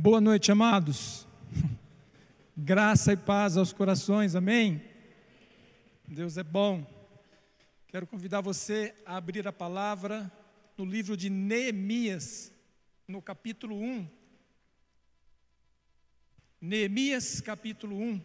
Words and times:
Boa 0.00 0.20
noite, 0.20 0.52
amados. 0.52 1.26
Graça 2.56 3.14
e 3.14 3.16
paz 3.16 3.56
aos 3.56 3.72
corações, 3.72 4.36
amém? 4.36 4.80
Deus 6.06 6.38
é 6.38 6.44
bom. 6.44 6.86
Quero 7.88 8.06
convidar 8.06 8.40
você 8.40 8.94
a 9.04 9.16
abrir 9.16 9.48
a 9.48 9.52
palavra 9.52 10.30
no 10.76 10.84
livro 10.84 11.16
de 11.16 11.28
Neemias, 11.28 12.52
no 13.08 13.20
capítulo 13.20 13.74
1. 13.74 14.08
Neemias, 16.60 17.40
capítulo 17.40 18.00
1. 18.00 18.20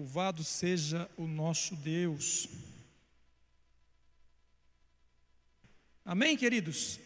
Louvado 0.00 0.42
seja 0.42 1.10
o 1.14 1.26
nosso 1.26 1.76
Deus. 1.76 2.48
Amém, 6.02 6.38
queridos? 6.38 6.98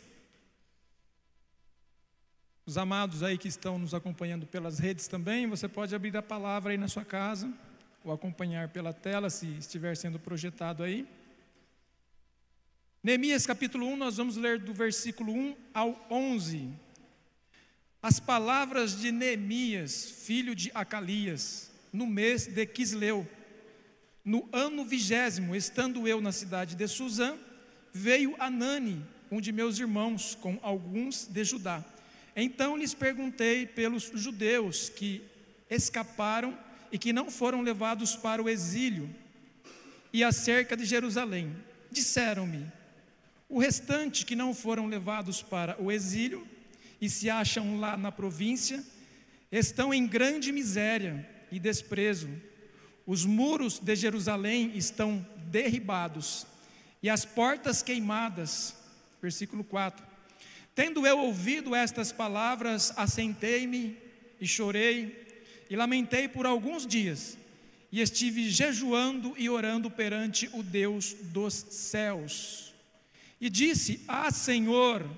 Os 2.64 2.78
amados 2.78 3.24
aí 3.24 3.36
que 3.36 3.48
estão 3.48 3.80
nos 3.80 3.94
acompanhando 3.94 4.46
pelas 4.46 4.78
redes 4.78 5.08
também, 5.08 5.48
você 5.48 5.66
pode 5.66 5.92
abrir 5.92 6.16
a 6.16 6.22
palavra 6.22 6.70
aí 6.70 6.78
na 6.78 6.86
sua 6.86 7.04
casa, 7.04 7.52
ou 8.04 8.12
acompanhar 8.12 8.68
pela 8.68 8.92
tela, 8.92 9.28
se 9.28 9.48
estiver 9.58 9.96
sendo 9.96 10.20
projetado 10.20 10.84
aí. 10.84 11.04
Neemias 13.02 13.44
capítulo 13.44 13.88
1, 13.88 13.96
nós 13.96 14.18
vamos 14.18 14.36
ler 14.36 14.60
do 14.60 14.72
versículo 14.72 15.32
1 15.32 15.56
ao 15.74 16.06
11. 16.08 16.72
As 18.00 18.20
palavras 18.20 19.00
de 19.00 19.10
Neemias, 19.10 20.04
filho 20.24 20.54
de 20.54 20.70
Acalias, 20.72 21.73
no 21.94 22.08
mês 22.08 22.48
de 22.48 22.66
Quisleu. 22.66 23.26
No 24.24 24.48
ano 24.52 24.84
vigésimo, 24.84 25.54
estando 25.54 26.08
eu 26.08 26.20
na 26.20 26.32
cidade 26.32 26.74
de 26.74 26.88
Suzã, 26.88 27.38
veio 27.92 28.34
Anani, 28.40 29.06
um 29.30 29.40
de 29.40 29.52
meus 29.52 29.78
irmãos, 29.78 30.34
com 30.34 30.58
alguns 30.60 31.28
de 31.28 31.44
Judá. 31.44 31.84
Então 32.34 32.76
lhes 32.76 32.92
perguntei 32.92 33.64
pelos 33.64 34.10
judeus 34.12 34.88
que 34.88 35.22
escaparam 35.70 36.58
e 36.90 36.98
que 36.98 37.12
não 37.12 37.30
foram 37.30 37.62
levados 37.62 38.16
para 38.16 38.42
o 38.42 38.48
exílio, 38.48 39.08
e 40.12 40.24
acerca 40.24 40.76
de 40.76 40.84
Jerusalém. 40.84 41.54
Disseram-me: 41.92 42.66
o 43.48 43.60
restante 43.60 44.26
que 44.26 44.34
não 44.34 44.52
foram 44.52 44.88
levados 44.88 45.42
para 45.42 45.80
o 45.80 45.92
exílio 45.92 46.44
e 47.00 47.08
se 47.08 47.30
acham 47.30 47.78
lá 47.78 47.96
na 47.96 48.10
província, 48.10 48.82
estão 49.52 49.94
em 49.94 50.06
grande 50.08 50.50
miséria 50.50 51.33
e 51.54 51.60
desprezo. 51.60 52.28
Os 53.06 53.24
muros 53.24 53.78
de 53.78 53.94
Jerusalém 53.94 54.72
estão 54.74 55.24
derribados 55.46 56.46
e 57.02 57.08
as 57.08 57.24
portas 57.24 57.82
queimadas. 57.82 58.74
Versículo 59.22 59.62
4. 59.62 60.04
Tendo 60.74 61.06
eu 61.06 61.18
ouvido 61.20 61.74
estas 61.74 62.10
palavras, 62.10 62.92
assentei-me 62.96 63.96
e 64.40 64.46
chorei 64.48 65.24
e 65.70 65.76
lamentei 65.76 66.28
por 66.28 66.44
alguns 66.44 66.86
dias, 66.86 67.38
e 67.90 68.00
estive 68.00 68.50
jejuando 68.50 69.34
e 69.38 69.48
orando 69.48 69.90
perante 69.90 70.50
o 70.52 70.62
Deus 70.62 71.14
dos 71.14 71.54
céus. 71.54 72.74
E 73.40 73.48
disse: 73.48 74.02
Ah, 74.08 74.30
Senhor, 74.30 75.08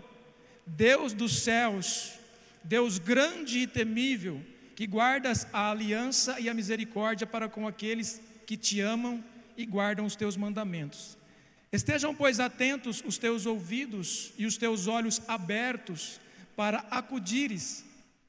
Deus 0.67 1.13
dos 1.13 1.41
céus, 1.43 2.13
Deus 2.63 2.99
grande 2.99 3.61
e 3.61 3.67
temível, 3.67 4.43
que 4.77 4.87
guardas 4.87 5.47
a 5.55 5.71
aliança 5.71 6.39
e 6.39 6.51
a 6.51 6.55
misericórdia 6.55 7.27
para 7.27 7.49
com 7.49 7.67
aqueles 7.67 8.21
que 8.45 8.59
te 8.59 8.79
amam 8.79 9.25
e 9.57 9.65
guardam 9.65 10.05
os 10.05 10.15
teus 10.15 10.37
mandamentos. 10.37 11.17
Estejam, 11.73 12.15
pois, 12.15 12.39
atentos 12.39 13.03
os 13.05 13.17
teus 13.17 13.47
ouvidos 13.47 14.35
e 14.37 14.45
os 14.45 14.59
teus 14.59 14.87
olhos 14.87 15.23
abertos 15.27 16.21
para 16.55 16.81
acudires 16.91 17.87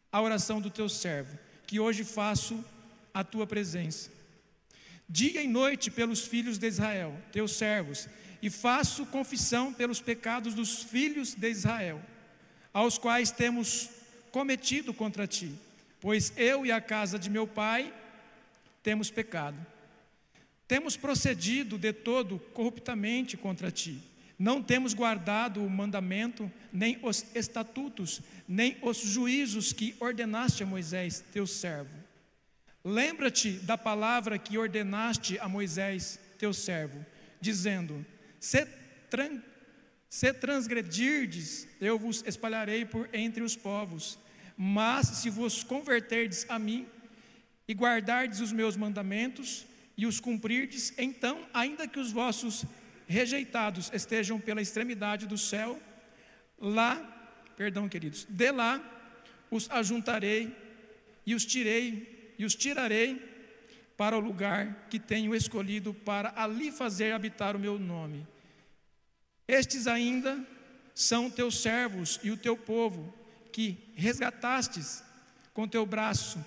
à 0.09 0.21
oração 0.21 0.61
do 0.61 0.69
teu 0.69 0.87
servo, 0.87 1.37
que 1.67 1.81
hoje 1.81 2.05
faço 2.05 2.63
a 3.13 3.25
tua 3.25 3.45
presença. 3.45 4.09
Dia 5.07 5.41
e 5.41 5.47
noite 5.49 5.91
pelos 5.91 6.25
filhos 6.25 6.57
de 6.57 6.67
Israel, 6.67 7.13
teus 7.33 7.57
servos, 7.57 8.07
e 8.41 8.49
faço 8.49 9.05
confissão 9.07 9.73
pelos 9.73 9.99
pecados 9.99 10.53
dos 10.53 10.81
filhos 10.81 11.35
de 11.35 11.49
Israel, 11.49 12.01
aos 12.73 12.97
quais 12.97 13.31
temos 13.31 13.89
cometido 14.31 14.93
contra 14.93 15.27
ti 15.27 15.53
pois 15.99 16.33
eu 16.37 16.65
e 16.65 16.71
a 16.71 16.81
casa 16.81 17.17
de 17.17 17.29
meu 17.29 17.47
pai 17.47 17.93
temos 18.83 19.09
pecado. 19.09 19.57
Temos 20.67 20.97
procedido 20.97 21.77
de 21.77 21.93
todo 21.93 22.39
corruptamente 22.53 23.37
contra 23.37 23.71
ti. 23.71 24.01
Não 24.37 24.61
temos 24.61 24.93
guardado 24.93 25.63
o 25.63 25.69
mandamento, 25.69 26.51
nem 26.71 26.99
os 27.01 27.25
estatutos, 27.33 28.21
nem 28.47 28.77
os 28.81 28.97
juízos 28.97 29.73
que 29.73 29.95
ordenaste 29.99 30.61
a 30.61 30.65
Moisés, 30.65 31.23
teu 31.31 31.47
servo. 31.47 31.97
Lembra-te 32.83 33.53
da 33.53 33.77
palavra 33.77 34.37
que 34.37 34.57
ordenaste 34.57 35.39
a 35.39 35.49
Moisés, 35.49 36.19
teu 36.37 36.53
servo, 36.53 37.03
dizendo: 37.41 38.05
Se, 38.39 38.65
tran 39.09 39.41
se 40.09 40.31
transgredirdes, 40.33 41.67
eu 41.81 41.97
vos 41.97 42.23
espalharei 42.25 42.85
por 42.85 43.09
entre 43.13 43.43
os 43.43 43.55
povos 43.55 44.17
mas 44.57 45.05
se 45.07 45.29
vos 45.29 45.63
converterdes 45.63 46.45
a 46.49 46.57
mim 46.57 46.87
e 47.67 47.73
guardardes 47.73 48.39
os 48.39 48.51
meus 48.51 48.75
mandamentos 48.75 49.67
e 49.95 50.07
os 50.07 50.19
cumprirdes, 50.19 50.93
então, 50.97 51.47
ainda 51.53 51.87
que 51.87 51.99
os 51.99 52.11
vossos 52.11 52.65
rejeitados 53.07 53.91
estejam 53.93 54.39
pela 54.39 54.61
extremidade 54.61 55.27
do 55.27 55.37
céu, 55.37 55.79
lá, 56.57 56.95
perdão, 57.55 57.87
queridos, 57.87 58.25
de 58.27 58.51
lá 58.51 58.81
os 59.51 59.69
ajuntarei 59.69 60.53
e 61.25 61.35
os 61.35 61.45
tirei 61.45 62.35
e 62.37 62.45
os 62.45 62.55
tirarei 62.55 63.21
para 63.95 64.17
o 64.17 64.19
lugar 64.19 64.87
que 64.89 64.99
tenho 64.99 65.33
escolhido 65.35 65.93
para 65.93 66.33
ali 66.35 66.71
fazer 66.71 67.11
habitar 67.11 67.55
o 67.55 67.59
meu 67.59 67.79
nome. 67.79 68.27
Estes 69.47 69.87
ainda 69.87 70.45
são 70.93 71.29
teus 71.29 71.61
servos 71.61 72.19
e 72.23 72.29
o 72.29 72.37
teu 72.37 72.57
povo, 72.57 73.13
que 73.51 73.86
resgatastes 73.97 75.03
com 75.53 75.67
teu 75.67 75.85
braço, 75.85 76.43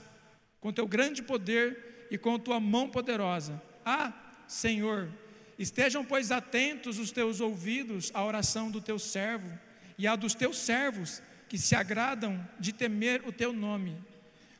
com 0.60 0.72
teu 0.72 0.86
grande 0.86 1.22
poder 1.22 2.06
e 2.10 2.16
com 2.16 2.38
tua 2.38 2.60
mão 2.60 2.88
poderosa. 2.88 3.60
Ah, 3.84 4.12
Senhor, 4.46 5.10
estejam, 5.58 6.04
pois, 6.04 6.30
atentos 6.30 6.98
os 6.98 7.10
teus 7.10 7.40
ouvidos 7.40 8.10
à 8.14 8.24
oração 8.24 8.70
do 8.70 8.80
teu 8.80 8.98
servo 8.98 9.50
e 9.98 10.06
à 10.06 10.14
dos 10.14 10.34
teus 10.34 10.58
servos 10.58 11.20
que 11.48 11.58
se 11.58 11.74
agradam 11.74 12.48
de 12.58 12.72
temer 12.72 13.26
o 13.26 13.32
teu 13.32 13.52
nome. 13.52 13.96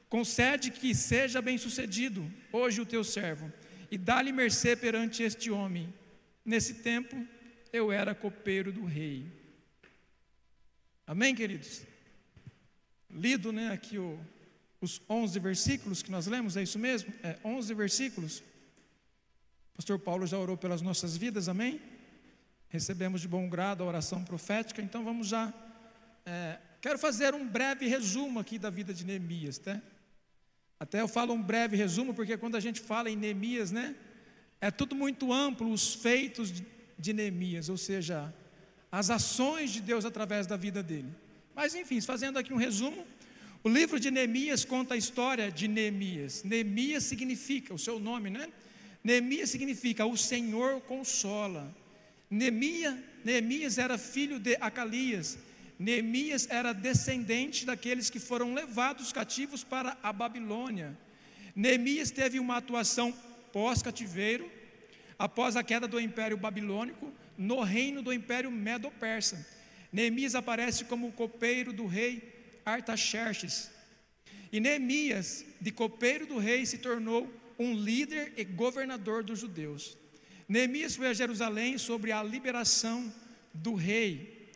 Concede 0.09 0.73
que 0.73 0.93
seja 0.93 1.41
bem-sucedido 1.41 2.29
hoje 2.53 2.81
o 2.81 2.87
teu 2.87 3.05
servo 3.05 3.53
e 3.89 3.97
dá-lhe 3.97 4.33
mercê 4.33 4.75
perante 4.75 5.23
este 5.23 5.51
homem. 5.51 5.95
Nesse 6.45 6.75
tempo 6.75 7.25
eu 7.73 7.93
era 7.93 8.17
copeiro 8.17 8.73
do 8.73 8.85
rei. 8.85 9.27
Amém, 11.07 11.35
queridos? 11.35 11.83
Lido 13.13 13.53
né, 13.53 13.73
aqui 13.73 13.99
o, 13.99 14.19
os 14.81 15.01
11 15.09 15.39
versículos 15.39 16.03
que 16.03 16.11
nós 16.11 16.27
lemos, 16.27 16.57
é 16.57 16.63
isso 16.63 16.79
mesmo? 16.79 17.13
É 17.23 17.37
11 17.45 17.75
versículos. 17.75 18.43
Pastor 19.75 19.99
Paulo 19.99 20.27
já 20.27 20.39
orou 20.39 20.57
pelas 20.57 20.83
nossas 20.83 21.17
vidas, 21.17 21.49
amém? 21.49 21.81
Recebemos 22.69 23.21
de 23.21 23.29
bom 23.29 23.49
grado 23.49 23.83
a 23.83 23.87
oração 23.87 24.25
profética, 24.25 24.81
então 24.81 25.05
vamos 25.05 25.27
já. 25.27 25.53
É, 26.25 26.59
quero 26.81 26.99
fazer 26.99 27.35
um 27.35 27.47
breve 27.47 27.87
resumo 27.87 28.39
aqui 28.39 28.59
da 28.59 28.71
vida 28.71 28.93
de 28.95 29.05
Neemias, 29.05 29.59
tá? 29.59 29.81
Até 30.79 31.01
eu 31.01 31.09
falo 31.09 31.35
um 31.35 31.43
breve 31.43 31.77
resumo, 31.77 32.15
porque 32.15 32.37
quando 32.37 32.57
a 32.57 32.61
gente 32.61 32.81
fala 32.81 33.11
em 33.11 33.17
Neemias, 33.17 33.71
né? 33.71 33.95
É 34.61 34.71
tudo 34.71 34.95
muito 34.95 35.33
amplo, 35.33 35.71
os 35.71 35.95
feitos 35.95 36.53
de 36.99 37.13
Neemias, 37.13 37.69
ou 37.69 37.77
seja, 37.77 38.33
as 38.93 39.11
ações 39.11 39.71
de 39.71 39.81
Deus 39.81 40.05
através 40.05 40.47
da 40.47 40.57
vida 40.57 40.83
dele. 40.83 41.13
Mas 41.61 41.75
enfim, 41.75 42.01
fazendo 42.01 42.39
aqui 42.39 42.55
um 42.55 42.57
resumo, 42.57 43.07
o 43.63 43.69
livro 43.69 44.01
de 44.01 44.11
Neemias 44.11 44.65
conta 44.65 44.95
a 44.95 44.97
história 44.97 45.53
de 45.53 45.69
Neemias. 45.69 46.43
Neemias 46.43 47.05
significa, 47.05 47.75
o 47.75 47.79
seu 47.79 48.01
nome, 48.01 48.31
né? 48.31 48.49
Neemias 49.05 49.51
significa 49.51 50.07
o 50.07 50.17
Senhor 50.17 50.81
consola. 50.81 51.71
Neemias, 52.31 52.97
Neemias 53.23 53.77
era 53.77 53.99
filho 53.99 54.39
de 54.39 54.57
Acalias. 54.59 55.37
Neemias 55.79 56.49
era 56.49 56.73
descendente 56.73 57.67
daqueles 57.67 58.09
que 58.09 58.19
foram 58.19 58.55
levados 58.55 59.13
cativos 59.13 59.63
para 59.63 59.99
a 60.03 60.15
Babilônia. 60.15 60.97
Neemias 61.55 62.11
teve 62.11 62.41
uma 62.41 62.57
atuação 62.57 63.13
pós-cativeiro, 63.53 64.51
após 65.19 65.57
a 65.57 65.63
queda 65.63 65.87
do 65.87 66.01
Império 66.01 66.39
Babilônico, 66.39 67.13
no 67.37 67.61
reino 67.61 68.01
do 68.01 68.15
Império 68.15 68.51
Medo-Persa. 68.51 69.60
Neemias 69.93 70.35
aparece 70.35 70.85
como 70.85 71.09
o 71.09 71.13
copeiro 71.13 71.73
do 71.73 71.87
rei 71.87 72.23
Artaxerxes. 72.65 73.71
E 74.53 74.61
Neemias, 74.61 75.45
de 75.61 75.71
copeiro 75.71 76.27
do 76.27 76.39
rei, 76.39 76.65
se 76.67 76.79
tornou 76.79 77.33
um 77.59 77.75
líder 77.75 78.33
e 78.37 78.45
governador 78.45 79.23
dos 79.23 79.41
judeus. 79.41 79.97
Neemias 80.49 80.97
foi 80.97 81.09
a 81.09 81.13
Jerusalém 81.13 81.79
sobre 81.79 82.11
a 82.11 82.23
liberação 82.23 83.13
do 83.53 83.75
rei. 83.75 84.49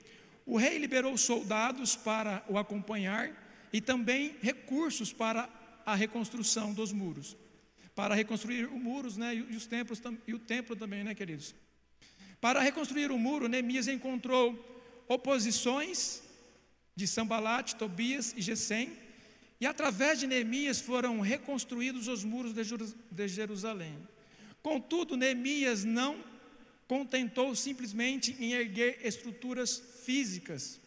O 0.47 0.57
rei 0.57 0.79
liberou 0.79 1.17
soldados 1.17 1.97
para 1.97 2.45
o 2.49 2.59
acompanhar 2.59 3.33
e 3.73 3.81
também 3.81 4.37
recursos 4.41 5.13
para 5.13 5.49
a 5.87 5.95
reconstrução 5.95 6.73
dos 6.73 6.93
muros. 6.93 7.37
Para 7.95 8.15
reconstruir 8.15 8.67
os 8.67 8.81
muros 8.81 9.17
né, 9.17 9.35
e, 9.35 9.57
os 9.57 9.67
templos, 9.67 10.03
e 10.27 10.35
o 10.35 10.39
templo 10.39 10.75
também, 10.75 11.05
né, 11.05 11.15
queridos? 11.15 11.55
Para 12.41 12.61
reconstruir 12.61 13.11
o 13.11 13.19
muro, 13.19 13.49
Neemias 13.49 13.87
encontrou 13.87 14.74
oposições 15.09 16.23
de 16.97 17.07
Sambalat, 17.07 17.75
Tobias 17.75 18.33
e 18.37 18.43
Gesem, 18.43 18.93
e 19.61 19.67
através 19.67 20.19
de 20.19 20.27
Neemias 20.27 20.81
foram 20.81 21.21
reconstruídos 21.21 22.09
os 22.09 22.25
muros 22.25 22.53
de 22.53 23.29
Jerusalém. 23.29 23.97
Contudo, 24.63 25.17
Neemias 25.17 25.85
não 25.85 26.23
contentou 26.87 27.55
simplesmente 27.55 28.37
em 28.39 28.53
erguer 28.53 29.01
estruturas 29.03 29.83
físicas, 30.05 30.81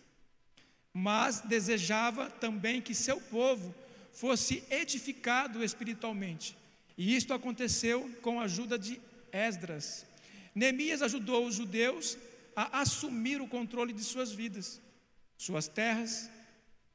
mas 0.93 1.41
desejava 1.41 2.29
também 2.29 2.81
que 2.81 2.93
seu 2.93 3.19
povo 3.19 3.73
fosse 4.13 4.63
edificado 4.69 5.63
espiritualmente. 5.63 6.57
E 6.97 7.15
isto 7.15 7.33
aconteceu 7.33 8.09
com 8.21 8.39
a 8.39 8.45
ajuda 8.45 8.77
de 8.77 8.99
Esdras. 9.31 10.05
Neemias 10.55 11.03
ajudou 11.03 11.45
os 11.45 11.55
judeus 11.55 12.17
a 12.57 12.81
assumir 12.81 13.39
o 13.39 13.47
controle 13.47 13.93
de 13.93 14.03
suas 14.03 14.31
vidas, 14.31 14.81
suas 15.37 15.67
terras 15.67 16.27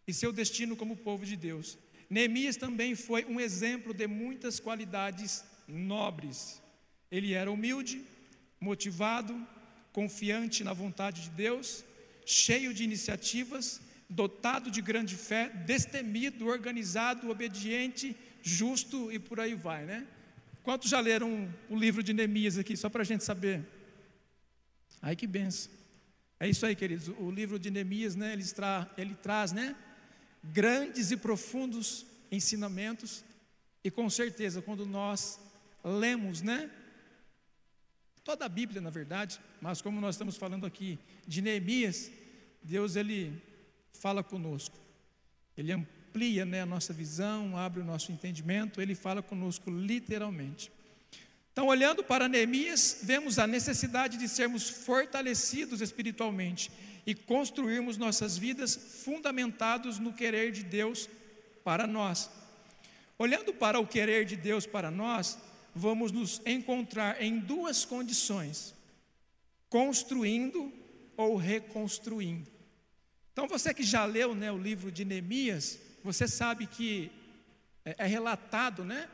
e 0.09 0.13
seu 0.13 0.33
destino 0.33 0.75
como 0.75 0.97
povo 0.97 1.25
de 1.25 1.37
Deus. 1.37 1.79
Neemias 2.11 2.57
também 2.57 2.97
foi 2.97 3.25
um 3.27 3.39
exemplo 3.39 3.95
de 3.95 4.09
muitas 4.09 4.59
qualidades 4.59 5.45
nobres. 5.69 6.61
Ele 7.13 7.33
era 7.35 7.49
humilde, 7.49 8.03
motivado, 8.61 9.35
confiante 9.93 10.65
na 10.65 10.73
vontade 10.73 11.23
de 11.23 11.31
Deus, 11.31 11.85
cheio 12.27 12.75
de 12.75 12.83
iniciativas, 12.83 13.81
dotado 14.11 14.69
de 14.69 14.83
grande 14.83 15.15
fé, 15.15 15.49
destemido, 15.49 16.49
organizado, 16.49 17.31
obediente, 17.31 18.17
justo 18.43 19.13
e 19.13 19.19
por 19.21 19.39
aí 19.39 19.55
vai, 19.55 19.85
né? 19.85 20.09
Quantos 20.65 20.91
já 20.91 20.99
leram 20.99 21.49
o 21.71 21.77
livro 21.77 22.03
de 22.03 22.13
Neemias 22.13 22.59
aqui, 22.59 22.77
só 22.77 22.89
para 22.89 23.03
a 23.03 23.05
gente 23.05 23.23
saber? 23.23 23.65
Ai 25.03 25.17
que 25.17 25.27
benção. 25.27 25.73
É 26.39 26.49
isso 26.49 26.65
aí, 26.65 26.77
queridos. 26.77 27.09
O 27.19 27.31
livro 27.31 27.59
de 27.59 27.71
Neemias, 27.71 28.15
né, 28.15 28.33
ele, 28.33 28.45
tra 28.45 28.89
ele 28.97 29.15
traz, 29.15 29.53
né, 29.53 29.77
grandes 30.45 31.11
e 31.11 31.17
profundos 31.17 32.07
ensinamentos. 32.31 33.25
E 33.85 33.91
com 33.91 34.09
certeza, 34.09 34.63
quando 34.63 34.87
nós 34.87 35.41
lemos, 35.85 36.41
né, 36.41 36.71
toda 38.23 38.45
a 38.45 38.49
Bíblia, 38.49 38.81
na 38.81 38.91
verdade, 38.91 39.41
mas 39.61 39.83
como 39.83 40.01
nós 40.01 40.15
estamos 40.15 40.37
falando 40.37 40.65
aqui 40.65 40.99
de 41.27 41.43
Neemias, 41.43 42.11
Deus 42.63 42.95
ele 42.95 43.43
fala 43.93 44.23
conosco. 44.23 44.79
Ele 45.57 45.73
amplia 45.73 46.45
né, 46.45 46.63
a 46.63 46.67
nossa 46.67 46.93
visão, 46.93 47.57
abre 47.57 47.81
o 47.81 47.85
nosso 47.85 48.13
entendimento, 48.13 48.81
ele 48.81 48.95
fala 48.95 49.23
conosco 49.23 49.69
literalmente. 49.69 50.71
Então, 51.53 51.67
olhando 51.67 52.03
para 52.03 52.29
Neemias, 52.29 53.01
vemos 53.03 53.39
a 53.39 53.47
necessidade 53.47 54.17
de 54.17 54.27
sermos 54.27 54.71
fortalecidos 54.71 55.83
espiritualmente 55.83 56.71
e 57.07 57.15
construirmos 57.15 57.99
nossas 57.99 58.39
vidas 58.39 58.75
fundamentados 59.05 59.99
no 59.99 60.15
querer 60.15 60.51
de 60.51 60.63
Deus 60.63 61.11
para 61.63 61.87
nós. 61.87 62.31
Olhando 63.19 63.53
para 63.53 63.79
o 63.79 63.87
querer 63.87 64.25
de 64.25 64.35
Deus 64.35 64.67
para 64.67 64.91
nós, 64.91 65.39
vamos 65.75 66.11
nos 66.11 66.41
encontrar 66.47 67.21
em 67.23 67.39
duas 67.39 67.85
condições: 67.85 68.75
construindo 69.69 70.73
ou 71.19 71.37
reconstruindo. 71.37 72.51
Então, 73.31 73.47
você 73.47 73.75
que 73.75 73.83
já 73.83 74.07
leu 74.07 74.35
né, 74.35 74.51
o 74.51 74.59
livro 74.59 74.91
de 74.91 75.05
Neemias, 75.05 75.79
você 76.03 76.27
sabe 76.27 76.67
que 76.67 77.13
é, 77.85 77.95
é 77.99 78.07
relatado, 78.07 78.85
né, 78.85 79.09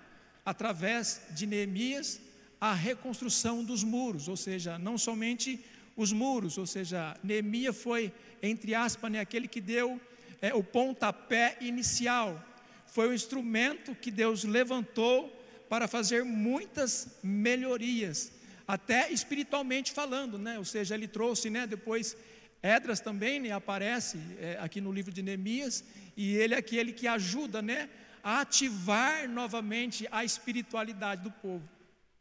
através 0.44 1.23
de 1.31 1.46
Neemias, 1.46 2.20
a 2.60 2.75
reconstrução 2.75 3.62
dos 3.62 3.84
muros, 3.84 4.28
ou 4.28 4.37
seja, 4.37 4.78
não 4.78 4.99
somente 4.99 5.64
os 5.96 6.12
muros, 6.12 6.58
ou 6.58 6.66
seja, 6.66 7.16
Neemias 7.22 7.76
foi, 7.76 8.12
entre 8.43 8.75
aspas, 8.75 9.10
né, 9.10 9.20
aquele 9.20 9.49
que 9.49 9.60
deu 9.60 10.00
é, 10.40 10.55
o 10.55 10.62
pontapé 10.62 11.56
inicial, 11.60 12.44
foi 12.87 13.08
o 13.08 13.14
instrumento 13.14 13.94
que 13.94 14.10
Deus 14.10 14.44
levantou 14.44 15.34
para 15.69 15.87
fazer 15.87 16.25
muitas 16.25 17.19
melhorias, 17.22 18.32
até 18.66 19.10
espiritualmente 19.10 19.93
falando, 19.93 20.38
né? 20.38 20.58
ou 20.58 20.64
seja, 20.64 20.94
ele 20.94 21.08
trouxe 21.08 21.50
né, 21.50 21.66
depois 21.66 22.16
Edras 22.62 23.00
também 23.00 23.38
né, 23.40 23.52
aparece 23.52 24.19
é, 24.40 24.58
aqui 24.60 24.81
no 24.81 24.93
livro 24.93 25.12
de 25.12 25.22
Neemias, 25.22 25.84
e 26.16 26.34
ele 26.34 26.55
é 26.55 26.58
aquele 26.58 26.93
que 26.93 27.06
ajuda 27.06 27.62
né, 27.62 27.88
a 28.22 28.40
ativar 28.40 29.28
novamente 29.28 30.08
a 30.10 30.25
espiritualidade 30.25 31.22
do 31.22 31.31
povo. 31.31 31.69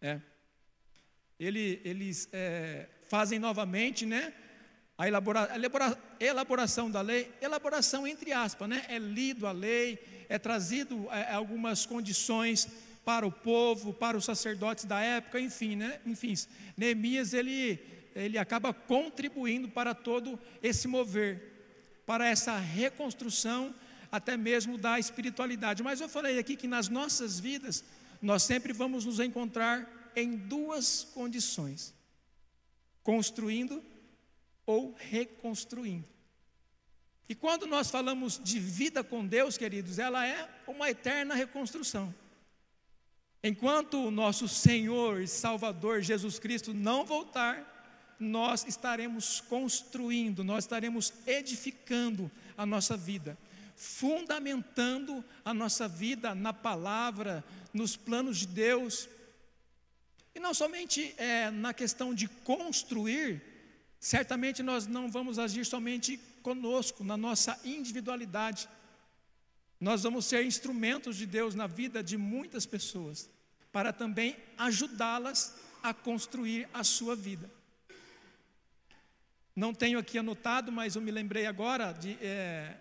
É. 0.01 0.19
Ele, 1.39 1.81
eles 1.83 2.29
é, 2.31 2.87
fazem 3.07 3.39
novamente 3.39 4.05
né, 4.05 4.33
a, 4.97 5.07
elabora, 5.07 5.51
a 5.51 5.55
elabora, 5.55 5.97
elaboração 6.19 6.89
da 6.89 7.01
lei, 7.01 7.31
elaboração 7.41 8.07
entre 8.07 8.33
aspas, 8.33 8.67
né, 8.67 8.85
é 8.89 8.97
lido 8.97 9.45
a 9.45 9.51
lei, 9.51 10.25
é 10.29 10.39
trazido 10.39 11.07
é, 11.11 11.33
algumas 11.33 11.85
condições 11.85 12.67
para 13.05 13.25
o 13.25 13.31
povo, 13.31 13.93
para 13.93 14.17
os 14.17 14.25
sacerdotes 14.25 14.85
da 14.85 14.99
época, 14.99 15.39
enfim, 15.39 15.75
né, 15.75 15.99
enfim, 16.05 16.33
Neemias 16.75 17.33
ele 17.33 17.79
ele 18.17 18.37
acaba 18.39 18.73
contribuindo 18.73 19.69
para 19.69 19.93
todo 19.93 20.39
esse 20.63 20.87
mover, 20.87 21.53
para 22.03 22.27
essa 22.27 22.57
reconstrução 22.57 23.75
até 24.11 24.35
mesmo 24.35 24.75
da 24.75 24.97
espiritualidade. 24.97 25.83
Mas 25.83 26.01
eu 26.01 26.09
falei 26.09 26.39
aqui 26.39 26.55
que 26.55 26.67
nas 26.67 26.89
nossas 26.89 27.39
vidas 27.39 27.83
nós 28.21 28.43
sempre 28.43 28.73
vamos 28.73 29.05
nos 29.05 29.19
encontrar 29.19 30.11
em 30.15 30.35
duas 30.35 31.03
condições: 31.13 31.93
construindo 33.03 33.83
ou 34.65 34.95
reconstruindo. 34.97 36.07
E 37.29 37.35
quando 37.35 37.67
nós 37.67 37.89
falamos 37.89 38.39
de 38.41 38.59
vida 38.59 39.03
com 39.03 39.25
Deus, 39.25 39.57
queridos, 39.57 39.99
ela 39.99 40.25
é 40.25 40.49
uma 40.65 40.89
eterna 40.89 41.35
reconstrução. 41.35 42.13
Enquanto 43.43 44.05
o 44.05 44.11
nosso 44.11 44.47
Senhor 44.47 45.21
e 45.21 45.27
Salvador 45.27 46.01
Jesus 46.01 46.39
Cristo 46.39 46.73
não 46.73 47.05
voltar, 47.05 47.75
nós 48.19 48.65
estaremos 48.67 49.41
construindo, 49.41 50.43
nós 50.43 50.63
estaremos 50.63 51.13
edificando 51.25 52.31
a 52.57 52.65
nossa 52.65 52.97
vida, 52.97 53.37
fundamentando 53.75 55.23
a 55.45 55.53
nossa 55.53 55.87
vida 55.87 56.33
na 56.33 56.51
palavra, 56.51 57.43
nos 57.77 57.95
planos 57.95 58.39
de 58.39 58.47
Deus. 58.47 59.07
E 60.33 60.39
não 60.39 60.53
somente 60.53 61.13
é, 61.17 61.51
na 61.51 61.73
questão 61.73 62.13
de 62.13 62.27
construir, 62.27 63.41
certamente 63.99 64.61
nós 64.63 64.87
não 64.87 65.09
vamos 65.09 65.37
agir 65.37 65.65
somente 65.65 66.17
conosco, 66.41 67.03
na 67.03 67.15
nossa 67.15 67.59
individualidade. 67.63 68.67
Nós 69.79 70.03
vamos 70.03 70.25
ser 70.25 70.43
instrumentos 70.43 71.15
de 71.15 71.25
Deus 71.25 71.53
na 71.53 71.67
vida 71.67 72.03
de 72.03 72.17
muitas 72.17 72.65
pessoas, 72.65 73.29
para 73.71 73.93
também 73.93 74.35
ajudá-las 74.57 75.55
a 75.83 75.93
construir 75.93 76.67
a 76.73 76.83
sua 76.83 77.15
vida. 77.15 77.49
Não 79.55 79.73
tenho 79.73 79.99
aqui 79.99 80.17
anotado, 80.17 80.71
mas 80.71 80.95
eu 80.95 81.01
me 81.01 81.11
lembrei 81.11 81.45
agora 81.45 81.91
de 81.91 82.17
é, 82.21 82.77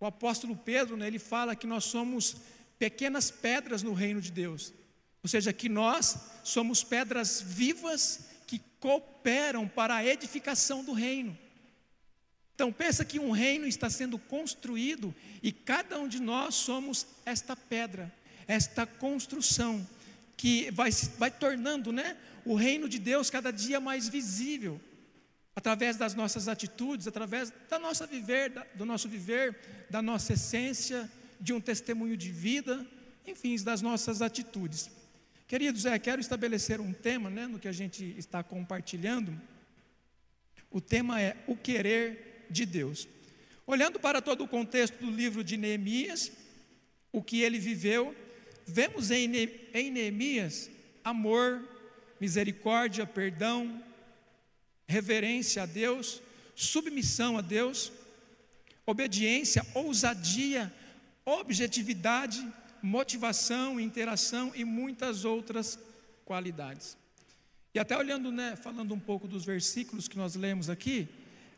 o 0.00 0.06
apóstolo 0.06 0.56
Pedro, 0.56 0.96
né, 0.96 1.06
ele 1.06 1.18
fala 1.18 1.54
que 1.54 1.66
nós 1.66 1.84
somos 1.84 2.36
pequenas 2.82 3.30
pedras 3.30 3.80
no 3.80 3.92
reino 3.92 4.20
de 4.20 4.32
Deus. 4.32 4.74
Ou 5.22 5.28
seja, 5.28 5.52
que 5.52 5.68
nós 5.68 6.18
somos 6.42 6.82
pedras 6.82 7.40
vivas 7.40 8.26
que 8.44 8.60
cooperam 8.80 9.68
para 9.68 9.94
a 9.94 10.04
edificação 10.04 10.82
do 10.82 10.92
reino. 10.92 11.38
Então 12.56 12.72
pensa 12.72 13.04
que 13.04 13.20
um 13.20 13.30
reino 13.30 13.68
está 13.68 13.88
sendo 13.88 14.18
construído 14.18 15.14
e 15.40 15.52
cada 15.52 15.96
um 16.00 16.08
de 16.08 16.20
nós 16.20 16.56
somos 16.56 17.06
esta 17.24 17.54
pedra, 17.54 18.12
esta 18.48 18.84
construção 18.84 19.88
que 20.36 20.68
vai, 20.72 20.90
vai 21.18 21.30
tornando 21.30 21.92
né, 21.92 22.16
o 22.44 22.56
reino 22.56 22.88
de 22.88 22.98
Deus 22.98 23.30
cada 23.30 23.52
dia 23.52 23.78
mais 23.78 24.08
visível 24.08 24.80
através 25.54 25.96
das 25.96 26.14
nossas 26.14 26.48
atitudes, 26.48 27.06
através 27.06 27.52
da 27.70 27.78
nossa 27.78 28.08
viver, 28.08 28.52
do 28.74 28.84
nosso 28.84 29.08
viver, 29.08 29.86
da 29.88 30.02
nossa 30.02 30.32
essência, 30.32 31.08
de 31.42 31.52
um 31.52 31.60
testemunho 31.60 32.16
de 32.16 32.30
vida, 32.30 32.86
enfim, 33.26 33.56
das 33.62 33.82
nossas 33.82 34.22
atitudes. 34.22 34.88
Queridos, 35.48 35.84
é, 35.84 35.98
quero 35.98 36.20
estabelecer 36.20 36.80
um 36.80 36.92
tema 36.92 37.28
né, 37.28 37.46
no 37.48 37.58
que 37.58 37.66
a 37.66 37.72
gente 37.72 38.14
está 38.16 38.42
compartilhando. 38.42 39.38
O 40.70 40.80
tema 40.80 41.20
é 41.20 41.36
o 41.48 41.56
querer 41.56 42.46
de 42.48 42.64
Deus. 42.64 43.08
Olhando 43.66 43.98
para 43.98 44.22
todo 44.22 44.44
o 44.44 44.48
contexto 44.48 44.98
do 44.98 45.10
livro 45.10 45.42
de 45.42 45.56
Neemias, 45.56 46.30
o 47.10 47.22
que 47.22 47.42
ele 47.42 47.58
viveu, 47.58 48.14
vemos 48.64 49.10
em 49.10 49.28
Neemias 49.28 50.70
amor, 51.04 51.68
misericórdia, 52.20 53.04
perdão, 53.04 53.82
reverência 54.86 55.64
a 55.64 55.66
Deus, 55.66 56.22
submissão 56.54 57.36
a 57.36 57.40
Deus, 57.40 57.92
obediência, 58.86 59.66
ousadia, 59.74 60.72
objetividade, 61.24 62.46
motivação, 62.82 63.78
interação 63.78 64.52
e 64.54 64.64
muitas 64.64 65.24
outras 65.24 65.78
qualidades. 66.24 66.96
E 67.74 67.78
até 67.78 67.96
olhando, 67.96 68.30
né, 68.30 68.56
falando 68.56 68.92
um 68.92 68.98
pouco 68.98 69.26
dos 69.26 69.44
versículos 69.44 70.08
que 70.08 70.16
nós 70.16 70.34
lemos 70.34 70.68
aqui, 70.68 71.08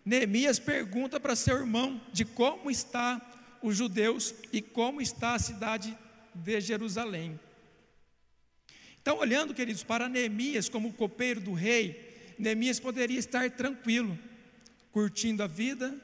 Neemias 0.04 0.58
pergunta 0.58 1.18
para 1.18 1.34
seu 1.34 1.56
irmão 1.56 2.00
de 2.12 2.24
como 2.24 2.70
está 2.70 3.20
os 3.62 3.76
judeus 3.76 4.34
e 4.52 4.60
como 4.60 5.00
está 5.00 5.34
a 5.34 5.38
cidade 5.38 5.96
de 6.34 6.60
Jerusalém. 6.60 7.40
Então, 9.00 9.18
olhando, 9.18 9.54
queridos, 9.54 9.82
para 9.82 10.08
Neemias 10.08 10.68
como 10.68 10.92
copeiro 10.92 11.40
do 11.40 11.52
rei, 11.52 12.34
Neemias 12.38 12.78
poderia 12.78 13.18
estar 13.18 13.50
tranquilo, 13.50 14.18
curtindo 14.92 15.42
a 15.42 15.46
vida, 15.46 15.94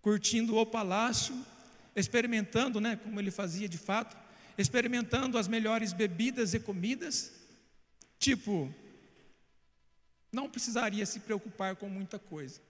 curtindo 0.00 0.56
o 0.56 0.66
palácio, 0.66 1.34
experimentando, 1.94 2.80
né, 2.80 2.96
como 2.96 3.20
ele 3.20 3.30
fazia 3.30 3.68
de 3.68 3.78
fato, 3.78 4.16
experimentando 4.56 5.38
as 5.38 5.48
melhores 5.48 5.92
bebidas 5.92 6.54
e 6.54 6.60
comidas, 6.60 7.32
tipo, 8.18 8.72
não 10.30 10.48
precisaria 10.48 11.04
se 11.04 11.20
preocupar 11.20 11.76
com 11.76 11.88
muita 11.88 12.18
coisa. 12.18 12.60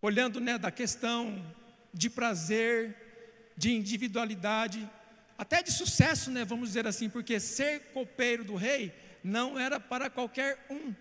Olhando 0.00 0.40
né, 0.40 0.58
da 0.58 0.70
questão 0.70 1.54
de 1.92 2.08
prazer, 2.08 3.52
de 3.56 3.72
individualidade, 3.72 4.88
até 5.36 5.62
de 5.62 5.70
sucesso, 5.70 6.30
né, 6.30 6.44
vamos 6.44 6.68
dizer 6.68 6.86
assim, 6.86 7.08
porque 7.08 7.38
ser 7.38 7.92
copeiro 7.92 8.44
do 8.44 8.54
rei 8.54 8.94
não 9.22 9.58
era 9.58 9.78
para 9.78 10.08
qualquer 10.08 10.66
um. 10.70 10.94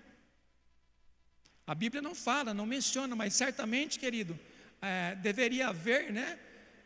A 1.65 1.73
Bíblia 1.73 2.01
não 2.01 2.13
fala, 2.13 2.53
não 2.53 2.65
menciona, 2.65 3.15
mas 3.15 3.33
certamente, 3.33 3.97
querido, 3.97 4.37
é, 4.81 5.15
deveria 5.15 5.67
haver 5.67 6.11
né, 6.11 6.39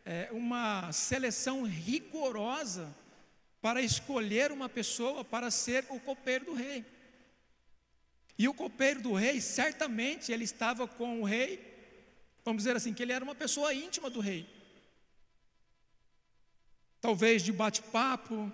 é, 0.05 0.29
uma 0.31 0.91
seleção 0.91 1.63
rigorosa 1.63 2.93
para 3.61 3.81
escolher 3.81 4.51
uma 4.51 4.69
pessoa 4.69 5.23
para 5.23 5.49
ser 5.49 5.85
o 5.89 5.99
copeiro 5.99 6.45
do 6.45 6.53
rei. 6.53 6.85
E 8.37 8.47
o 8.47 8.53
copeiro 8.53 9.01
do 9.01 9.13
rei, 9.13 9.39
certamente, 9.39 10.31
ele 10.31 10.43
estava 10.43 10.87
com 10.87 11.21
o 11.21 11.23
rei, 11.23 11.73
vamos 12.43 12.63
dizer 12.63 12.75
assim, 12.75 12.93
que 12.93 13.01
ele 13.01 13.13
era 13.13 13.23
uma 13.23 13.33
pessoa 13.33 13.73
íntima 13.73 14.09
do 14.09 14.19
rei. 14.19 14.47
Talvez 16.99 17.41
de 17.41 17.51
bate-papo, 17.51 18.51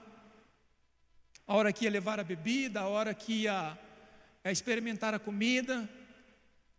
a 1.47 1.55
hora 1.55 1.73
que 1.73 1.85
ia 1.85 1.91
levar 1.91 2.19
a 2.19 2.23
bebida, 2.23 2.81
a 2.81 2.87
hora 2.87 3.13
que 3.13 3.43
ia 3.43 3.77
é, 4.43 4.51
experimentar 4.51 5.13
a 5.13 5.19
comida. 5.19 5.89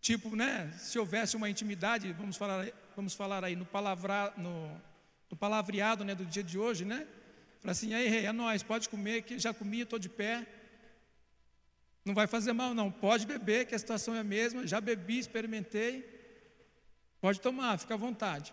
Tipo, 0.03 0.35
né, 0.35 0.69
se 0.81 0.99
houvesse 0.99 1.37
uma 1.37 1.49
intimidade, 1.49 2.13
vamos 2.13 2.37
falar, 2.37 2.67
vamos 2.97 3.15
falar 3.15 3.45
aí 3.45 3.55
no, 3.55 3.65
palavra, 3.65 4.35
no, 4.37 4.69
no 5.31 5.37
palavreado 5.37 6.05
né, 6.05 6.13
do 6.13 6.27
dia 6.27 6.43
de 6.43 6.59
hoje, 6.59 6.85
né? 6.85 7.07
Falar 7.61 7.71
assim, 7.71 7.95
aí 7.95 8.09
rei, 8.09 8.27
é 8.27 8.33
nós, 8.33 8.65
pode 8.65 8.89
comer, 8.89 9.23
que 9.23 9.39
já 9.39 9.55
comi, 9.55 9.83
estou 9.83 10.01
de 10.01 10.09
pé. 10.09 10.45
Não 12.05 12.15
vai 12.15 12.27
fazer 12.27 12.53
mal, 12.53 12.75
não. 12.75 12.91
Pode 12.91 13.25
beber, 13.25 13.65
que 13.67 13.77
a 13.77 13.79
situação 13.79 14.13
é 14.17 14.19
a 14.19 14.25
mesma. 14.25 14.67
Já 14.67 14.81
bebi, 14.81 15.21
experimentei. 15.21 16.05
Pode 17.21 17.41
tomar, 17.41 17.79
fica 17.79 17.95
à 17.95 17.97
vontade. 17.97 18.53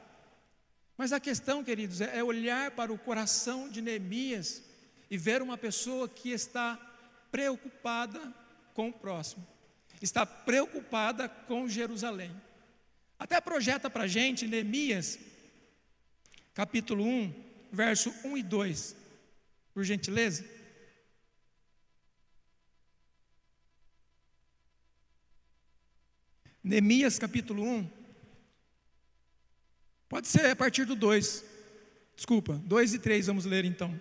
Mas 0.96 1.12
a 1.12 1.20
questão, 1.20 1.64
queridos, 1.64 2.00
é 2.00 2.24
olhar 2.24 2.70
para 2.70 2.94
o 2.94 3.00
coração 3.00 3.68
de 3.68 3.82
Neemias 3.82 4.62
e 5.10 5.18
ver 5.18 5.42
uma 5.42 5.58
pessoa 5.58 6.08
que 6.08 6.30
está 6.30 6.78
preocupada 7.32 8.22
com 8.76 8.90
o 8.90 8.94
próximo 8.94 9.48
está 10.02 10.26
preocupada 10.26 11.28
com 11.28 11.68
Jerusalém. 11.68 12.32
Até 13.18 13.42
projeta 13.42 13.90
para 13.90 14.04
a 14.04 14.08
gente 14.08 14.48
Neemias, 14.48 15.20
capítulo 16.54 17.04
1, 17.04 17.34
verso 17.72 18.14
1 18.24 18.38
e 18.38 18.44
2, 18.44 18.96
por 19.74 19.84
gentileza. 19.84 20.46
Neemias 26.64 27.18
capítulo 27.18 27.64
1. 27.64 27.92
Pode 30.08 30.28
ser 30.28 30.46
a 30.46 30.56
partir 30.56 30.86
do 30.86 30.96
2. 30.96 31.46
Desculpa, 32.16 32.54
2 32.66 32.94
e 32.96 33.00
3 33.00 33.28
vamos 33.28 33.46
ler 33.46 33.66
então. 33.66 34.00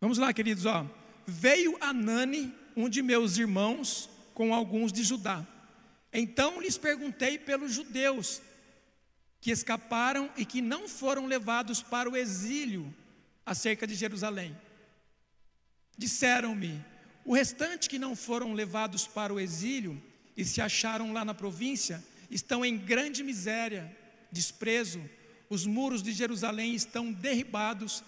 Vamos 0.00 0.18
lá, 0.18 0.32
queridos, 0.32 0.64
ó. 0.64 0.86
Veio 1.26 1.76
Anani, 1.80 2.54
um 2.78 2.88
de 2.88 3.02
meus 3.02 3.38
irmãos 3.38 4.08
com 4.32 4.54
alguns 4.54 4.92
de 4.92 5.02
Judá. 5.02 5.44
Então 6.12 6.60
lhes 6.60 6.78
perguntei 6.78 7.36
pelos 7.36 7.72
judeus 7.72 8.40
que 9.40 9.50
escaparam 9.50 10.30
e 10.36 10.44
que 10.44 10.62
não 10.62 10.86
foram 10.86 11.26
levados 11.26 11.82
para 11.82 12.08
o 12.08 12.16
exílio 12.16 12.94
acerca 13.44 13.84
de 13.84 13.96
Jerusalém. 13.96 14.56
Disseram-me: 15.96 16.80
o 17.24 17.34
restante 17.34 17.88
que 17.88 17.98
não 17.98 18.14
foram 18.14 18.52
levados 18.52 19.08
para 19.08 19.34
o 19.34 19.40
exílio 19.40 20.00
e 20.36 20.44
se 20.44 20.60
acharam 20.60 21.12
lá 21.12 21.24
na 21.24 21.34
província 21.34 22.02
estão 22.30 22.64
em 22.64 22.78
grande 22.78 23.24
miséria, 23.24 23.90
desprezo. 24.30 25.02
Os 25.50 25.66
muros 25.66 26.00
de 26.00 26.12
Jerusalém 26.12 26.76
estão 26.76 27.10
derribados 27.10 28.04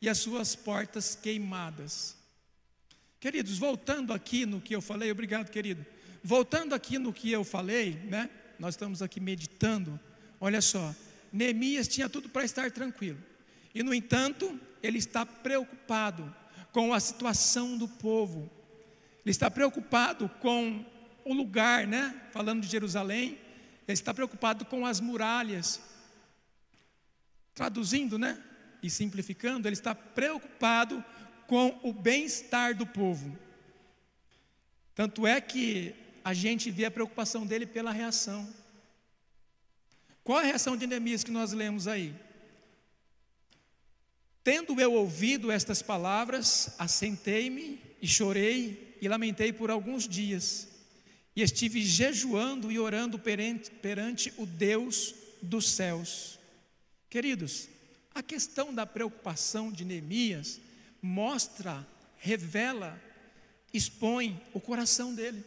e 0.00 0.08
as 0.08 0.18
suas 0.18 0.54
portas 0.54 1.16
queimadas. 1.16 2.21
Queridos, 3.22 3.56
voltando 3.56 4.12
aqui 4.12 4.44
no 4.44 4.60
que 4.60 4.74
eu 4.74 4.82
falei, 4.82 5.12
obrigado, 5.12 5.48
querido. 5.48 5.86
Voltando 6.24 6.74
aqui 6.74 6.98
no 6.98 7.12
que 7.12 7.30
eu 7.30 7.44
falei, 7.44 7.94
né? 8.10 8.28
Nós 8.58 8.74
estamos 8.74 9.00
aqui 9.00 9.20
meditando. 9.20 10.00
Olha 10.40 10.60
só, 10.60 10.92
Neemias 11.32 11.86
tinha 11.86 12.08
tudo 12.08 12.28
para 12.28 12.44
estar 12.44 12.72
tranquilo. 12.72 13.20
E 13.72 13.80
no 13.84 13.94
entanto, 13.94 14.58
ele 14.82 14.98
está 14.98 15.24
preocupado 15.24 16.34
com 16.72 16.92
a 16.92 16.98
situação 16.98 17.78
do 17.78 17.86
povo. 17.86 18.50
Ele 19.24 19.30
está 19.30 19.48
preocupado 19.48 20.28
com 20.40 20.84
o 21.24 21.32
lugar, 21.32 21.86
né? 21.86 22.20
Falando 22.32 22.62
de 22.62 22.68
Jerusalém, 22.68 23.38
ele 23.86 23.94
está 23.94 24.12
preocupado 24.12 24.64
com 24.64 24.84
as 24.84 24.98
muralhas. 24.98 25.80
Traduzindo, 27.54 28.18
né? 28.18 28.42
E 28.82 28.90
simplificando, 28.90 29.68
ele 29.68 29.74
está 29.74 29.94
preocupado 29.94 31.04
com 31.52 31.78
o 31.82 31.92
bem-estar 31.92 32.74
do 32.74 32.86
povo. 32.86 33.38
Tanto 34.94 35.26
é 35.26 35.38
que 35.38 35.94
a 36.24 36.32
gente 36.32 36.70
vê 36.70 36.86
a 36.86 36.90
preocupação 36.90 37.46
dele 37.46 37.66
pela 37.66 37.92
reação. 37.92 38.48
Qual 40.24 40.38
a 40.38 40.42
reação 40.42 40.78
de 40.78 40.86
Neemias 40.86 41.22
que 41.22 41.30
nós 41.30 41.52
lemos 41.52 41.86
aí? 41.86 42.14
Tendo 44.42 44.80
eu 44.80 44.94
ouvido 44.94 45.52
estas 45.52 45.82
palavras, 45.82 46.74
assentei-me 46.78 47.78
e 48.00 48.08
chorei 48.08 48.96
e 49.02 49.06
lamentei 49.06 49.52
por 49.52 49.70
alguns 49.70 50.08
dias, 50.08 50.68
e 51.36 51.42
estive 51.42 51.82
jejuando 51.82 52.72
e 52.72 52.78
orando 52.78 53.18
perante, 53.18 53.70
perante 53.70 54.32
o 54.38 54.46
Deus 54.46 55.14
dos 55.42 55.68
céus. 55.68 56.38
Queridos, 57.10 57.68
a 58.14 58.22
questão 58.22 58.72
da 58.72 58.86
preocupação 58.86 59.70
de 59.70 59.84
Neemias 59.84 60.58
mostra, 61.02 61.84
revela, 62.16 63.02
expõe 63.74 64.40
o 64.54 64.60
coração 64.60 65.12
dele. 65.12 65.44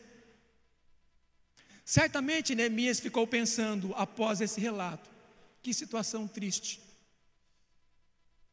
Certamente 1.85 2.53
Neemias 2.53 2.99
ficou 2.99 3.25
pensando 3.25 3.93
após 3.95 4.41
esse 4.41 4.59
relato: 4.59 5.09
que 5.63 5.73
situação 5.73 6.27
triste. 6.27 6.81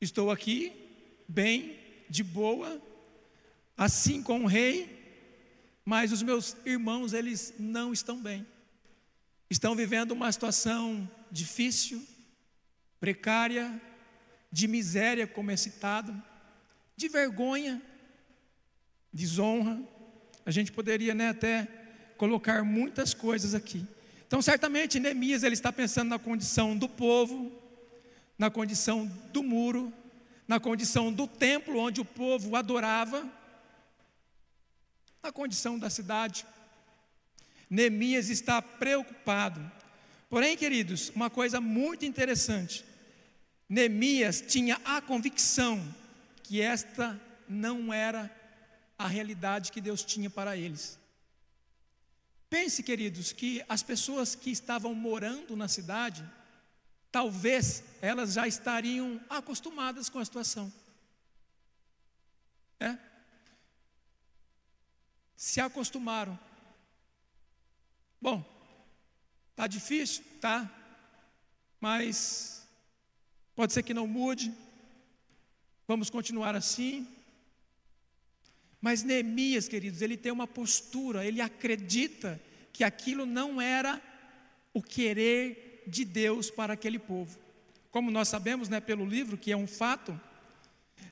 Estou 0.01 0.31
aqui, 0.31 0.73
bem, 1.27 1.77
de 2.09 2.23
boa, 2.23 2.81
assim 3.77 4.23
com 4.23 4.45
o 4.45 4.47
rei, 4.47 5.01
mas 5.85 6.13
os 6.13 6.23
meus 6.23 6.57
irmãos, 6.65 7.13
eles 7.13 7.55
não 7.59 7.93
estão 7.93 8.21
bem. 8.21 8.47
Estão 9.51 9.75
vivendo 9.75 10.13
uma 10.13 10.31
situação 10.31 11.09
difícil, 11.31 12.05
precária, 13.01 13.81
de 14.51 14.69
miséria, 14.69 15.27
como 15.27 15.51
é 15.51 15.57
citado 15.57 16.32
de 17.03 17.09
vergonha, 17.09 17.83
desonra. 19.13 19.83
A 20.47 20.51
gente 20.53 20.71
poderia 20.71 21.15
né, 21.15 21.31
até 21.31 21.67
colocar 22.17 22.63
muitas 22.63 23.13
coisas 23.13 23.55
aqui. 23.55 23.85
Então, 24.27 24.41
certamente, 24.41 25.01
Neemias 25.01 25.43
ele 25.43 25.55
está 25.55 25.73
pensando 25.73 26.11
na 26.11 26.19
condição 26.19 26.77
do 26.77 26.89
povo, 26.89 27.51
na 28.39 28.51
condição 28.51 29.07
do 29.33 29.43
muro, 29.43 29.93
na 30.47 30.61
condição 30.61 31.13
do 31.13 31.27
templo 31.27 31.77
onde 31.79 32.01
o 32.01 32.05
povo 32.05 32.55
adorava, 32.55 33.29
na 35.21 35.33
condição 35.33 35.77
da 35.79 35.91
cidade. 35.91 36.47
Neemias 37.69 38.29
está 38.29 38.63
preocupado. 38.63 39.61
Porém, 40.31 40.57
queridos, 40.57 41.11
uma 41.17 41.29
coisa 41.29 41.61
muito 41.61 42.05
interessante. 42.05 42.85
Neemias 43.69 44.41
tinha 44.41 44.81
a 44.85 45.01
convicção 45.01 45.83
que 46.53 46.61
esta 46.61 47.19
não 47.49 47.91
era 47.91 48.31
a 48.99 49.07
realidade 49.07 49.73
que 49.73 49.81
Deus 49.81 50.05
tinha 50.05 50.29
para 50.29 50.55
eles. 50.55 50.99
Pense, 52.51 52.83
queridos, 52.83 53.33
que 53.33 53.65
as 53.67 53.83
pessoas 53.83 54.35
que 54.35 54.51
estavam 54.51 54.95
morando 54.95 55.57
na 55.57 55.67
cidade, 55.67 56.23
talvez 57.11 57.83
elas 58.03 58.35
já 58.35 58.47
estariam 58.47 59.19
acostumadas 59.31 60.11
com 60.11 60.19
a 60.19 60.25
situação. 60.27 60.71
É? 62.79 62.99
Se 65.35 65.59
acostumaram. 65.59 66.39
Bom, 68.21 68.45
tá 69.57 69.67
difícil, 69.67 70.23
tá? 70.39 70.71
Mas 71.81 72.69
pode 73.55 73.73
ser 73.73 73.83
que 73.83 73.95
não 73.95 74.07
mude. 74.07 74.55
Vamos 75.87 76.11
continuar 76.11 76.55
assim. 76.55 77.07
Mas 78.81 79.03
Neemias, 79.03 79.69
queridos, 79.69 80.03
ele 80.03 80.17
tem 80.17 80.33
uma 80.33 80.47
postura, 80.47 81.25
ele 81.25 81.41
acredita 81.41 82.41
que 82.73 82.83
aquilo 82.83 83.25
não 83.25 83.61
era 83.61 84.03
o 84.73 84.83
querer 84.83 85.85
de 85.87 86.05
Deus 86.05 86.51
para 86.51 86.73
aquele 86.73 86.99
povo. 86.99 87.39
Como 87.91 88.11
nós 88.11 88.29
sabemos, 88.29 88.69
né, 88.69 88.81
pelo 88.81 89.05
livro, 89.05 89.37
que 89.37 89.53
é 89.53 89.57
um 89.57 89.67
fato, 89.67 90.19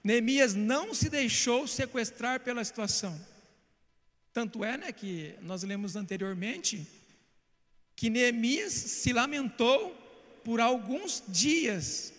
Neemias 0.03 0.55
não 0.55 0.95
se 0.95 1.11
deixou 1.11 1.67
sequestrar 1.67 2.41
pela 2.41 2.65
situação. 2.65 3.21
Tanto 4.33 4.65
é, 4.65 4.77
né, 4.79 4.93
que 4.93 5.35
nós 5.43 5.63
lemos 5.63 5.97
anteriormente 5.97 6.87
que 7.95 8.09
Neemias 8.09 8.73
se 8.73 9.13
lamentou 9.13 9.91
por 10.43 10.59
alguns 10.59 11.23
dias 11.29 12.15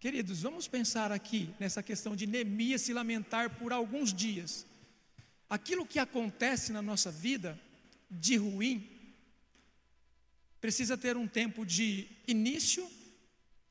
Queridos, 0.00 0.42
vamos 0.42 0.68
pensar 0.68 1.10
aqui 1.10 1.52
nessa 1.58 1.82
questão 1.82 2.14
de 2.14 2.24
Neemias 2.24 2.82
se 2.82 2.92
lamentar 2.92 3.50
por 3.58 3.72
alguns 3.72 4.14
dias. 4.14 4.64
Aquilo 5.50 5.84
que 5.84 5.98
acontece 5.98 6.70
na 6.70 6.80
nossa 6.80 7.10
vida 7.10 7.58
de 8.08 8.36
ruim 8.36 8.88
precisa 10.60 10.96
ter 10.96 11.16
um 11.16 11.26
tempo 11.26 11.66
de 11.66 12.06
início, 12.28 12.88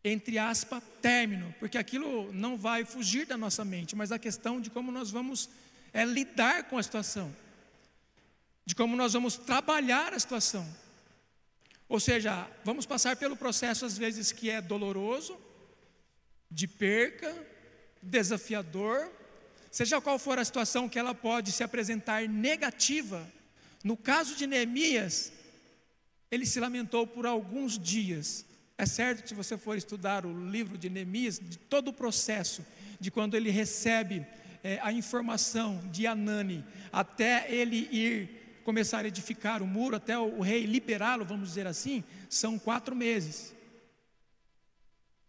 entre 0.03 0.37
aspas, 0.37 0.83
término, 1.01 1.55
porque 1.59 1.77
aquilo 1.77 2.29
não 2.33 2.57
vai 2.57 2.83
fugir 2.83 3.25
da 3.25 3.37
nossa 3.37 3.63
mente, 3.63 3.95
mas 3.95 4.11
a 4.11 4.19
questão 4.19 4.59
de 4.59 4.69
como 4.69 4.91
nós 4.91 5.09
vamos 5.09 5.49
é, 5.93 6.03
lidar 6.03 6.65
com 6.65 6.77
a 6.77 6.83
situação, 6.83 7.33
de 8.65 8.75
como 8.75 8.97
nós 8.97 9.13
vamos 9.13 9.37
trabalhar 9.37 10.13
a 10.13 10.19
situação. 10.19 10.67
Ou 11.87 12.01
seja, 12.01 12.51
vamos 12.65 12.85
passar 12.85 13.15
pelo 13.15 13.37
processo 13.37 13.85
às 13.85 13.97
vezes 13.97 14.33
que 14.33 14.49
é 14.49 14.59
doloroso, 14.61 15.46
de 16.49 16.67
perca, 16.67 17.33
desafiador, 18.01 19.11
seja 19.71 20.01
qual 20.01 20.17
for 20.17 20.39
a 20.39 20.45
situação 20.45 20.87
que 20.87 20.97
ela 20.97 21.13
pode 21.13 21.51
se 21.51 21.63
apresentar 21.63 22.27
negativa, 22.27 23.27
no 23.83 23.95
caso 23.95 24.35
de 24.35 24.47
Neemias, 24.47 25.31
ele 26.31 26.45
se 26.45 26.59
lamentou 26.59 27.05
por 27.05 27.25
alguns 27.25 27.77
dias. 27.77 28.45
É 28.77 28.85
certo 28.85 29.23
que 29.23 29.29
se 29.29 29.35
você 29.35 29.57
for 29.57 29.77
estudar 29.77 30.25
o 30.25 30.49
livro 30.49 30.77
de 30.77 30.89
Neemias, 30.89 31.39
de 31.39 31.57
todo 31.57 31.89
o 31.89 31.93
processo, 31.93 32.65
de 32.99 33.09
quando 33.09 33.35
ele 33.35 33.49
recebe 33.49 34.25
é, 34.63 34.79
a 34.81 34.91
informação 34.91 35.81
de 35.91 36.05
Anani, 36.05 36.65
até 36.91 37.51
ele 37.51 37.87
ir 37.91 38.61
começar 38.63 39.05
a 39.05 39.07
edificar 39.07 39.63
o 39.63 39.67
muro, 39.67 39.95
até 39.95 40.17
o, 40.17 40.39
o 40.39 40.41
rei 40.41 40.65
liberá-lo, 40.65 41.23
vamos 41.23 41.49
dizer 41.49 41.65
assim, 41.65 42.03
são 42.29 42.59
quatro 42.59 42.95
meses. 42.95 43.55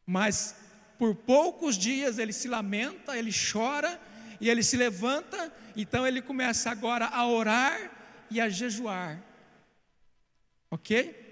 Mas 0.04 0.56
por 0.98 1.14
poucos 1.14 1.78
dias 1.78 2.18
ele 2.18 2.32
se 2.32 2.48
lamenta, 2.48 3.16
ele 3.16 3.30
chora 3.32 4.00
e 4.40 4.50
ele 4.50 4.62
se 4.62 4.76
levanta, 4.76 5.52
então 5.76 6.06
ele 6.06 6.20
começa 6.20 6.70
agora 6.70 7.06
a 7.06 7.26
orar 7.26 7.90
e 8.30 8.40
a 8.40 8.48
jejuar. 8.48 9.22
Ok? 10.70 11.26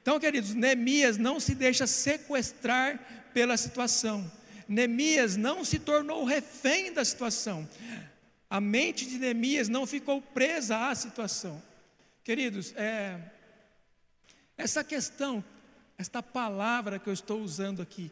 Então, 0.00 0.18
queridos, 0.18 0.54
Neemias 0.54 1.18
não 1.18 1.38
se 1.38 1.54
deixa 1.54 1.86
sequestrar 1.86 2.98
pela 3.34 3.56
situação. 3.56 4.30
Neemias 4.66 5.36
não 5.36 5.64
se 5.64 5.78
tornou 5.78 6.24
refém 6.24 6.92
da 6.92 7.04
situação. 7.04 7.68
A 8.48 8.60
mente 8.60 9.06
de 9.06 9.18
Neemias 9.18 9.68
não 9.68 9.86
ficou 9.86 10.22
presa 10.22 10.88
à 10.88 10.94
situação. 10.94 11.62
Queridos, 12.24 12.72
é, 12.76 13.20
essa 14.56 14.82
questão, 14.82 15.44
esta 15.98 16.22
palavra 16.22 16.98
que 16.98 17.08
eu 17.08 17.12
estou 17.12 17.40
usando 17.40 17.82
aqui, 17.82 18.10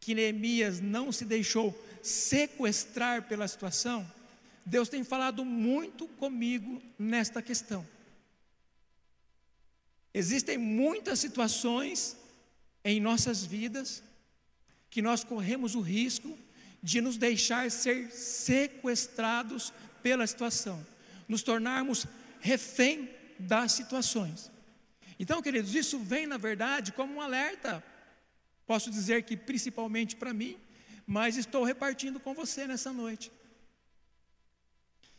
que 0.00 0.14
Neemias 0.14 0.80
não 0.80 1.10
se 1.10 1.24
deixou 1.24 1.76
sequestrar 2.02 3.22
pela 3.22 3.48
situação, 3.48 4.10
Deus 4.64 4.88
tem 4.88 5.04
falado 5.04 5.44
muito 5.44 6.06
comigo 6.08 6.82
nesta 6.98 7.40
questão. 7.40 7.86
Existem 10.12 10.56
muitas 10.56 11.20
situações 11.20 12.16
em 12.84 13.00
nossas 13.00 13.44
vidas 13.44 14.02
que 14.90 15.02
nós 15.02 15.22
corremos 15.22 15.74
o 15.74 15.80
risco 15.80 16.38
de 16.82 17.00
nos 17.00 17.16
deixar 17.16 17.70
ser 17.70 18.10
sequestrados 18.10 19.72
pela 20.02 20.26
situação, 20.26 20.84
nos 21.28 21.42
tornarmos 21.42 22.06
refém 22.40 23.10
das 23.38 23.72
situações. 23.72 24.50
Então, 25.18 25.42
queridos, 25.42 25.74
isso 25.74 25.98
vem 25.98 26.26
na 26.26 26.36
verdade 26.36 26.92
como 26.92 27.14
um 27.14 27.20
alerta 27.20 27.82
Posso 28.66 28.90
dizer 28.90 29.22
que 29.22 29.36
principalmente 29.36 30.16
para 30.16 30.34
mim, 30.34 30.58
mas 31.06 31.36
estou 31.36 31.62
repartindo 31.62 32.18
com 32.18 32.34
você 32.34 32.66
nessa 32.66 32.92
noite. 32.92 33.30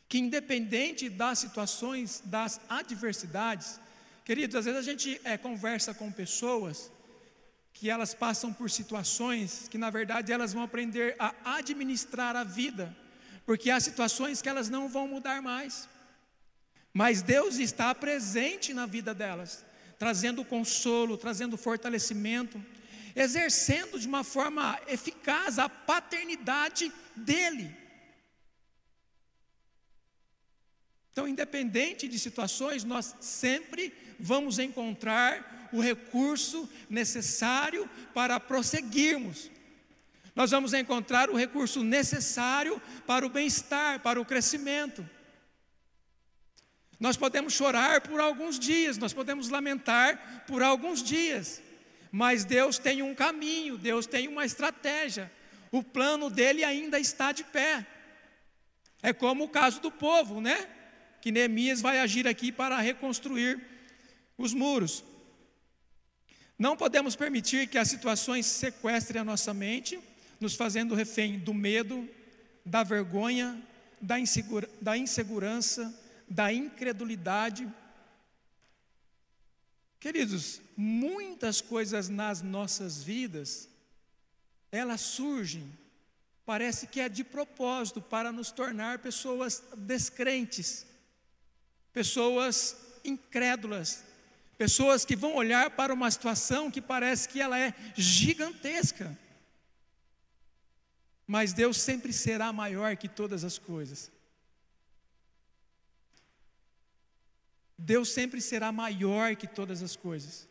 Que 0.10 0.18
independente 0.18 1.10
das 1.10 1.40
situações, 1.40 2.22
das 2.26 2.60
adversidades, 2.68 3.80
queridos, 4.26 4.56
às 4.56 4.66
vezes 4.66 4.80
a 4.80 4.84
gente 4.84 5.22
é, 5.24 5.38
conversa 5.38 5.94
com 5.94 6.12
pessoas 6.12 6.92
que 7.74 7.90
elas 7.90 8.14
passam 8.14 8.52
por 8.52 8.70
situações 8.70 9.68
que 9.70 9.78
na 9.78 9.90
verdade 9.90 10.34
elas 10.34 10.52
vão 10.52 10.64
aprender 10.64 11.16
a 11.20 11.34
administrar 11.58 12.36
a 12.36 12.44
vida, 12.44 12.96
porque 13.46 13.70
há 13.70 13.80
situações 13.80 14.42
que 14.42 14.50
elas 14.50 14.68
não 14.68 14.90
vão 14.90 15.08
mudar 15.08 15.42
mais. 15.42 15.88
Mas 16.92 17.22
Deus 17.22 17.58
está 17.58 17.94
presente 17.94 18.74
na 18.74 18.88
vida 18.88 19.14
delas, 19.14 19.64
trazendo 20.00 20.44
consolo, 20.44 21.16
trazendo 21.16 21.56
fortalecimento, 21.56 22.60
exercendo 23.18 24.00
de 24.00 24.08
uma 24.08 24.24
forma 24.24 24.80
eficaz 24.88 25.58
a 25.58 25.68
paternidade 25.68 26.92
dele. 27.16 27.76
Então, 31.12 31.28
independente 31.28 32.08
de 32.08 32.20
situações, 32.20 32.84
nós 32.84 33.16
sempre 33.20 33.92
vamos 34.20 34.60
encontrar 34.60 35.68
o 35.74 35.82
recurso 35.82 36.70
necessário 36.88 37.90
para 38.14 38.40
prosseguirmos. 38.40 39.50
Nós 40.36 40.52
vamos 40.52 40.76
encontrar 40.76 41.32
o 41.32 41.36
recurso 41.36 41.84
necessário 41.84 42.80
para 43.08 43.26
o 43.26 43.30
bem-estar, 43.30 44.00
para 44.02 44.22
o 44.22 44.26
crescimento. 44.26 45.04
Nós 47.00 47.18
podemos 47.18 47.54
chorar 47.54 48.02
por 48.02 48.20
alguns 48.20 48.60
dias, 48.60 49.00
nós 49.00 49.12
podemos 49.12 49.50
lamentar 49.50 50.46
por 50.46 50.62
alguns 50.62 51.02
dias, 51.02 51.62
mas 52.12 52.46
Deus 52.46 52.78
tem 52.78 53.02
um 53.02 53.14
caminho, 53.14 53.78
Deus 53.78 54.06
tem 54.06 54.28
uma 54.28 54.46
estratégia. 54.46 55.32
O 55.72 55.84
plano 55.84 56.30
dele 56.30 56.64
ainda 56.64 57.00
está 57.00 57.32
de 57.32 57.44
pé. 57.44 57.86
É 59.02 59.14
como 59.14 59.44
o 59.44 59.50
caso 59.50 59.80
do 59.82 59.92
povo, 59.92 60.42
né? 60.42 60.68
Que 61.22 61.32
Neemias 61.32 61.82
vai 61.82 62.00
agir 62.00 62.28
aqui 62.28 62.52
para 62.52 62.80
reconstruir 62.80 63.62
os 64.38 64.54
muros. 64.54 65.04
Não 66.58 66.76
podemos 66.76 67.16
permitir 67.16 67.68
que 67.68 67.78
as 67.78 67.88
situações 67.88 68.46
sequestrem 68.46 69.22
a 69.22 69.26
nossa 69.26 69.54
mente, 69.54 70.00
nos 70.40 70.56
fazendo 70.56 70.96
refém 70.96 71.38
do 71.38 71.54
medo, 71.54 72.08
da 72.66 72.84
vergonha, 72.84 73.62
da, 74.02 74.20
insegura, 74.20 74.70
da 74.82 74.98
insegurança, 74.98 75.94
da 76.28 76.52
incredulidade 76.52 77.68
Queridos, 80.00 80.62
muitas 80.76 81.60
coisas 81.60 82.08
nas 82.08 82.42
nossas 82.42 83.04
vidas, 83.04 83.68
elas 84.72 85.02
surgem, 85.02 85.72
parece 86.46 86.88
que 86.88 87.00
é 87.00 87.10
de 87.10 87.24
propósito 87.24 88.02
para 88.02 88.32
nos 88.32 88.52
tornar 88.52 89.00
pessoas 89.00 89.64
descrentes, 89.76 90.86
pessoas 91.92 92.76
incrédulas, 93.04 94.04
pessoas 94.58 95.04
que 95.04 95.16
vão 95.16 95.36
olhar 95.36 95.72
para 95.72 95.94
uma 95.94 96.12
situação 96.12 96.70
que 96.70 96.82
parece 96.82 97.28
que 97.30 97.42
ela 97.42 97.58
é 97.58 97.74
gigantesca. 97.96 99.18
Mas 101.26 101.54
Deus 101.54 101.78
sempre 101.78 102.14
será 102.14 102.54
maior 102.54 102.96
que 102.96 103.10
todas 103.10 103.44
as 103.44 103.58
coisas. 103.58 104.12
Deus 107.78 108.10
sempre 108.10 108.42
será 108.42 108.72
maior 108.72 109.36
que 109.36 109.48
todas 109.48 109.84
as 109.84 109.96
coisas. 109.96 110.48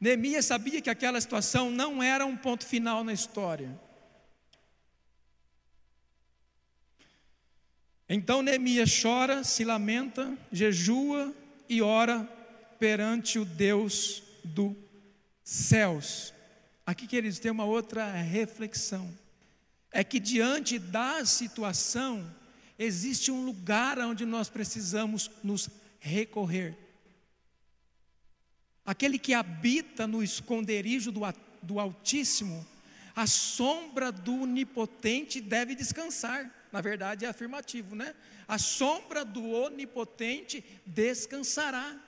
Neemias 0.00 0.46
sabia 0.46 0.80
que 0.80 0.88
aquela 0.88 1.20
situação 1.20 1.70
não 1.70 2.02
era 2.02 2.24
um 2.24 2.36
ponto 2.36 2.64
final 2.64 3.04
na 3.04 3.12
história. 3.12 3.78
Então 8.08 8.42
Neemias 8.42 8.90
chora, 9.00 9.44
se 9.44 9.64
lamenta, 9.64 10.36
jejua 10.50 11.34
e 11.68 11.82
ora 11.82 12.24
perante 12.78 13.38
o 13.38 13.44
Deus 13.44 14.22
dos 14.42 14.74
céus. 15.44 16.32
Aqui, 16.86 17.06
queridos, 17.06 17.38
tem 17.38 17.52
uma 17.52 17.64
outra 17.64 18.10
reflexão. 18.10 19.08
É 19.92 20.02
que 20.02 20.18
diante 20.18 20.78
da 20.78 21.24
situação, 21.24 22.28
existe 22.80 23.30
um 23.30 23.44
lugar 23.44 23.98
onde 23.98 24.24
nós 24.24 24.48
precisamos 24.48 25.30
nos 25.44 25.68
recorrer. 25.98 26.74
Aquele 28.86 29.18
que 29.18 29.34
habita 29.34 30.06
no 30.06 30.22
esconderijo 30.22 31.12
do, 31.12 31.20
do 31.60 31.78
Altíssimo, 31.78 32.66
a 33.14 33.26
sombra 33.26 34.10
do 34.10 34.42
Onipotente 34.42 35.42
deve 35.42 35.74
descansar. 35.74 36.50
Na 36.72 36.80
verdade, 36.80 37.26
é 37.26 37.28
afirmativo, 37.28 37.94
né? 37.94 38.14
A 38.48 38.56
sombra 38.56 39.26
do 39.26 39.46
Onipotente 39.50 40.64
descansará. 40.86 42.00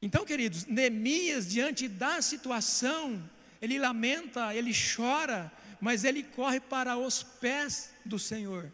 Então, 0.00 0.24
queridos, 0.24 0.66
Neemias, 0.66 1.48
diante 1.48 1.88
da 1.88 2.22
situação, 2.22 3.28
ele 3.60 3.76
lamenta, 3.76 4.54
ele 4.54 4.72
chora, 4.72 5.50
mas 5.80 6.04
ele 6.04 6.22
corre 6.22 6.60
para 6.60 6.96
os 6.96 7.22
pés 7.22 7.90
do 8.04 8.18
Senhor. 8.18 8.72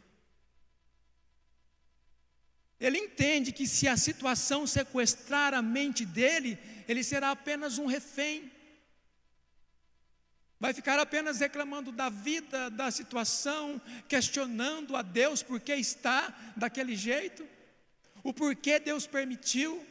Ele 2.80 2.98
entende 2.98 3.52
que 3.52 3.66
se 3.66 3.86
a 3.86 3.96
situação 3.96 4.66
sequestrar 4.66 5.54
a 5.54 5.62
mente 5.62 6.04
dele, 6.04 6.58
ele 6.88 7.04
será 7.04 7.30
apenas 7.30 7.78
um 7.78 7.86
refém. 7.86 8.50
Vai 10.58 10.72
ficar 10.72 10.98
apenas 10.98 11.40
reclamando 11.40 11.90
da 11.90 12.08
vida, 12.08 12.70
da 12.70 12.90
situação, 12.90 13.80
questionando 14.08 14.96
a 14.96 15.02
Deus 15.02 15.42
por 15.42 15.60
que 15.60 15.74
está 15.74 16.36
daquele 16.56 16.94
jeito, 16.94 17.46
o 18.22 18.32
porquê 18.32 18.78
Deus 18.78 19.06
permitiu. 19.06 19.84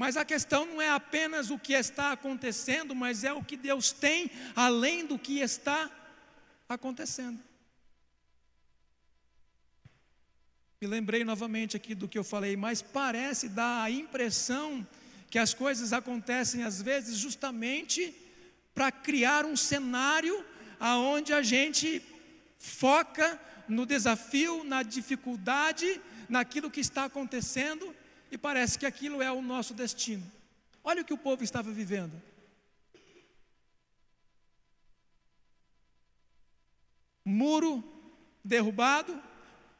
Mas 0.00 0.16
a 0.16 0.24
questão 0.24 0.64
não 0.64 0.80
é 0.80 0.88
apenas 0.88 1.50
o 1.50 1.58
que 1.58 1.74
está 1.74 2.12
acontecendo, 2.12 2.94
mas 2.94 3.22
é 3.22 3.34
o 3.34 3.44
que 3.44 3.54
Deus 3.54 3.92
tem 3.92 4.30
além 4.56 5.04
do 5.04 5.18
que 5.18 5.40
está 5.40 5.90
acontecendo. 6.66 7.38
Me 10.80 10.88
lembrei 10.88 11.22
novamente 11.22 11.76
aqui 11.76 11.94
do 11.94 12.08
que 12.08 12.16
eu 12.16 12.24
falei, 12.24 12.56
mas 12.56 12.80
parece 12.80 13.46
dar 13.46 13.82
a 13.82 13.90
impressão 13.90 14.88
que 15.28 15.38
as 15.38 15.52
coisas 15.52 15.92
acontecem 15.92 16.62
às 16.62 16.80
vezes 16.80 17.18
justamente 17.18 18.16
para 18.74 18.90
criar 18.90 19.44
um 19.44 19.54
cenário 19.54 20.42
aonde 20.80 21.34
a 21.34 21.42
gente 21.42 22.02
foca 22.58 23.38
no 23.68 23.84
desafio, 23.84 24.64
na 24.64 24.82
dificuldade, 24.82 26.00
naquilo 26.26 26.70
que 26.70 26.80
está 26.80 27.04
acontecendo 27.04 27.94
e 28.30 28.38
parece 28.38 28.78
que 28.78 28.86
aquilo 28.86 29.20
é 29.20 29.30
o 29.30 29.42
nosso 29.42 29.74
destino. 29.74 30.30
Olha 30.82 31.02
o 31.02 31.04
que 31.04 31.12
o 31.12 31.18
povo 31.18 31.42
estava 31.42 31.70
vivendo. 31.70 32.20
Muro 37.24 37.84
derrubado, 38.44 39.20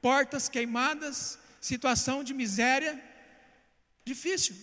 portas 0.02 0.48
queimadas, 0.48 1.38
situação 1.60 2.22
de 2.22 2.34
miséria, 2.34 3.02
difícil, 4.04 4.56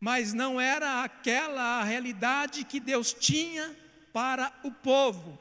mas 0.00 0.32
não 0.32 0.60
era 0.60 1.02
aquela 1.04 1.80
a 1.80 1.84
realidade 1.84 2.64
que 2.64 2.80
Deus 2.80 3.12
tinha 3.12 3.76
para 4.12 4.52
o 4.64 4.70
povo. 4.70 5.38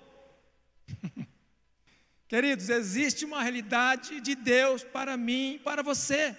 Queridos, 2.28 2.70
existe 2.70 3.26
uma 3.26 3.42
realidade 3.42 4.22
de 4.22 4.36
Deus 4.36 4.84
para 4.84 5.18
mim, 5.18 5.60
para 5.64 5.82
você. 5.82 6.38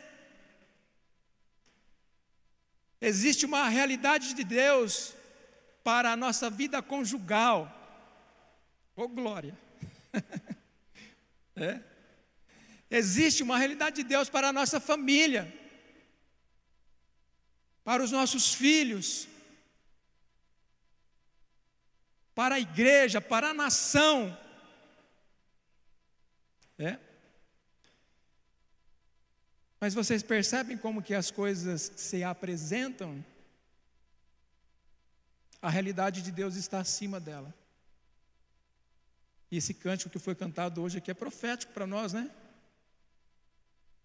Existe 3.04 3.44
uma 3.44 3.68
realidade 3.68 4.32
de 4.32 4.44
Deus 4.44 5.12
para 5.82 6.12
a 6.12 6.16
nossa 6.16 6.48
vida 6.48 6.80
conjugal. 6.80 7.60
Ô 8.94 9.02
oh, 9.02 9.08
glória! 9.08 9.58
é. 11.56 11.80
Existe 12.88 13.42
uma 13.42 13.58
realidade 13.58 13.96
de 13.96 14.04
Deus 14.04 14.28
para 14.28 14.50
a 14.50 14.52
nossa 14.52 14.78
família, 14.78 15.52
para 17.82 18.04
os 18.04 18.12
nossos 18.12 18.54
filhos, 18.54 19.26
para 22.36 22.54
a 22.54 22.60
igreja, 22.60 23.20
para 23.20 23.48
a 23.48 23.54
nação. 23.54 24.38
É. 26.78 26.98
Mas 29.82 29.94
vocês 29.94 30.22
percebem 30.22 30.78
como 30.78 31.02
que 31.02 31.12
as 31.12 31.32
coisas 31.32 31.90
se 31.96 32.22
apresentam? 32.22 33.24
A 35.60 35.68
realidade 35.68 36.22
de 36.22 36.30
Deus 36.30 36.54
está 36.54 36.78
acima 36.78 37.18
dela. 37.18 37.52
E 39.50 39.56
esse 39.56 39.74
cântico 39.74 40.08
que 40.08 40.20
foi 40.20 40.36
cantado 40.36 40.80
hoje 40.80 40.98
aqui 40.98 41.10
é 41.10 41.14
profético 41.14 41.72
para 41.72 41.84
nós, 41.84 42.12
né? 42.12 42.30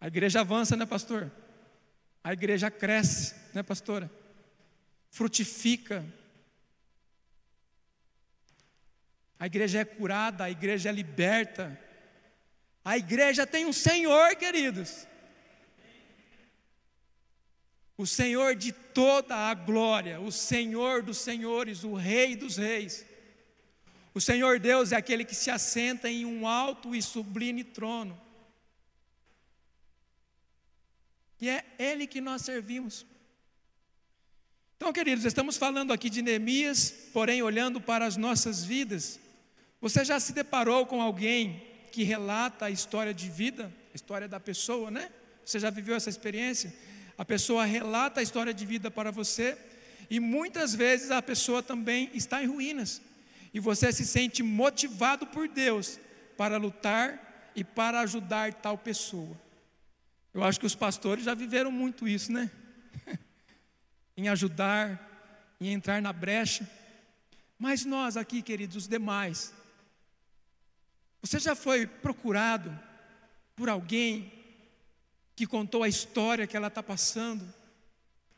A 0.01 0.07
igreja 0.07 0.39
avança, 0.39 0.75
né, 0.75 0.83
pastor? 0.83 1.31
A 2.23 2.33
igreja 2.33 2.71
cresce, 2.71 3.35
né, 3.53 3.61
pastora? 3.61 4.09
Frutifica. 5.11 6.03
A 9.37 9.45
igreja 9.45 9.81
é 9.81 9.85
curada, 9.85 10.45
a 10.45 10.49
igreja 10.49 10.89
é 10.89 10.91
liberta. 10.91 11.79
A 12.83 12.97
igreja 12.97 13.45
tem 13.45 13.67
um 13.67 13.73
Senhor, 13.73 14.35
queridos 14.37 15.05
o 17.97 18.05
Senhor 18.05 18.55
de 18.55 18.71
toda 18.71 19.35
a 19.35 19.53
glória, 19.55 20.21
o 20.21 20.31
Senhor 20.31 21.01
dos 21.01 21.17
senhores, 21.17 21.83
o 21.83 21.95
Rei 21.95 22.35
dos 22.35 22.57
reis. 22.57 23.03
O 24.13 24.21
Senhor 24.21 24.59
Deus 24.59 24.91
é 24.91 24.95
aquele 24.95 25.25
que 25.25 25.35
se 25.35 25.49
assenta 25.49 26.09
em 26.09 26.23
um 26.23 26.47
alto 26.47 26.93
e 26.95 27.01
sublime 27.01 27.63
trono. 27.63 28.19
E 31.41 31.49
é 31.49 31.65
Ele 31.77 32.05
que 32.05 32.21
nós 32.21 32.43
servimos. 32.43 33.05
Então, 34.75 34.93
queridos, 34.93 35.25
estamos 35.25 35.57
falando 35.57 35.91
aqui 35.91 36.09
de 36.09 36.21
Neemias, 36.21 36.91
porém 37.11 37.41
olhando 37.41 37.81
para 37.81 38.05
as 38.05 38.15
nossas 38.15 38.63
vidas. 38.63 39.19
Você 39.81 40.05
já 40.05 40.19
se 40.19 40.33
deparou 40.33 40.85
com 40.85 41.01
alguém 41.01 41.63
que 41.91 42.03
relata 42.03 42.65
a 42.65 42.71
história 42.71 43.13
de 43.13 43.27
vida, 43.27 43.73
a 43.91 43.95
história 43.95 44.27
da 44.27 44.39
pessoa, 44.39 44.91
né? 44.91 45.11
Você 45.43 45.59
já 45.59 45.71
viveu 45.71 45.95
essa 45.95 46.09
experiência? 46.09 46.73
A 47.17 47.25
pessoa 47.25 47.65
relata 47.65 48.19
a 48.19 48.23
história 48.23 48.53
de 48.53 48.65
vida 48.65 48.91
para 48.91 49.11
você, 49.11 49.57
e 50.09 50.19
muitas 50.19 50.73
vezes 50.75 51.11
a 51.11 51.21
pessoa 51.21 51.63
também 51.63 52.09
está 52.13 52.43
em 52.43 52.47
ruínas, 52.47 53.01
e 53.53 53.59
você 53.59 53.91
se 53.91 54.05
sente 54.05 54.43
motivado 54.43 55.25
por 55.25 55.47
Deus 55.47 55.99
para 56.37 56.57
lutar 56.57 57.51
e 57.55 57.63
para 57.63 58.01
ajudar 58.01 58.53
tal 58.53 58.77
pessoa. 58.77 59.35
Eu 60.33 60.43
acho 60.43 60.59
que 60.59 60.65
os 60.65 60.75
pastores 60.75 61.25
já 61.25 61.33
viveram 61.33 61.71
muito 61.71 62.07
isso, 62.07 62.31
né? 62.31 62.51
em 64.15 64.29
ajudar, 64.29 65.55
em 65.59 65.73
entrar 65.73 65.99
na 65.99 66.13
brecha. 66.13 66.69
Mas 67.57 67.83
nós 67.83 68.15
aqui, 68.15 68.43
queridos, 68.43 68.75
os 68.75 68.87
demais, 68.87 69.51
você 71.21 71.39
já 71.39 71.55
foi 71.55 71.87
procurado 71.87 72.77
por 73.55 73.67
alguém 73.67 74.36
que 75.37 75.45
contou 75.45 75.83
a 75.83 75.87
história 75.87 76.47
que 76.47 76.57
ela 76.57 76.65
está 76.65 76.81
passando, 76.81 77.53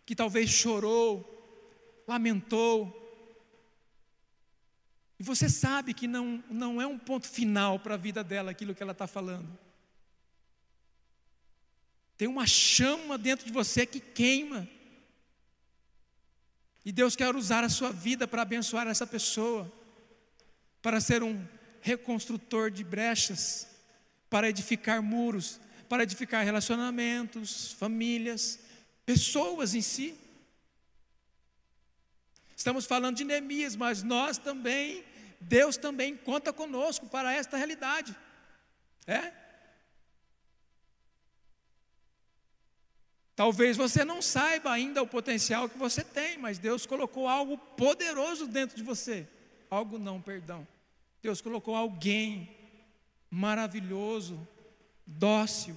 que 0.05 0.13
talvez 0.13 0.49
chorou, 0.49 2.03
lamentou. 2.05 2.93
E 5.17 5.23
você 5.23 5.47
sabe 5.47 5.93
que 5.93 6.09
não, 6.09 6.43
não 6.49 6.81
é 6.81 6.85
um 6.85 6.99
ponto 6.99 7.25
final 7.25 7.79
para 7.79 7.93
a 7.93 7.97
vida 7.97 8.21
dela 8.21 8.51
aquilo 8.51 8.75
que 8.75 8.83
ela 8.83 8.91
está 8.91 9.07
falando. 9.07 9.47
Tem 12.17 12.27
uma 12.27 12.45
chama 12.45 13.17
dentro 13.17 13.45
de 13.45 13.53
você 13.53 13.85
que 13.85 14.01
queima. 14.01 14.67
E 16.83 16.91
Deus 16.91 17.15
quer 17.15 17.33
usar 17.33 17.63
a 17.63 17.69
sua 17.69 17.93
vida 17.93 18.27
para 18.27 18.41
abençoar 18.41 18.87
essa 18.87 19.07
pessoa, 19.07 19.71
para 20.81 20.99
ser 20.99 21.23
um 21.23 21.47
reconstrutor 21.79 22.69
de 22.69 22.83
brechas, 22.83 23.69
para 24.29 24.49
edificar 24.49 25.01
muros, 25.01 25.61
para 25.89 26.03
edificar 26.03 26.45
relacionamentos, 26.45 27.73
famílias, 27.73 28.59
pessoas 29.05 29.73
em 29.73 29.81
si. 29.81 30.15
Estamos 32.55 32.85
falando 32.85 33.17
de 33.17 33.23
Neemias, 33.23 33.75
mas 33.75 34.03
nós 34.03 34.37
também, 34.37 35.03
Deus 35.41 35.77
também 35.77 36.15
conta 36.15 36.53
conosco 36.53 37.07
para 37.07 37.33
esta 37.33 37.57
realidade. 37.57 38.15
É? 39.07 39.33
Talvez 43.35 43.75
você 43.75 44.05
não 44.05 44.21
saiba 44.21 44.71
ainda 44.71 45.01
o 45.01 45.07
potencial 45.07 45.67
que 45.67 45.77
você 45.77 46.03
tem, 46.03 46.37
mas 46.37 46.59
Deus 46.59 46.85
colocou 46.85 47.27
algo 47.27 47.57
poderoso 47.57 48.45
dentro 48.45 48.77
de 48.77 48.83
você. 48.83 49.27
Algo 49.71 49.97
não, 49.97 50.21
perdão. 50.21 50.67
Deus 51.21 51.41
colocou 51.41 51.75
alguém 51.75 52.55
maravilhoso 53.31 54.47
dócil, 55.09 55.75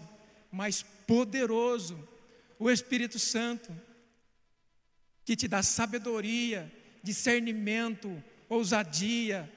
mas 0.51 0.83
poderoso, 0.83 2.09
o 2.59 2.71
Espírito 2.71 3.19
Santo, 3.19 3.75
que 5.25 5.35
te 5.35 5.49
dá 5.49 5.63
sabedoria, 5.63 6.71
discernimento, 7.03 8.23
ousadia, 8.49 9.51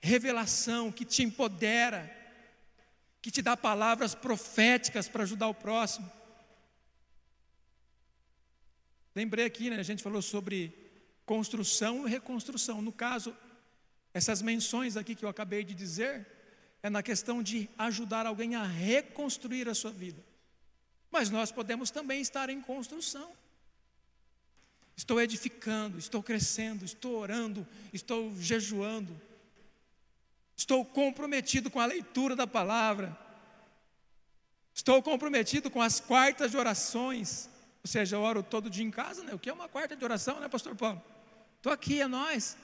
revelação, 0.00 0.92
que 0.92 1.04
te 1.04 1.22
empodera, 1.22 2.14
que 3.20 3.30
te 3.30 3.42
dá 3.42 3.56
palavras 3.56 4.14
proféticas 4.14 5.08
para 5.08 5.24
ajudar 5.24 5.48
o 5.48 5.54
próximo. 5.54 6.10
Lembrei 9.14 9.46
aqui, 9.46 9.70
né, 9.70 9.78
a 9.78 9.82
gente 9.82 10.02
falou 10.02 10.22
sobre 10.22 10.72
construção 11.24 12.06
e 12.06 12.10
reconstrução. 12.10 12.80
No 12.80 12.92
caso, 12.92 13.36
essas 14.14 14.40
menções 14.40 14.96
aqui 14.96 15.14
que 15.14 15.24
eu 15.24 15.28
acabei 15.28 15.64
de 15.64 15.74
dizer, 15.74 16.26
é 16.86 16.90
na 16.90 17.02
questão 17.02 17.42
de 17.42 17.68
ajudar 17.76 18.26
alguém 18.26 18.54
a 18.54 18.62
reconstruir 18.62 19.68
a 19.68 19.74
sua 19.74 19.90
vida. 19.90 20.24
Mas 21.10 21.30
nós 21.30 21.50
podemos 21.50 21.90
também 21.90 22.20
estar 22.20 22.48
em 22.48 22.60
construção. 22.60 23.32
Estou 24.96 25.20
edificando, 25.20 25.98
estou 25.98 26.22
crescendo, 26.22 26.84
estou 26.84 27.18
orando, 27.18 27.66
estou 27.92 28.32
jejuando, 28.38 29.20
estou 30.56 30.84
comprometido 30.84 31.72
com 31.72 31.80
a 31.80 31.86
leitura 31.86 32.36
da 32.36 32.46
palavra, 32.46 33.18
estou 34.72 35.02
comprometido 35.02 35.68
com 35.68 35.82
as 35.82 35.98
quartas 35.98 36.52
de 36.52 36.56
orações, 36.56 37.50
ou 37.82 37.88
seja, 37.88 38.14
eu 38.14 38.20
oro 38.20 38.44
todo 38.44 38.70
dia 38.70 38.84
em 38.84 38.92
casa, 38.92 39.24
né? 39.24 39.34
O 39.34 39.40
que 39.40 39.50
é 39.50 39.52
uma 39.52 39.68
quarta 39.68 39.96
de 39.96 40.04
oração, 40.04 40.38
né, 40.38 40.48
pastor 40.48 40.76
Paulo? 40.76 41.02
Estou 41.56 41.72
aqui, 41.72 42.00
é 42.00 42.06
nós. 42.06 42.56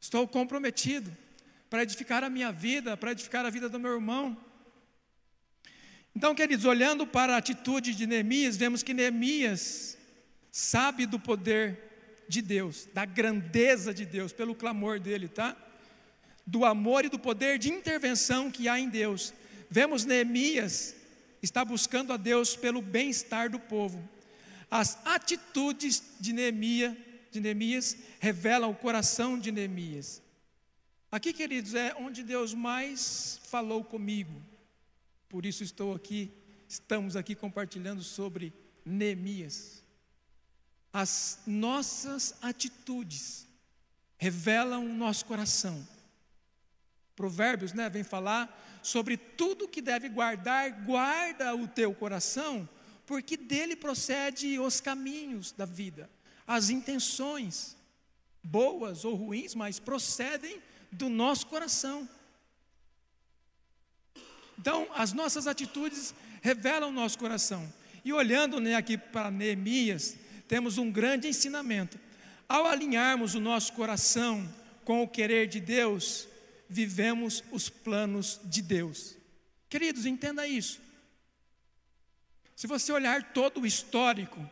Estou 0.00 0.26
comprometido 0.26 1.16
para 1.74 1.82
edificar 1.82 2.22
a 2.22 2.30
minha 2.30 2.52
vida, 2.52 2.96
para 2.96 3.10
edificar 3.10 3.44
a 3.44 3.50
vida 3.50 3.68
do 3.68 3.80
meu 3.80 3.94
irmão. 3.94 4.36
Então, 6.14 6.32
queridos, 6.32 6.66
olhando 6.66 7.04
para 7.04 7.34
a 7.34 7.38
atitude 7.38 7.96
de 7.96 8.06
Neemias, 8.06 8.56
vemos 8.56 8.80
que 8.80 8.94
Neemias 8.94 9.98
sabe 10.52 11.04
do 11.04 11.18
poder 11.18 12.24
de 12.28 12.40
Deus, 12.40 12.88
da 12.94 13.04
grandeza 13.04 13.92
de 13.92 14.06
Deus, 14.06 14.32
pelo 14.32 14.54
clamor 14.54 15.00
dele, 15.00 15.26
tá? 15.26 15.56
Do 16.46 16.64
amor 16.64 17.06
e 17.06 17.08
do 17.08 17.18
poder 17.18 17.58
de 17.58 17.70
intervenção 17.70 18.52
que 18.52 18.68
há 18.68 18.78
em 18.78 18.88
Deus. 18.88 19.34
Vemos 19.68 20.04
Neemias 20.04 20.94
está 21.42 21.64
buscando 21.64 22.12
a 22.12 22.16
Deus 22.16 22.54
pelo 22.54 22.80
bem-estar 22.80 23.50
do 23.50 23.58
povo. 23.58 24.08
As 24.70 24.96
atitudes 25.04 26.00
de 26.20 26.32
Neemias, 26.32 26.94
de 27.32 27.40
Neemias 27.40 27.96
revelam 28.20 28.70
o 28.70 28.76
coração 28.76 29.36
de 29.36 29.50
Neemias. 29.50 30.22
Aqui, 31.14 31.32
queridos, 31.32 31.76
é 31.76 31.94
onde 31.96 32.24
Deus 32.24 32.52
mais 32.52 33.38
falou 33.44 33.84
comigo. 33.84 34.42
Por 35.28 35.46
isso 35.46 35.62
estou 35.62 35.94
aqui, 35.94 36.28
estamos 36.66 37.14
aqui 37.14 37.36
compartilhando 37.36 38.02
sobre 38.02 38.52
Neemias. 38.84 39.84
As 40.92 41.38
nossas 41.46 42.34
atitudes 42.42 43.46
revelam 44.18 44.84
o 44.84 44.92
nosso 44.92 45.24
coração. 45.26 45.86
Provérbios, 47.14 47.72
né, 47.72 47.88
vem 47.88 48.02
falar 48.02 48.80
sobre 48.82 49.16
tudo 49.16 49.68
que 49.68 49.80
deve 49.80 50.08
guardar, 50.08 50.84
guarda 50.84 51.54
o 51.54 51.68
teu 51.68 51.94
coração, 51.94 52.68
porque 53.06 53.36
dele 53.36 53.76
procede 53.76 54.58
os 54.58 54.80
caminhos 54.80 55.52
da 55.52 55.64
vida, 55.64 56.10
as 56.44 56.70
intenções, 56.70 57.76
boas 58.42 59.04
ou 59.04 59.14
ruins, 59.14 59.54
mas 59.54 59.78
procedem 59.78 60.60
do 60.94 61.08
nosso 61.08 61.46
coração. 61.46 62.08
Então, 64.58 64.88
as 64.94 65.12
nossas 65.12 65.46
atitudes 65.46 66.14
revelam 66.40 66.90
o 66.90 66.92
nosso 66.92 67.18
coração. 67.18 67.72
E 68.04 68.12
olhando 68.12 68.60
né, 68.60 68.74
aqui 68.74 68.96
para 68.96 69.30
Neemias, 69.30 70.16
temos 70.46 70.78
um 70.78 70.90
grande 70.90 71.28
ensinamento. 71.28 71.98
Ao 72.48 72.66
alinharmos 72.66 73.34
o 73.34 73.40
nosso 73.40 73.72
coração 73.72 74.48
com 74.84 75.02
o 75.02 75.08
querer 75.08 75.46
de 75.48 75.60
Deus, 75.60 76.28
vivemos 76.68 77.42
os 77.50 77.68
planos 77.68 78.40
de 78.44 78.62
Deus. 78.62 79.16
Queridos, 79.68 80.06
entenda 80.06 80.46
isso. 80.46 80.80
Se 82.54 82.66
você 82.66 82.92
olhar 82.92 83.32
todo 83.32 83.60
o 83.60 83.66
histórico, 83.66 84.48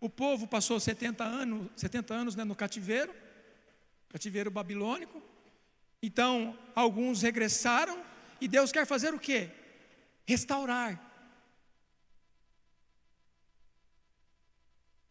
o 0.00 0.08
povo 0.08 0.46
passou 0.46 0.78
70 0.78 1.24
anos, 1.24 1.70
70 1.76 2.14
anos 2.14 2.36
né, 2.36 2.44
no 2.44 2.54
cativeiro, 2.54 3.12
cativeiro 4.10 4.50
babilônico. 4.50 5.22
Então, 6.06 6.54
alguns 6.74 7.22
regressaram 7.22 8.04
e 8.38 8.46
Deus 8.46 8.70
quer 8.70 8.86
fazer 8.86 9.14
o 9.14 9.18
quê? 9.18 9.50
Restaurar. 10.26 11.00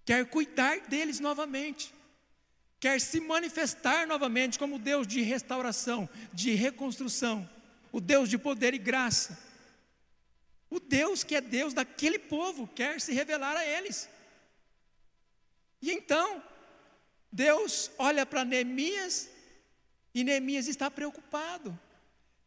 Quer 0.06 0.23
cuidar 0.29 0.82
deles 0.82 1.19
novamente. 1.19 1.91
Quer 2.79 3.01
se 3.01 3.19
manifestar 3.19 4.06
novamente 4.06 4.60
como 4.60 4.77
Deus 4.77 5.08
de 5.08 5.23
restauração, 5.23 6.08
de 6.32 6.53
reconstrução, 6.53 7.49
o 7.91 7.99
Deus 7.99 8.29
de 8.29 8.38
poder 8.38 8.75
e 8.75 8.77
graça. 8.77 9.41
O 10.69 10.79
Deus 10.79 11.23
que 11.23 11.34
é 11.34 11.41
Deus 11.41 11.73
daquele 11.73 12.19
povo 12.19 12.67
quer 12.67 13.01
se 13.01 13.13
revelar 13.13 13.58
a 13.58 13.65
eles. 13.65 14.08
E 15.82 15.91
então, 15.91 16.43
Deus 17.32 17.89
olha 17.97 18.27
para 18.27 18.45
Neemias 18.45 19.33
e 20.13 20.23
Neemias 20.23 20.67
está 20.67 20.91
preocupado. 20.91 21.78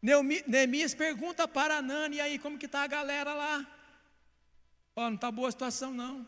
Neemias 0.01 0.93
pergunta 0.93 1.47
para 1.47 1.77
Anani, 1.77 2.17
e 2.17 2.21
aí, 2.21 2.39
como 2.39 2.57
que 2.57 2.65
está 2.65 2.83
a 2.83 2.87
galera 2.87 3.33
lá? 3.33 3.67
Ó, 4.95 5.05
oh, 5.05 5.09
não 5.09 5.15
está 5.15 5.31
boa 5.31 5.49
a 5.49 5.51
situação 5.51 5.93
não. 5.93 6.25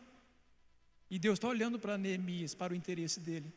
E 1.10 1.18
Deus 1.18 1.38
está 1.38 1.48
olhando 1.48 1.78
para 1.78 1.96
Neemias, 1.96 2.54
para 2.54 2.72
o 2.72 2.76
interesse 2.76 3.18
dele. 3.20 3.52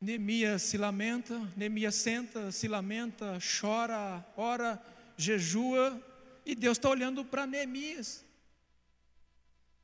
Neemias 0.00 0.62
se 0.62 0.78
lamenta, 0.78 1.38
Neemias 1.56 1.94
senta, 1.94 2.52
se 2.52 2.68
lamenta, 2.68 3.38
chora, 3.60 4.24
ora, 4.36 4.82
jejua, 5.16 6.00
e 6.44 6.54
Deus 6.54 6.78
está 6.78 6.88
olhando 6.88 7.24
para 7.24 7.46
Neemias. 7.46 8.24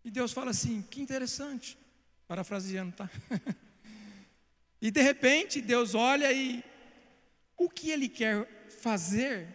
E 0.05 0.11
Deus 0.11 0.33
fala 0.33 0.53
assim: 0.53 0.83
que 0.83 1.01
interessante, 1.01 1.77
parafraseando, 2.29 2.93
tá? 2.93 3.11
e 4.81 4.91
de 4.91 5.01
repente 5.01 5.61
Deus 5.61 5.95
olha 5.95 6.33
e 6.33 6.62
o 7.57 7.69
que 7.69 7.91
Ele 7.91 8.09
quer 8.09 8.47
fazer, 8.81 9.49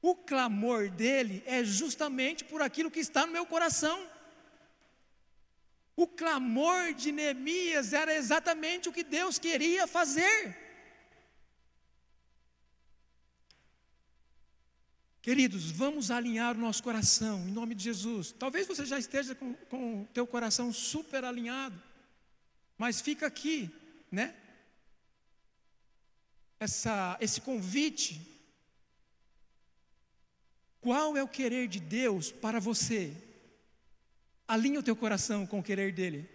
o 0.00 0.14
clamor 0.14 0.88
dele 0.88 1.42
é 1.46 1.62
justamente 1.64 2.44
por 2.44 2.62
aquilo 2.62 2.90
que 2.90 3.00
está 3.00 3.26
no 3.26 3.32
meu 3.32 3.44
coração. 3.44 4.08
O 5.96 6.06
clamor 6.06 6.94
de 6.94 7.12
Neemias 7.12 7.92
era 7.92 8.14
exatamente 8.14 8.88
o 8.88 8.92
que 8.92 9.04
Deus 9.04 9.38
queria 9.38 9.86
fazer. 9.86 10.56
Queridos, 15.20 15.70
vamos 15.70 16.10
alinhar 16.10 16.56
o 16.56 16.60
nosso 16.60 16.82
coração, 16.82 17.46
em 17.46 17.52
nome 17.52 17.74
de 17.74 17.84
Jesus. 17.84 18.32
Talvez 18.32 18.66
você 18.66 18.86
já 18.86 18.98
esteja 18.98 19.34
com, 19.34 19.52
com 19.68 20.02
o 20.02 20.06
teu 20.14 20.26
coração 20.26 20.72
super 20.72 21.24
alinhado, 21.26 21.78
mas 22.78 23.02
fica 23.02 23.26
aqui, 23.26 23.70
né? 24.10 24.34
Essa, 26.58 27.16
esse 27.20 27.40
convite. 27.40 28.26
Qual 30.80 31.16
é 31.16 31.22
o 31.22 31.28
querer 31.28 31.68
de 31.68 31.78
Deus 31.78 32.32
para 32.32 32.58
você? 32.58 33.14
Alinha 34.48 34.80
o 34.80 34.82
teu 34.82 34.96
coração 34.96 35.46
com 35.46 35.60
o 35.60 35.62
querer 35.62 35.92
dele. 35.92 36.28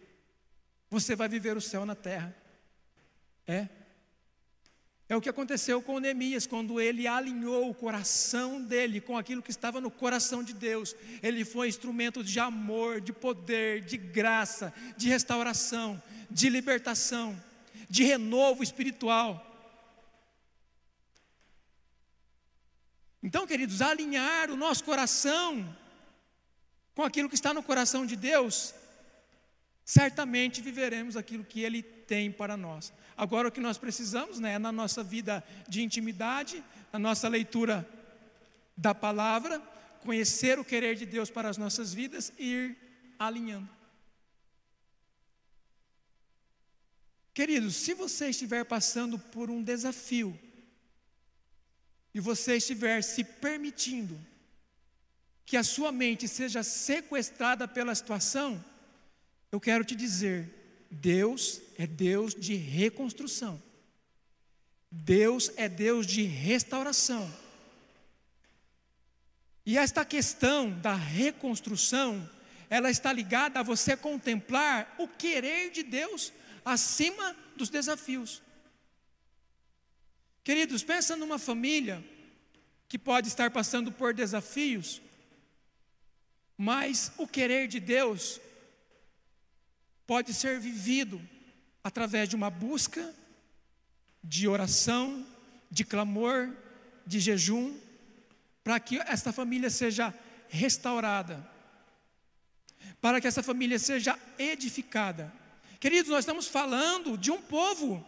Você 0.90 1.16
vai 1.16 1.28
viver 1.28 1.58
o 1.58 1.62
céu 1.62 1.86
na 1.86 1.96
terra. 1.96 2.36
É. 3.48 3.68
É 5.08 5.16
o 5.16 5.22
que 5.22 5.30
aconteceu 5.30 5.82
com 5.84 6.00
Neemias, 6.00 6.48
quando 6.48 6.82
ele 6.82 7.08
alinhou 7.08 7.70
o 7.70 7.76
coração 7.76 8.60
dele 8.60 9.00
com 9.00 9.16
aquilo 9.16 9.42
que 9.42 9.52
estava 9.52 9.80
no 9.80 9.92
coração 9.92 10.44
de 10.44 10.52
Deus. 10.52 10.96
Ele 11.22 11.46
foi 11.46 11.68
instrumento 11.68 12.24
de 12.24 12.40
amor, 12.40 13.00
de 13.00 13.14
poder, 13.14 13.82
de 13.82 13.98
graça, 13.98 14.74
de 14.98 15.08
restauração, 15.08 16.02
de 16.32 16.50
libertação, 16.50 17.40
de 17.90 18.04
renovo 18.04 18.64
espiritual. 18.64 19.42
Então, 23.22 23.48
queridos, 23.48 23.82
alinhar 23.82 24.52
o 24.52 24.56
nosso 24.56 24.84
coração 24.84 25.76
com 26.94 27.04
aquilo 27.04 27.28
que 27.28 27.36
está 27.36 27.54
no 27.54 27.64
coração 27.64 28.06
de 28.06 28.16
Deus, 28.16 28.74
certamente 29.84 30.62
viveremos 30.62 31.18
aquilo 31.18 31.44
que 31.44 31.62
Ele 31.62 31.82
tem 31.82 32.32
para 32.32 32.56
nós. 32.56 32.94
Agora, 33.18 33.48
o 33.48 33.52
que 33.52 33.60
nós 33.60 33.78
precisamos 33.78 34.40
né, 34.40 34.54
é 34.54 34.60
na 34.60 34.72
nossa 34.72 35.04
vida 35.04 35.44
de 35.68 35.82
intimidade, 35.82 36.64
na 36.94 37.00
nossa 37.00 37.28
leitura 37.28 37.88
da 38.78 38.94
palavra, 38.94 39.60
conhecer 40.02 40.60
o 40.60 40.66
querer 40.66 40.96
de 40.96 41.06
Deus 41.06 41.30
para 41.30 41.50
as 41.50 41.58
nossas 41.58 41.94
vidas 41.94 42.32
e 42.38 42.46
ir 42.46 42.78
alinhando. 43.18 43.70
Queridos, 47.36 47.76
se 47.76 47.94
você 47.94 48.30
estiver 48.30 48.64
passando 48.64 49.20
por 49.20 49.52
um 49.52 49.62
desafio 49.62 50.40
e 52.14 52.20
você 52.22 52.56
estiver 52.56 53.04
se 53.04 53.26
permitindo 53.26 54.18
que 55.46 55.58
a 55.58 55.64
sua 55.64 55.92
mente 55.92 56.30
seja 56.30 56.64
sequestrada 56.64 57.68
pela 57.68 57.94
situação, 57.94 58.64
eu 59.52 59.60
quero 59.60 59.84
te 59.84 59.98
dizer, 59.98 60.88
Deus 60.90 61.60
é 61.78 61.86
Deus 61.86 62.34
de 62.34 62.56
reconstrução. 62.56 63.62
Deus 64.90 65.52
é 65.58 65.68
Deus 65.68 66.08
de 66.08 66.24
restauração. 66.24 67.30
E 69.66 69.78
esta 69.78 70.06
questão 70.06 70.72
da 70.80 70.96
reconstrução, 70.96 72.30
ela 72.70 72.90
está 72.90 73.12
ligada 73.12 73.60
a 73.60 73.64
você 73.64 73.98
contemplar 73.98 74.96
o 74.98 75.06
querer 75.06 75.70
de 75.72 75.84
Deus 75.84 76.32
acima 76.66 77.36
dos 77.56 77.70
desafios. 77.70 78.42
Queridos, 80.44 80.84
pensa 80.84 81.16
numa 81.16 81.38
família 81.38 82.04
que 82.88 82.98
pode 82.98 83.28
estar 83.28 83.52
passando 83.52 83.92
por 83.92 84.14
desafios, 84.14 85.02
mas 86.58 87.12
o 87.18 87.28
querer 87.28 87.68
de 87.68 87.80
Deus 87.80 88.42
pode 90.08 90.34
ser 90.34 90.60
vivido 90.60 91.22
através 91.84 92.28
de 92.28 92.36
uma 92.36 92.50
busca, 92.50 93.14
de 94.24 94.48
oração, 94.48 95.26
de 95.70 95.84
clamor, 95.84 96.52
de 97.06 97.20
jejum, 97.20 97.78
para 98.64 98.80
que 98.80 99.00
esta 99.00 99.32
família 99.32 99.70
seja 99.70 100.14
restaurada, 100.50 101.48
para 103.02 103.20
que 103.20 103.28
essa 103.28 103.44
família 103.44 103.78
seja 103.78 104.18
edificada. 104.40 105.45
Queridos, 105.80 106.10
nós 106.10 106.20
estamos 106.20 106.48
falando 106.48 107.18
de 107.18 107.32
um 107.32 107.42
povo 107.42 108.06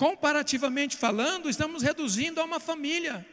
comparativamente 0.00 0.96
falando, 0.96 1.50
estamos 1.50 1.82
reduzindo 1.82 2.40
a 2.40 2.44
uma 2.44 2.58
família. 2.58 3.26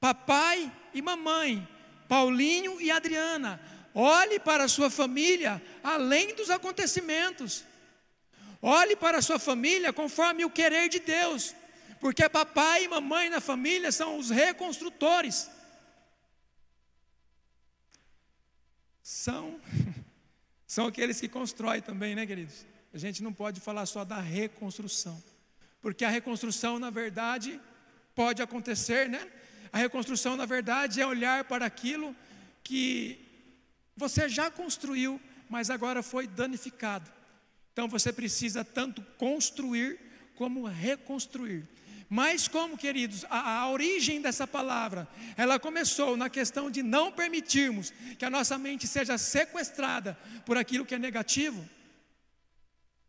Papai 0.00 0.70
e 0.92 1.00
mamãe, 1.00 1.66
Paulinho 2.08 2.80
e 2.80 2.90
Adriana. 2.90 3.60
Olhe 3.94 4.40
para 4.40 4.64
a 4.64 4.68
sua 4.68 4.90
família 4.90 5.62
além 5.80 6.34
dos 6.34 6.50
acontecimentos. 6.50 7.64
Olhe 8.60 8.96
para 8.96 9.18
a 9.18 9.22
sua 9.22 9.38
família 9.38 9.92
conforme 9.92 10.44
o 10.44 10.50
querer 10.50 10.88
de 10.88 10.98
Deus. 10.98 11.54
Porque 12.00 12.28
papai 12.28 12.84
e 12.84 12.88
mamãe 12.88 13.28
na 13.28 13.40
família 13.40 13.92
são 13.92 14.18
os 14.18 14.28
reconstrutores. 14.28 15.48
São 19.10 19.60
são 20.68 20.86
aqueles 20.86 21.20
que 21.20 21.28
constroem 21.28 21.82
também, 21.82 22.14
né, 22.14 22.24
queridos? 22.24 22.64
A 22.94 22.98
gente 22.98 23.24
não 23.24 23.32
pode 23.32 23.60
falar 23.60 23.84
só 23.86 24.04
da 24.04 24.20
reconstrução. 24.20 25.20
Porque 25.82 26.04
a 26.04 26.08
reconstrução, 26.08 26.78
na 26.78 26.90
verdade, 26.90 27.60
pode 28.14 28.40
acontecer, 28.40 29.08
né? 29.08 29.28
A 29.72 29.78
reconstrução, 29.78 30.36
na 30.36 30.46
verdade, 30.46 31.00
é 31.00 31.06
olhar 31.06 31.42
para 31.42 31.66
aquilo 31.66 32.14
que 32.62 33.18
você 33.96 34.28
já 34.28 34.48
construiu, 34.48 35.20
mas 35.48 35.70
agora 35.70 36.04
foi 36.04 36.28
danificado. 36.28 37.10
Então 37.72 37.88
você 37.88 38.12
precisa 38.12 38.64
tanto 38.64 39.02
construir 39.18 39.98
como 40.36 40.68
reconstruir. 40.68 41.66
Mas 42.12 42.48
como, 42.48 42.76
queridos, 42.76 43.24
a, 43.30 43.60
a, 43.60 43.70
origem 43.70 44.20
dessa 44.20 44.44
palavra, 44.44 45.06
ela 45.36 45.60
começou 45.60 46.16
na 46.16 46.28
questão 46.28 46.68
de 46.68 46.82
não 46.82 47.12
permitirmos 47.12 47.92
que 48.18 48.24
a 48.24 48.30
nossa 48.30 48.58
mente 48.58 48.88
seja 48.88 49.16
sequestrada 49.16 50.18
por 50.44 50.56
aquilo 50.56 50.84
que 50.84 50.96
é 50.96 50.98
negativo. 50.98 51.64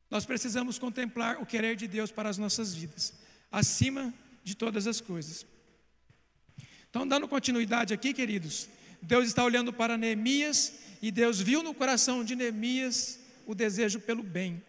Nós 0.07 0.23
precisamos 0.23 0.77
contemplar 0.77 1.41
o 1.41 1.47
querer 1.47 1.75
de 1.75 1.87
Deus 1.87 2.11
para 2.11 2.29
as 2.29 2.37
nossas 2.37 2.75
vidas, 2.75 3.11
acima 3.51 4.13
de 4.43 4.53
todas 4.53 4.85
as 4.85 5.01
coisas. 5.01 5.47
Então, 6.87 7.07
dando 7.07 7.27
continuidade 7.27 7.95
aqui, 7.95 8.13
queridos, 8.13 8.69
Deus 9.01 9.25
está 9.25 9.43
olhando 9.43 9.73
para 9.73 9.97
Neemias 9.97 10.73
e 11.01 11.09
Deus 11.09 11.41
viu 11.41 11.63
no 11.63 11.73
coração 11.73 12.23
de 12.23 12.35
Neemias 12.35 13.19
o 13.47 13.55
desejo 13.55 13.99
pelo 13.99 14.21
bem 14.21 14.61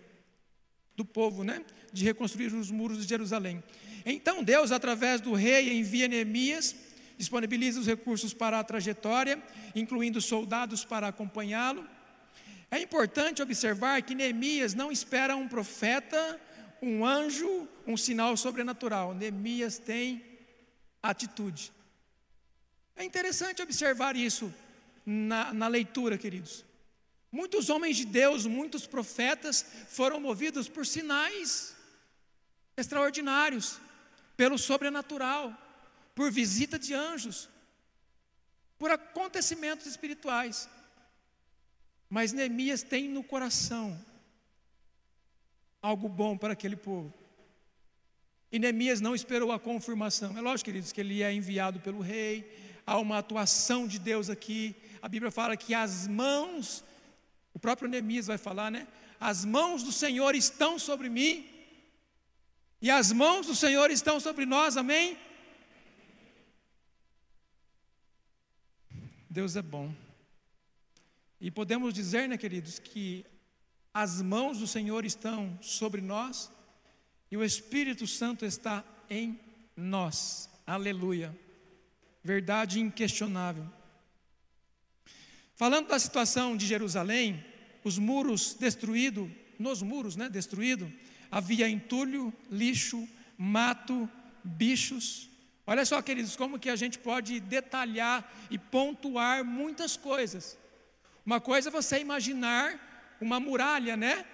do 0.97 1.05
povo, 1.05 1.45
né? 1.45 1.63
De 1.93 2.03
reconstruir 2.03 2.55
os 2.55 2.71
muros 2.71 3.03
de 3.03 3.07
Jerusalém. 3.07 3.63
Então, 4.05 4.43
Deus, 4.43 4.73
através 4.73 5.21
do 5.21 5.33
rei, 5.33 5.73
envia 5.73 6.09
Neemias, 6.09 6.75
disponibiliza 7.17 7.81
os 7.81 7.87
recursos 7.87 8.35
para 8.35 8.59
a 8.59 8.65
trajetória, 8.65 9.43
incluindo 9.75 10.21
soldados 10.21 10.85
para 10.85 11.09
acompanhá-lo. 11.09 11.87
É 12.71 12.81
importante 12.81 13.43
observar 13.43 14.03
que 14.03 14.15
Neemias 14.15 14.75
não 14.75 14.91
espera 14.91 15.37
um 15.37 15.47
profeta, 15.47 16.41
um 16.81 17.05
anjo, 17.05 17.69
um 17.87 17.97
sinal 17.97 18.37
sobrenatural. 18.37 19.15
Neemias 19.15 19.79
tem 19.79 20.25
atitude. 21.03 21.71
É 22.97 23.05
interessante 23.05 23.63
observar 23.63 24.17
isso 24.17 24.53
na, 25.05 25.53
na 25.53 25.69
leitura, 25.69 26.17
queridos. 26.17 26.65
Muitos 27.31 27.71
homens 27.71 27.97
de 27.97 28.05
Deus, 28.05 28.47
muitos 28.47 28.87
profetas 28.87 29.65
foram 29.89 30.21
movidos 30.21 30.69
por 30.69 30.85
sinais 30.85 31.75
extraordinários, 32.77 33.81
pelo 34.37 34.59
sobrenatural, 34.59 35.57
por 36.15 36.31
visita 36.31 36.79
de 36.79 36.95
anjos, 36.95 37.49
por 38.79 38.91
acontecimentos 38.91 39.87
espirituais. 39.87 40.69
Mas 42.09 42.33
Neemias 42.33 42.83
tem 42.83 43.09
no 43.09 43.23
coração 43.23 43.99
algo 45.81 46.09
bom 46.09 46.37
para 46.37 46.53
aquele 46.53 46.77
povo. 46.77 47.13
E 48.51 48.59
Neemias 48.59 49.01
não 49.01 49.15
esperou 49.15 49.51
a 49.51 49.59
confirmação. 49.59 50.37
É 50.37 50.41
lógico, 50.41 50.67
queridos, 50.67 50.93
que 50.93 51.01
ele 51.01 51.23
é 51.23 51.33
enviado 51.33 51.81
pelo 51.81 52.01
rei, 52.01 52.83
há 52.87 52.99
uma 52.99 53.19
atuação 53.19 53.89
de 53.89 53.99
Deus 53.99 54.29
aqui. 54.29 54.77
A 55.01 55.09
Bíblia 55.09 55.31
fala 55.31 55.57
que 55.57 55.75
as 55.75 56.07
mãos, 56.07 56.85
o 57.55 57.59
próprio 57.59 57.89
Neemias 57.89 58.27
vai 58.27 58.37
falar, 58.37 58.71
né? 58.71 58.87
As 59.19 59.45
mãos 59.45 59.83
do 59.83 59.91
Senhor 59.91 60.35
estão 60.35 60.79
sobre 60.79 61.09
mim, 61.09 61.49
e 62.83 62.91
as 62.91 63.13
mãos 63.13 63.47
do 63.47 63.55
Senhor 63.55 63.93
estão 63.93 64.19
sobre 64.19 64.45
nós, 64.45 64.77
amém? 64.77 65.17
Deus 69.31 69.55
é 69.55 69.63
bom. 69.63 69.95
E 71.41 71.49
podemos 71.49 71.95
dizer, 71.95 72.29
né, 72.29 72.37
queridos, 72.37 72.81
que 72.81 73.25
as 73.95 74.21
mãos 74.21 74.59
do 74.59 74.67
Senhor 74.67 75.05
estão 75.05 75.57
sobre 75.63 76.01
nós 76.01 76.51
e 77.31 77.37
o 77.37 77.45
Espírito 77.45 78.05
Santo 78.05 78.45
está 78.45 78.85
em 79.09 79.39
nós. 79.77 80.51
Aleluia. 80.67 81.39
Verdade 82.25 82.81
inquestionável. 82.81 83.67
Falando 85.55 85.87
da 85.87 86.01
situação 86.01 86.57
de 86.57 86.67
Jerusalém, 86.67 87.45
os 87.85 87.97
muros 87.97 88.55
destruídos, 88.55 89.31
nos 89.57 89.83
muros, 89.83 90.17
né, 90.17 90.29
destruído, 90.29 90.93
havia 91.33 91.67
entulho, 91.67 92.31
lixo, 92.51 93.09
mato, 93.39 94.09
bichos. 94.45 95.31
Olha 95.67 95.85
só, 95.87 96.03
queridos, 96.03 96.37
como 96.37 96.59
que 96.59 96.69
a 96.69 96.77
gente 96.77 96.99
pode 96.99 97.41
detalhar 97.41 98.31
e 98.51 98.59
pontuar 98.59 99.43
muitas 99.43 99.97
coisas. 99.97 100.59
Uma 101.25 101.41
coisa 101.41 101.71
é 101.71 101.73
você 101.73 101.99
imaginar 101.99 103.17
uma 103.19 103.41
muralha, 103.41 103.97
né? 103.97 104.27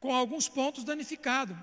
Com 0.00 0.14
alguns 0.14 0.48
pontos 0.48 0.82
danificados. 0.82 1.56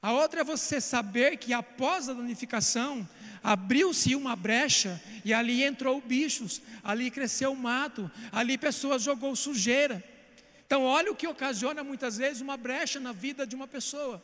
A 0.00 0.12
outra 0.12 0.42
é 0.42 0.44
você 0.44 0.80
saber 0.80 1.36
que 1.38 1.52
após 1.52 2.08
a 2.08 2.12
danificação, 2.12 3.08
abriu-se 3.42 4.14
uma 4.14 4.36
brecha 4.36 5.02
e 5.24 5.34
ali 5.34 5.64
entrou 5.64 6.00
bichos, 6.00 6.62
ali 6.84 7.10
cresceu 7.10 7.54
mato, 7.56 8.08
ali 8.30 8.56
pessoas 8.56 9.02
jogou 9.02 9.34
sujeira. 9.34 10.04
Então, 10.66 10.84
olha 10.84 11.12
o 11.12 11.16
que 11.16 11.26
ocasiona 11.26 11.82
muitas 11.82 12.16
vezes 12.16 12.42
uma 12.42 12.56
brecha 12.56 13.00
na 13.00 13.12
vida 13.12 13.46
de 13.46 13.54
uma 13.54 13.68
pessoa. 13.68 14.22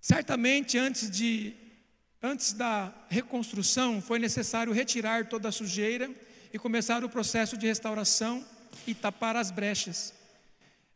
Certamente, 0.00 0.78
antes 0.78 1.10
de 1.10 1.54
Antes 2.22 2.54
da 2.54 2.92
reconstrução, 3.08 4.00
foi 4.00 4.18
necessário 4.18 4.72
retirar 4.72 5.28
toda 5.28 5.48
a 5.48 5.52
sujeira 5.52 6.10
e 6.52 6.58
começar 6.58 7.04
o 7.04 7.08
processo 7.08 7.56
de 7.56 7.66
restauração 7.66 8.44
e 8.86 8.94
tapar 8.94 9.36
as 9.36 9.50
brechas. 9.50 10.14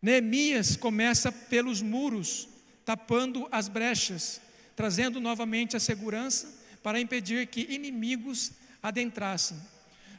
Neemias 0.02 0.76
começa 0.76 1.30
pelos 1.30 1.82
muros, 1.82 2.48
tapando 2.84 3.46
as 3.52 3.68
brechas, 3.68 4.40
trazendo 4.74 5.20
novamente 5.20 5.76
a 5.76 5.80
segurança 5.80 6.52
para 6.82 6.98
impedir 6.98 7.46
que 7.46 7.60
inimigos 7.72 8.50
adentrassem. 8.82 9.56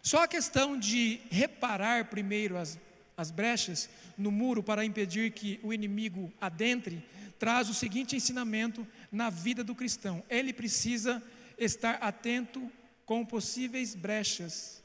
Só 0.02 0.24
a 0.24 0.28
questão 0.28 0.78
de 0.78 1.22
reparar 1.30 2.06
primeiro 2.06 2.58
as, 2.58 2.80
as 3.16 3.32
brechas 3.32 3.90
no 4.18 4.32
muro 4.32 4.64
para 4.64 4.86
impedir 4.86 5.32
que 5.32 5.60
o 5.62 5.74
inimigo 5.74 6.32
adentre 6.40 7.04
traz 7.38 7.70
o 7.70 7.74
seguinte 7.74 8.16
ensinamento 8.16 8.88
na 9.12 9.30
vida 9.30 9.64
do 9.64 9.76
cristão: 9.76 10.24
ele 10.30 10.54
precisa 10.54 11.22
estar 11.58 11.96
atento 11.96 12.72
com 13.06 13.26
possíveis 13.26 13.94
brechas, 13.94 14.84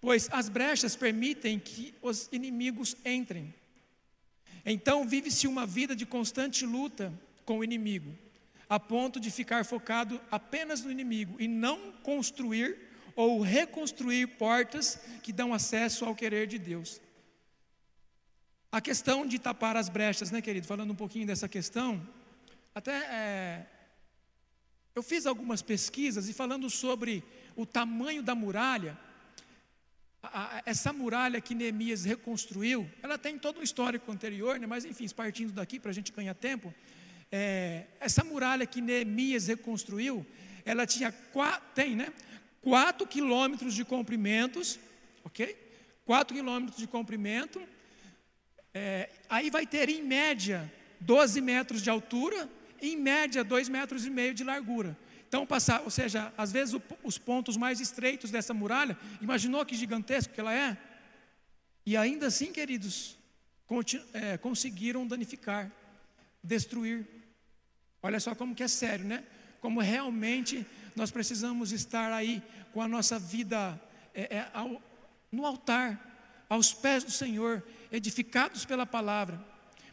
pois 0.00 0.28
as 0.32 0.48
brechas 0.48 0.96
permitem 0.96 1.58
que 1.58 1.94
os 2.00 2.28
inimigos 2.32 2.96
entrem. 3.04 3.52
Então, 4.64 5.06
vive-se 5.06 5.46
uma 5.46 5.66
vida 5.66 5.96
de 5.96 6.04
constante 6.04 6.66
luta 6.66 7.12
com 7.44 7.58
o 7.58 7.64
inimigo, 7.64 8.16
a 8.70 8.78
ponto 8.78 9.18
de 9.18 9.32
ficar 9.32 9.64
focado 9.64 10.20
apenas 10.30 10.84
no 10.84 10.92
inimigo 10.92 11.36
e 11.40 11.48
não 11.48 11.90
construir 12.04 12.78
ou 13.16 13.40
reconstruir 13.40 14.28
portas 14.38 15.00
que 15.24 15.32
dão 15.32 15.52
acesso 15.52 16.04
ao 16.04 16.14
querer 16.14 16.46
de 16.46 16.56
Deus. 16.56 17.00
A 18.70 18.80
questão 18.80 19.26
de 19.26 19.40
tapar 19.40 19.76
as 19.76 19.88
brechas, 19.88 20.30
né, 20.30 20.40
querido? 20.40 20.68
Falando 20.68 20.92
um 20.92 20.96
pouquinho 20.96 21.26
dessa 21.26 21.48
questão, 21.48 22.00
até 22.72 22.92
é, 22.92 23.66
eu 24.94 25.02
fiz 25.02 25.26
algumas 25.26 25.62
pesquisas 25.62 26.28
e 26.28 26.32
falando 26.32 26.70
sobre 26.70 27.24
o 27.56 27.66
tamanho 27.66 28.22
da 28.22 28.36
muralha, 28.36 28.96
essa 30.64 30.92
muralha 30.92 31.40
que 31.40 31.56
Neemias 31.56 32.04
reconstruiu, 32.04 32.88
ela 33.02 33.18
tem 33.18 33.36
todo 33.36 33.58
um 33.58 33.62
histórico 33.64 34.12
anterior, 34.12 34.60
né, 34.60 34.66
mas 34.68 34.84
enfim, 34.84 35.08
partindo 35.08 35.52
daqui 35.52 35.80
para 35.80 35.90
a 35.90 35.94
gente 35.94 36.12
ganhar 36.12 36.34
tempo, 36.34 36.72
é, 37.30 37.84
essa 38.00 38.24
muralha 38.24 38.66
que 38.66 38.80
Neemias 38.80 39.46
reconstruiu, 39.46 40.26
ela 40.64 40.86
tinha 40.86 41.12
quatro, 41.12 41.68
tem, 41.74 41.94
né? 41.94 42.12
4 42.62 43.06
quilômetros 43.06 43.74
de 43.74 43.84
comprimentos, 43.84 44.78
ok? 45.24 45.56
4 46.04 46.34
quilômetros 46.36 46.78
de 46.78 46.86
comprimento, 46.86 47.60
é, 48.74 49.08
aí 49.28 49.50
vai 49.50 49.66
ter 49.66 49.88
em 49.88 50.02
média 50.02 50.70
12 51.00 51.40
metros 51.40 51.82
de 51.82 51.88
altura, 51.88 52.48
em 52.80 52.96
média 52.96 53.42
2 53.42 53.68
metros 53.68 54.04
e 54.04 54.10
meio 54.10 54.34
de 54.34 54.44
largura. 54.44 54.96
Então, 55.26 55.46
passar, 55.46 55.82
ou 55.82 55.90
seja, 55.90 56.32
às 56.36 56.52
vezes 56.52 56.74
o, 56.74 56.82
os 57.02 57.16
pontos 57.16 57.56
mais 57.56 57.80
estreitos 57.80 58.30
dessa 58.30 58.52
muralha, 58.52 58.98
imaginou 59.20 59.64
que 59.64 59.76
gigantesco 59.76 60.34
que 60.34 60.40
ela 60.40 60.52
é? 60.52 60.76
E 61.86 61.96
ainda 61.96 62.26
assim, 62.26 62.52
queridos, 62.52 63.16
é, 64.12 64.36
conseguiram 64.36 65.06
danificar, 65.06 65.70
destruir. 66.42 67.06
Olha 68.02 68.18
só 68.18 68.34
como 68.34 68.54
que 68.54 68.62
é 68.62 68.68
sério, 68.68 69.04
né? 69.04 69.24
Como 69.60 69.80
realmente 69.80 70.66
nós 70.96 71.10
precisamos 71.10 71.72
estar 71.72 72.12
aí 72.12 72.42
com 72.72 72.80
a 72.80 72.88
nossa 72.88 73.18
vida 73.18 73.80
é, 74.14 74.36
é, 74.36 74.48
ao, 74.52 74.80
no 75.30 75.44
altar, 75.44 76.44
aos 76.48 76.72
pés 76.72 77.04
do 77.04 77.10
Senhor, 77.10 77.62
edificados 77.92 78.64
pela 78.64 78.86
palavra. 78.86 79.40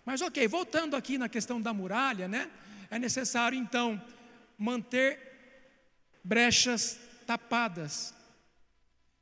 Mas 0.05 0.21
ok, 0.21 0.47
voltando 0.47 0.95
aqui 0.95 1.17
na 1.17 1.27
questão 1.27 1.61
da 1.61 1.73
muralha, 1.73 2.27
né? 2.27 2.49
É 2.89 2.97
necessário 2.97 3.57
então 3.57 4.01
manter 4.57 5.19
brechas 6.23 6.99
tapadas. 7.25 8.13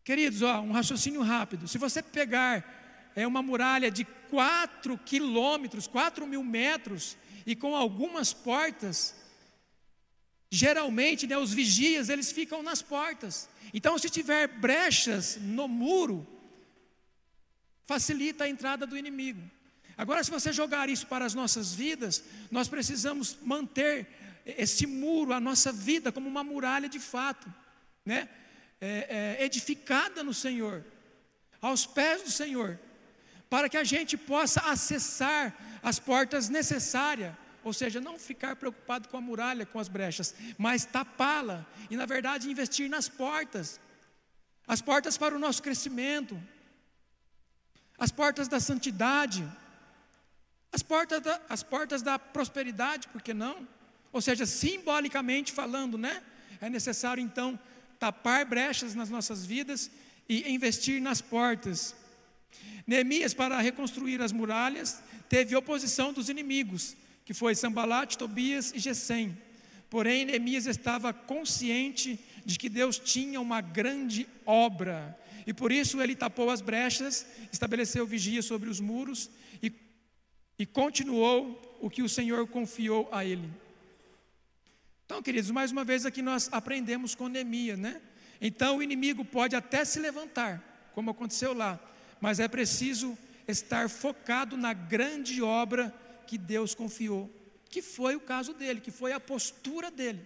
Queridos, 0.03 0.43
ó, 0.43 0.61
um 0.61 0.71
raciocínio 0.71 1.23
rápido. 1.23 1.67
Se 1.67 1.79
você 1.79 2.03
pegar 2.03 2.63
é 3.15 3.25
uma 3.25 3.41
muralha 3.41 3.89
de 3.89 4.03
4 4.29 4.97
quilômetros, 4.99 5.87
4 5.87 6.27
mil 6.27 6.43
metros, 6.43 7.17
e 7.45 7.55
com 7.55 7.75
algumas 7.75 8.33
portas, 8.33 9.15
geralmente 10.49 11.27
né, 11.27 11.37
os 11.37 11.53
vigias 11.53 12.09
eles 12.09 12.31
ficam 12.31 12.63
nas 12.63 12.81
portas. 12.81 13.47
Então, 13.73 13.97
se 13.97 14.09
tiver 14.09 14.47
brechas 14.47 15.37
no 15.39 15.67
muro, 15.67 16.25
facilita 17.85 18.45
a 18.45 18.49
entrada 18.49 18.85
do 18.87 18.97
inimigo. 18.97 19.41
Agora, 19.97 20.23
se 20.23 20.31
você 20.31 20.51
jogar 20.51 20.89
isso 20.89 21.07
para 21.07 21.25
as 21.25 21.33
nossas 21.33 21.73
vidas, 21.73 22.23
nós 22.51 22.67
precisamos 22.67 23.37
manter 23.41 24.07
esse 24.45 24.85
muro, 24.85 25.33
a 25.33 25.39
nossa 25.39 25.71
vida, 25.71 26.11
como 26.11 26.27
uma 26.27 26.43
muralha 26.43 26.89
de 26.89 26.99
fato, 26.99 27.51
né? 28.05 28.29
É, 28.81 29.37
é, 29.39 29.45
edificada 29.45 30.21
no 30.21 30.33
Senhor, 30.33 30.83
aos 31.61 31.85
pés 31.85 32.23
do 32.23 32.29
Senhor, 32.29 32.77
para 33.49 33.69
que 33.69 33.77
a 33.77 33.85
gente 33.85 34.17
possa 34.17 34.59
acessar 34.61 35.74
as 35.85 35.99
portas 35.99 36.49
necessárias, 36.49 37.35
ou 37.63 37.71
seja, 37.71 38.01
não 38.01 38.17
ficar 38.17 38.55
preocupado 38.55 39.07
com 39.07 39.17
a 39.17 39.21
muralha, 39.21 39.67
com 39.67 39.79
as 39.79 39.87
brechas, 39.87 40.33
mas 40.57 40.83
tapá-la 40.83 41.63
e, 41.91 41.95
na 41.95 42.07
verdade, 42.07 42.49
investir 42.49 42.89
nas 42.89 43.07
portas 43.07 43.79
as 44.67 44.81
portas 44.81 45.15
para 45.15 45.35
o 45.35 45.39
nosso 45.39 45.61
crescimento, 45.61 46.41
as 47.99 48.11
portas 48.11 48.47
da 48.47 48.59
santidade, 48.59 49.47
as 50.73 50.81
portas 50.81 51.21
da, 51.21 51.39
as 51.47 51.61
portas 51.61 52.01
da 52.01 52.17
prosperidade, 52.17 53.07
por 53.09 53.21
que 53.21 53.31
não? 53.31 53.67
Ou 54.11 54.21
seja, 54.21 54.47
simbolicamente 54.47 55.51
falando, 55.51 55.99
né? 55.99 56.23
É 56.59 56.67
necessário 56.67 57.21
então 57.21 57.59
tapar 57.99 58.43
brechas 58.43 58.95
nas 58.95 59.11
nossas 59.11 59.45
vidas 59.45 59.91
e 60.27 60.51
investir 60.51 60.99
nas 60.99 61.21
portas. 61.21 61.95
Neemias, 62.85 63.33
para 63.33 63.59
reconstruir 63.59 64.21
as 64.21 64.31
muralhas, 64.31 65.01
teve 65.27 65.55
oposição 65.55 66.13
dos 66.13 66.29
inimigos, 66.29 66.95
que 67.23 67.33
foi 67.33 67.55
Sambalat, 67.55 68.15
Tobias 68.15 68.71
e 68.73 68.79
Gesem. 68.79 69.37
Porém, 69.89 70.25
Neemias 70.25 70.65
estava 70.65 71.13
consciente 71.13 72.19
de 72.45 72.59
que 72.59 72.69
Deus 72.69 72.99
tinha 72.99 73.41
uma 73.41 73.61
grande 73.61 74.27
obra 74.45 75.17
e 75.45 75.53
por 75.53 75.71
isso 75.71 76.01
ele 76.01 76.15
tapou 76.15 76.49
as 76.49 76.61
brechas, 76.61 77.25
estabeleceu 77.51 78.05
vigia 78.05 78.41
sobre 78.41 78.69
os 78.69 78.79
muros 78.79 79.29
e, 79.61 79.71
e 80.57 80.65
continuou 80.65 81.77
o 81.79 81.89
que 81.89 82.01
o 82.01 82.09
Senhor 82.09 82.47
confiou 82.47 83.07
a 83.11 83.23
ele. 83.23 83.49
Então, 85.05 85.21
queridos, 85.21 85.51
mais 85.51 85.71
uma 85.71 85.83
vez 85.83 86.05
aqui 86.05 86.21
nós 86.21 86.49
aprendemos 86.51 87.13
com 87.13 87.27
Neemias, 87.27 87.77
né? 87.77 88.01
Então 88.41 88.77
o 88.77 88.83
inimigo 88.83 89.23
pode 89.23 89.55
até 89.55 89.85
se 89.85 89.99
levantar, 89.99 90.91
como 90.93 91.11
aconteceu 91.11 91.53
lá, 91.53 91.79
mas 92.19 92.39
é 92.39 92.47
preciso 92.47 93.17
estar 93.47 93.89
focado 93.89 94.57
na 94.57 94.73
grande 94.73 95.41
obra 95.41 95.93
que 96.25 96.37
Deus 96.37 96.73
confiou, 96.73 97.31
que 97.69 97.81
foi 97.81 98.15
o 98.15 98.19
caso 98.19 98.53
dele, 98.53 98.81
que 98.81 98.91
foi 98.91 99.13
a 99.13 99.19
postura 99.19 99.91
dele, 99.91 100.25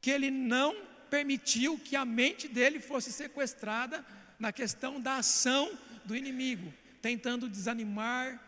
que 0.00 0.10
ele 0.10 0.30
não 0.30 0.76
permitiu 1.10 1.78
que 1.78 1.96
a 1.96 2.04
mente 2.04 2.46
dele 2.48 2.80
fosse 2.80 3.10
sequestrada 3.10 4.04
na 4.38 4.52
questão 4.52 5.00
da 5.00 5.16
ação 5.16 5.76
do 6.04 6.14
inimigo, 6.14 6.72
tentando 7.00 7.48
desanimar, 7.48 8.40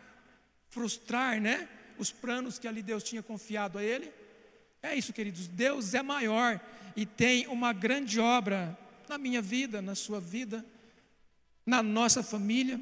frustrar, 0.68 1.40
né? 1.40 1.68
Os 1.98 2.10
planos 2.10 2.58
que 2.58 2.68
ali 2.68 2.82
Deus 2.82 3.02
tinha 3.02 3.22
confiado 3.22 3.78
a 3.78 3.84
ele. 3.84 4.12
É 4.82 4.94
isso, 4.94 5.12
queridos. 5.12 5.46
Deus 5.46 5.94
é 5.94 6.02
maior 6.02 6.60
e 6.96 7.04
tem 7.04 7.46
uma 7.48 7.72
grande 7.72 8.18
obra 8.18 8.78
na 9.08 9.18
minha 9.18 9.42
vida, 9.42 9.82
na 9.82 9.94
sua 9.94 10.20
vida, 10.20 10.64
na 11.64 11.82
nossa 11.82 12.22
família. 12.22 12.80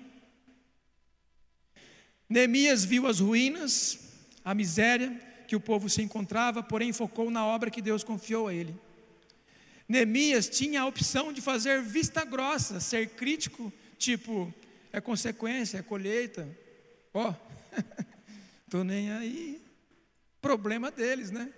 Neemias 2.28 2.84
viu 2.84 3.06
as 3.06 3.20
ruínas, 3.20 3.98
a 4.44 4.54
miséria 4.54 5.10
que 5.46 5.56
o 5.56 5.60
povo 5.60 5.88
se 5.88 6.02
encontrava, 6.02 6.62
porém 6.62 6.92
focou 6.92 7.30
na 7.30 7.44
obra 7.44 7.70
que 7.70 7.80
Deus 7.80 8.04
confiou 8.04 8.48
a 8.48 8.54
ele. 8.54 8.74
Neemias 9.88 10.48
tinha 10.48 10.82
a 10.82 10.86
opção 10.86 11.32
de 11.32 11.40
fazer 11.40 11.80
vista 11.82 12.22
grossa, 12.24 12.78
ser 12.78 13.10
crítico, 13.10 13.72
tipo, 13.96 14.52
é 14.92 15.00
consequência, 15.00 15.78
é 15.78 15.82
colheita. 15.82 16.46
Ó, 17.14 17.30
oh, 17.30 17.34
tô 18.68 18.84
nem 18.84 19.10
aí. 19.10 19.62
Problema 20.42 20.90
deles, 20.90 21.30
né? 21.30 21.50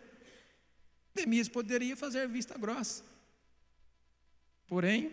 Neemias 1.14 1.48
poderia 1.48 1.96
fazer 1.96 2.28
vista 2.28 2.56
grossa. 2.56 3.02
Porém, 4.68 5.10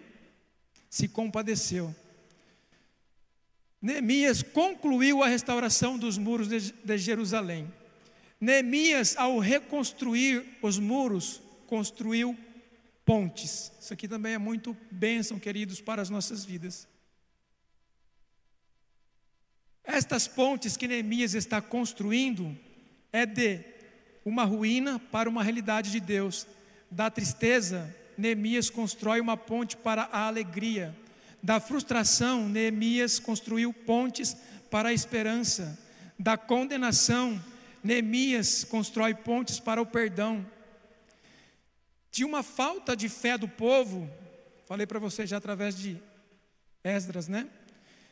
se 0.90 1.08
compadeceu. 1.08 1.96
Neemias 3.82 4.42
concluiu 4.42 5.22
a 5.24 5.28
restauração 5.28 5.98
dos 5.98 6.18
muros 6.18 6.48
de, 6.48 6.98
Jerusalém. 6.98 7.72
Neemias, 8.40 9.16
ao 9.18 9.40
reconstruir 9.40 10.44
os 10.62 10.80
muros, 10.80 11.42
construiu 11.68 12.38
pontes. 13.06 13.72
Isso 13.80 13.94
aqui 13.94 14.08
também 14.08 14.34
é 14.34 14.38
muito 14.38 14.76
bênção, 14.92 15.40
queridos, 15.40 15.80
para 15.80 16.02
as 16.02 16.10
nossas 16.10 16.44
vidas. 16.44 16.88
Estas 19.84 20.28
pontes 20.28 20.76
que 20.76 20.88
Neemias 20.88 21.34
está 21.34 21.62
construindo 21.62 22.58
é 23.14 23.26
de 23.26 23.64
uma 24.26 24.44
ruína 24.44 25.00
para 25.00 25.30
uma 25.30 25.42
realidade 25.42 25.90
de 25.92 26.02
Deus. 26.02 26.46
Da 26.92 27.10
tristeza, 27.10 27.96
Neemias 28.18 28.70
constrói 28.70 29.20
uma 29.20 29.38
ponte 29.38 29.78
para 29.78 30.04
a 30.12 30.28
alegria. 30.28 30.96
Da 31.42 31.60
frustração, 31.60 32.50
Neemias 32.50 33.20
construiu 33.20 33.72
pontes 33.72 34.36
para 34.72 34.90
a 34.90 34.94
esperança. 34.94 35.78
Da 36.18 36.36
condenação, 36.36 37.42
Neemias 37.84 38.64
constrói 38.64 39.14
pontes 39.14 39.60
para 39.60 39.82
o 39.82 39.86
perdão 39.86 40.46
de 42.18 42.26
uma 42.26 42.42
falta 42.42 42.96
de 42.96 43.08
fé 43.08 43.38
do 43.38 43.48
povo, 43.48 44.10
falei 44.66 44.88
para 44.88 44.98
vocês 44.98 45.30
já 45.30 45.38
através 45.38 45.78
de 45.78 46.02
Esdras, 46.84 47.28
né? 47.28 47.48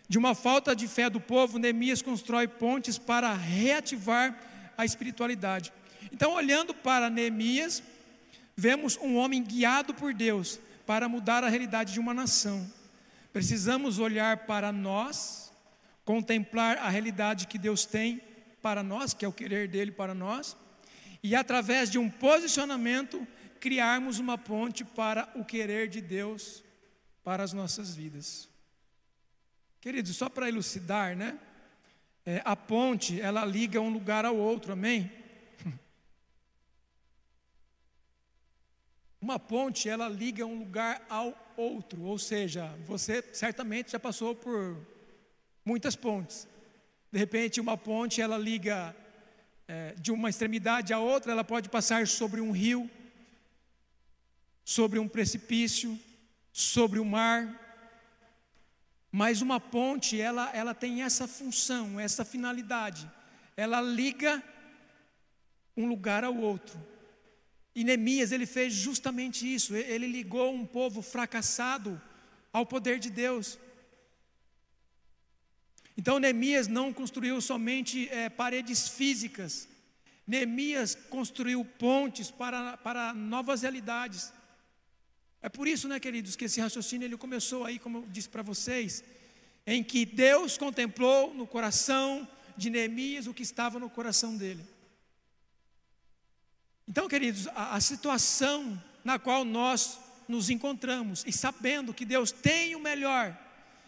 De 0.08 0.20
uma 0.20 0.36
falta 0.36 0.76
de 0.76 0.88
fé 0.88 1.10
do 1.10 1.20
povo, 1.20 1.58
Neemias 1.58 2.03
constrói 2.03 2.47
pontes 2.47 2.99
para 2.99 3.34
reativar 3.34 4.38
a 4.78 4.86
espiritualidade. 4.86 5.74
Então, 6.14 6.34
olhando 6.34 6.72
para 6.72 7.10
Neemias, 7.10 7.82
vemos 8.56 8.97
um 8.97 9.18
homem 9.18 9.43
guiado 9.43 9.93
por 9.93 10.14
Deus 10.14 10.60
para 10.86 11.10
mudar 11.10 11.43
a 11.43 11.49
realidade 11.49 11.93
de 11.93 11.99
uma 11.99 12.14
nação. 12.14 12.72
Precisamos 13.34 13.99
olhar 13.99 14.45
para 14.45 14.72
nós, 14.72 15.51
contemplar 16.06 16.78
a 16.78 16.89
realidade 16.89 17.47
que 17.47 17.58
Deus 17.58 17.86
tem 17.86 18.22
para 18.62 18.82
nós, 18.82 19.14
que 19.14 19.26
é 19.26 19.28
o 19.28 19.34
querer 19.34 19.68
dele 19.68 19.91
para 19.91 20.14
nós, 20.14 20.56
e 21.22 21.36
através 21.36 21.89
de 21.89 21.97
um 21.97 22.10
posicionamento, 22.10 23.28
criarmos 23.60 24.20
uma 24.20 24.38
ponte 24.38 24.86
para 24.86 25.28
o 25.36 25.43
querer 25.43 25.88
de 25.88 25.99
Deus 25.99 26.64
para 27.24 27.43
as 27.43 27.51
nossas 27.51 27.95
vidas. 27.95 28.47
Queridos, 29.82 30.16
só 30.16 30.30
para 30.30 30.47
elucidar, 30.47 31.16
né? 31.16 31.38
É, 32.26 32.41
a 32.45 32.56
ponte, 32.56 33.20
ela 33.20 33.43
liga 33.45 33.82
um 33.82 33.89
lugar 33.89 34.26
ao 34.26 34.36
outro, 34.36 34.74
amém? 34.74 35.12
Uma 39.26 39.40
ponte, 39.40 39.90
ela 39.90 40.08
liga 40.08 40.46
um 40.46 40.60
lugar 40.60 41.04
ao 41.10 41.36
outro, 41.58 42.04
ou 42.04 42.16
seja, 42.20 42.68
você 42.86 43.24
certamente 43.34 43.94
já 43.94 44.00
passou 44.00 44.36
por 44.36 44.78
muitas 45.66 45.96
pontes. 45.96 46.48
De 47.12 47.18
repente, 47.18 47.60
uma 47.60 47.76
ponte, 47.76 48.22
ela 48.22 48.38
liga 48.38 48.96
é, 49.68 49.96
de 49.98 50.12
uma 50.12 50.30
extremidade 50.30 50.94
à 50.94 51.00
outra, 51.00 51.32
ela 51.32 51.44
pode 51.44 51.70
passar 51.70 52.06
sobre 52.06 52.40
um 52.40 52.52
rio, 52.52 52.88
sobre 54.64 55.00
um 55.00 55.08
precipício, 55.08 56.00
sobre 56.54 57.00
o 57.00 57.04
mar. 57.04 57.50
Mas 59.12 59.42
uma 59.42 59.60
ponte, 59.60 60.22
ela, 60.22 60.52
ela 60.56 60.76
tem 60.76 61.02
essa 61.02 61.28
função, 61.28 62.00
essa 62.00 62.24
finalidade. 62.24 63.10
Ela 63.58 63.82
liga 63.82 64.44
um 65.76 65.88
lugar 65.88 66.24
ao 66.24 66.38
outro. 66.38 66.80
E 67.76 67.84
Neemias, 67.84 68.32
ele 68.32 68.46
fez 68.46 68.74
justamente 68.74 69.54
isso. 69.54 69.76
Ele 69.76 70.08
ligou 70.08 70.54
um 70.54 70.66
povo 70.66 71.02
fracassado 71.02 72.02
ao 72.54 72.66
poder 72.66 73.00
de 73.00 73.10
Deus. 73.10 73.60
Então 75.98 76.20
Neemias 76.20 76.68
não 76.68 76.94
construiu 76.94 77.40
somente 77.42 78.08
é, 78.10 78.30
paredes 78.30 78.88
físicas. 78.88 79.68
Neemias 80.26 80.96
construiu 81.10 81.64
pontes 81.64 82.32
para, 82.32 82.78
para 82.78 83.14
novas 83.14 83.62
realidades. 83.62 84.32
É 85.42 85.50
por 85.50 85.68
isso, 85.68 85.88
né, 85.88 86.00
queridos, 86.00 86.36
que 86.36 86.46
esse 86.46 86.60
raciocínio 86.60 87.06
ele 87.06 87.18
começou 87.18 87.66
aí, 87.66 87.78
como 87.78 88.00
eu 88.00 88.08
disse 88.10 88.30
para 88.30 88.42
vocês, 88.42 89.04
em 89.68 89.84
que 89.84 90.06
Deus 90.06 90.58
contemplou 90.58 91.34
no 91.34 91.46
coração 91.46 92.28
de 92.58 92.70
Neemias 92.70 93.28
o 93.28 93.34
que 93.34 93.44
estava 93.44 93.78
no 93.80 93.90
coração 93.90 94.36
dele. 94.36 94.66
Então, 96.88 97.08
queridos, 97.08 97.48
a, 97.50 97.76
a 97.76 97.82
situação 97.82 98.82
na 99.04 99.18
qual 99.18 99.44
nós 99.44 100.00
nos 100.28 100.50
encontramos 100.50 101.24
e 101.26 101.32
sabendo 101.32 101.94
que 101.94 102.06
Deus 102.06 102.32
tem 102.32 102.76
o 102.76 102.80
melhor, 102.80 103.38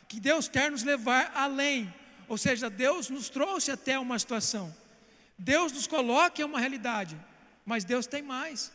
que 0.07 0.19
Deus 0.19 0.47
quer 0.47 0.71
nos 0.71 0.83
levar 0.83 1.31
além, 1.35 1.93
ou 2.27 2.37
seja, 2.37 2.69
Deus 2.69 3.09
nos 3.09 3.29
trouxe 3.29 3.71
até 3.71 3.97
uma 3.97 4.17
situação, 4.17 4.75
Deus 5.37 5.71
nos 5.71 5.87
coloca 5.87 6.41
em 6.41 6.45
uma 6.45 6.59
realidade, 6.59 7.19
mas 7.65 7.83
Deus 7.83 8.07
tem 8.07 8.21
mais. 8.21 8.71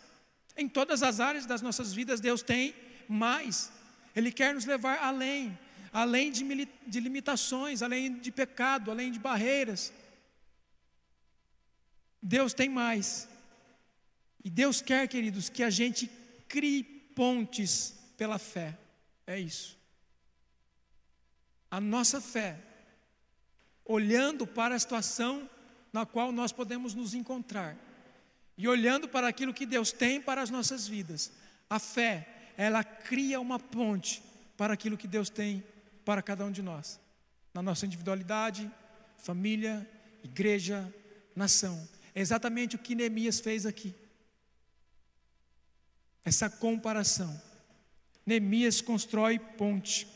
Em 0.57 0.69
todas 0.69 1.03
as 1.03 1.19
áreas 1.19 1.47
das 1.47 1.63
nossas 1.63 1.93
vidas, 1.93 2.21
Deus 2.21 2.43
tem 2.43 2.75
mais. 3.09 3.73
Ele 4.15 4.31
quer 4.31 4.55
nos 4.55 4.65
levar 4.65 4.99
além, 4.99 5.59
além 5.93 6.31
de, 6.31 6.69
de 6.87 7.01
limitações, 7.01 7.83
além 7.83 8.15
de 8.19 8.31
pecado, 8.31 8.91
além 8.91 9.11
de 9.11 9.19
barreiras. 9.19 9.93
Deus 12.21 12.53
tem 12.53 12.69
mais. 12.69 13.29
E 14.45 14.51
Deus 14.51 14.81
quer, 14.81 15.07
queridos, 15.09 15.49
que 15.49 15.63
a 15.63 15.71
gente 15.71 16.11
crie 16.49 16.83
pontes 17.15 17.95
pela 18.17 18.39
fé. 18.39 18.77
É 19.27 19.39
isso. 19.39 19.79
A 21.71 21.81
nossa 21.81 22.21
fé, 22.21 22.59
olhando 23.85 24.47
para 24.47 24.75
a 24.75 24.79
situação 24.79 25.49
na 25.93 26.05
qual 26.05 26.33
nós 26.33 26.53
podemos 26.53 26.95
nos 26.95 27.15
encontrar 27.15 27.77
e 28.57 28.69
olhando 28.69 29.09
para 29.09 29.29
aquilo 29.29 29.55
que 29.55 29.67
Deus 29.67 29.93
tem 29.93 30.21
para 30.21 30.43
as 30.43 30.51
nossas 30.51 30.87
vidas, 30.87 31.33
a 31.69 31.79
fé, 31.79 32.29
ela 32.57 32.85
cria 32.85 33.41
uma 33.41 33.59
ponte 33.59 34.23
para 34.57 34.75
aquilo 34.75 34.97
que 34.97 35.09
Deus 35.09 35.31
tem 35.31 35.65
para 36.05 36.23
cada 36.23 36.45
um 36.45 36.51
de 36.51 36.63
nós, 36.63 37.01
na 37.55 37.63
nossa 37.63 37.87
individualidade, 37.87 38.71
família, 39.19 39.89
igreja, 40.23 40.93
nação. 41.35 41.89
É 42.15 42.21
exatamente 42.21 42.77
o 42.77 42.79
que 42.79 42.95
Neemias 42.95 43.41
fez 43.41 43.65
aqui. 43.65 43.95
Essa 46.25 46.49
comparação. 46.49 47.41
Neemias 48.25 48.81
constrói 48.81 49.39
ponte. 49.39 50.07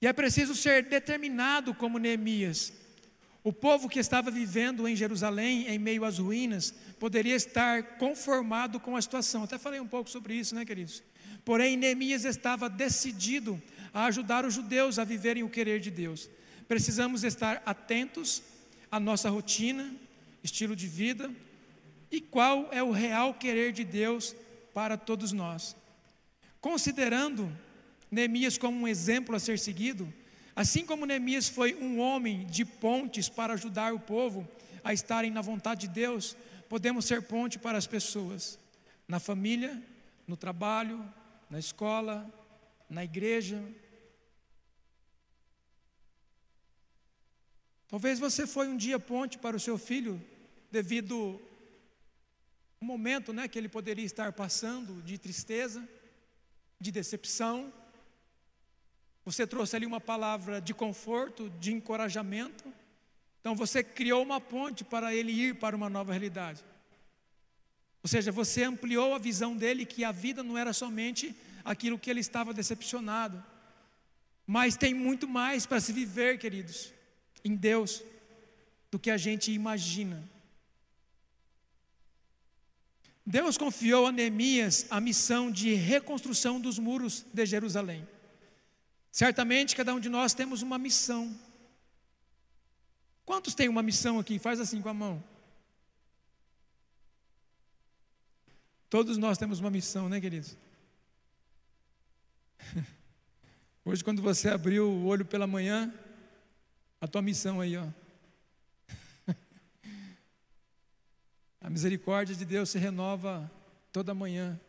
E 0.00 0.06
é 0.06 0.12
preciso 0.12 0.54
ser 0.54 0.84
determinado 0.84 1.74
como 1.74 1.98
Neemias 1.98 2.72
o 3.42 3.52
povo 3.52 3.88
que 3.88 3.98
estava 3.98 4.30
vivendo 4.30 4.86
em 4.86 4.94
Jerusalém, 4.94 5.66
em 5.66 5.78
meio 5.78 6.04
às 6.04 6.18
ruínas, 6.18 6.74
poderia 6.98 7.34
estar 7.34 7.96
conformado 7.96 8.78
com 8.78 8.94
a 8.94 9.02
situação. 9.02 9.44
Até 9.44 9.56
falei 9.56 9.80
um 9.80 9.86
pouco 9.86 10.10
sobre 10.10 10.34
isso, 10.34 10.54
né, 10.54 10.64
queridos? 10.64 11.02
Porém, 11.42 11.74
Neemias 11.76 12.24
estava 12.26 12.68
decidido 12.68 13.60
a 13.94 14.04
ajudar 14.04 14.44
os 14.44 14.52
judeus 14.52 14.98
a 14.98 15.04
viverem 15.04 15.42
o 15.42 15.48
querer 15.48 15.80
de 15.80 15.90
Deus. 15.90 16.28
Precisamos 16.68 17.24
estar 17.24 17.62
atentos 17.64 18.42
à 18.90 19.00
nossa 19.00 19.30
rotina, 19.30 19.90
estilo 20.44 20.76
de 20.76 20.86
vida 20.86 21.30
e 22.10 22.20
qual 22.20 22.68
é 22.72 22.82
o 22.82 22.90
real 22.90 23.34
querer 23.34 23.72
de 23.72 23.84
Deus 23.84 24.34
para 24.74 24.96
todos 24.96 25.32
nós. 25.32 25.76
Considerando 26.60 27.50
Neemias 28.10 28.58
como 28.58 28.80
um 28.80 28.88
exemplo 28.88 29.34
a 29.34 29.38
ser 29.38 29.58
seguido, 29.58 30.12
Assim 30.54 30.84
como 30.84 31.06
Neemias 31.06 31.48
foi 31.48 31.74
um 31.74 31.98
homem 31.98 32.44
de 32.44 32.66
pontes 32.66 33.30
para 33.30 33.54
ajudar 33.54 33.94
o 33.94 33.98
povo 34.00 34.46
a 34.82 34.92
estarem 34.92 35.30
na 35.30 35.40
vontade 35.40 35.88
de 35.88 35.88
Deus, 35.88 36.36
podemos 36.68 37.06
ser 37.06 37.22
ponte 37.22 37.58
para 37.58 37.78
as 37.78 37.86
pessoas, 37.86 38.58
na 39.06 39.18
família, 39.18 39.82
no 40.26 40.36
trabalho, 40.36 41.02
na 41.48 41.58
escola, 41.58 42.30
na 42.90 43.02
igreja. 43.02 43.62
Talvez 47.88 48.18
você 48.18 48.46
foi 48.46 48.68
um 48.68 48.76
dia 48.76 48.98
ponte 48.98 49.38
para 49.38 49.56
o 49.56 49.60
seu 49.60 49.78
filho 49.78 50.20
devido 50.70 51.40
ao 52.82 52.86
momento, 52.86 53.30
né, 53.30 53.46
que 53.46 53.58
ele 53.58 53.68
poderia 53.68 54.06
estar 54.06 54.32
passando 54.32 55.02
de 55.02 55.18
tristeza, 55.18 55.86
de 56.80 56.90
decepção, 56.90 57.70
você 59.22 59.46
trouxe 59.46 59.76
ali 59.76 59.84
uma 59.84 60.00
palavra 60.00 60.62
de 60.62 60.72
conforto, 60.72 61.50
de 61.60 61.74
encorajamento. 61.74 62.72
Então 63.38 63.54
você 63.54 63.84
criou 63.84 64.22
uma 64.22 64.40
ponte 64.40 64.82
para 64.82 65.14
ele 65.14 65.30
ir 65.30 65.56
para 65.56 65.76
uma 65.76 65.90
nova 65.90 66.12
realidade. 66.12 66.64
Ou 68.02 68.08
seja, 68.08 68.32
você 68.32 68.64
ampliou 68.64 69.14
a 69.14 69.18
visão 69.18 69.54
dele 69.54 69.84
que 69.84 70.02
a 70.02 70.10
vida 70.10 70.42
não 70.42 70.56
era 70.56 70.72
somente 70.72 71.36
aquilo 71.62 71.98
que 71.98 72.08
ele 72.08 72.20
estava 72.20 72.54
decepcionado, 72.54 73.44
mas 74.46 74.74
tem 74.74 74.94
muito 74.94 75.28
mais 75.28 75.66
para 75.66 75.80
se 75.80 75.92
viver, 75.92 76.38
queridos, 76.38 76.94
em 77.44 77.54
Deus, 77.54 78.02
do 78.90 78.98
que 78.98 79.10
a 79.10 79.18
gente 79.18 79.52
imagina. 79.52 80.26
Deus 83.24 83.56
confiou 83.58 84.06
a 84.06 84.12
Neemias 84.12 84.86
a 84.90 85.00
missão 85.00 85.50
de 85.50 85.74
reconstrução 85.74 86.60
dos 86.60 86.78
muros 86.78 87.24
de 87.32 87.46
Jerusalém. 87.46 88.06
Certamente 89.12 89.76
cada 89.76 89.94
um 89.94 90.00
de 90.00 90.08
nós 90.08 90.34
temos 90.34 90.62
uma 90.62 90.78
missão. 90.78 91.38
Quantos 93.24 93.54
têm 93.54 93.68
uma 93.68 93.82
missão 93.82 94.18
aqui? 94.18 94.38
Faz 94.38 94.58
assim 94.60 94.80
com 94.80 94.88
a 94.88 94.94
mão. 94.94 95.22
Todos 98.88 99.16
nós 99.18 99.38
temos 99.38 99.60
uma 99.60 99.70
missão, 99.70 100.08
né, 100.08 100.20
queridos? 100.20 100.56
Hoje, 103.84 104.02
quando 104.02 104.20
você 104.20 104.48
abriu 104.48 104.90
o 104.90 105.06
olho 105.06 105.24
pela 105.24 105.46
manhã, 105.46 105.94
a 107.00 107.06
tua 107.06 107.22
missão 107.22 107.60
aí, 107.60 107.76
ó. 107.76 107.86
A 111.70 111.72
misericórdia 111.72 112.34
de 112.34 112.44
Deus 112.44 112.70
se 112.70 112.80
renova 112.80 113.48
toda 113.92 114.12
manhã. 114.12 114.60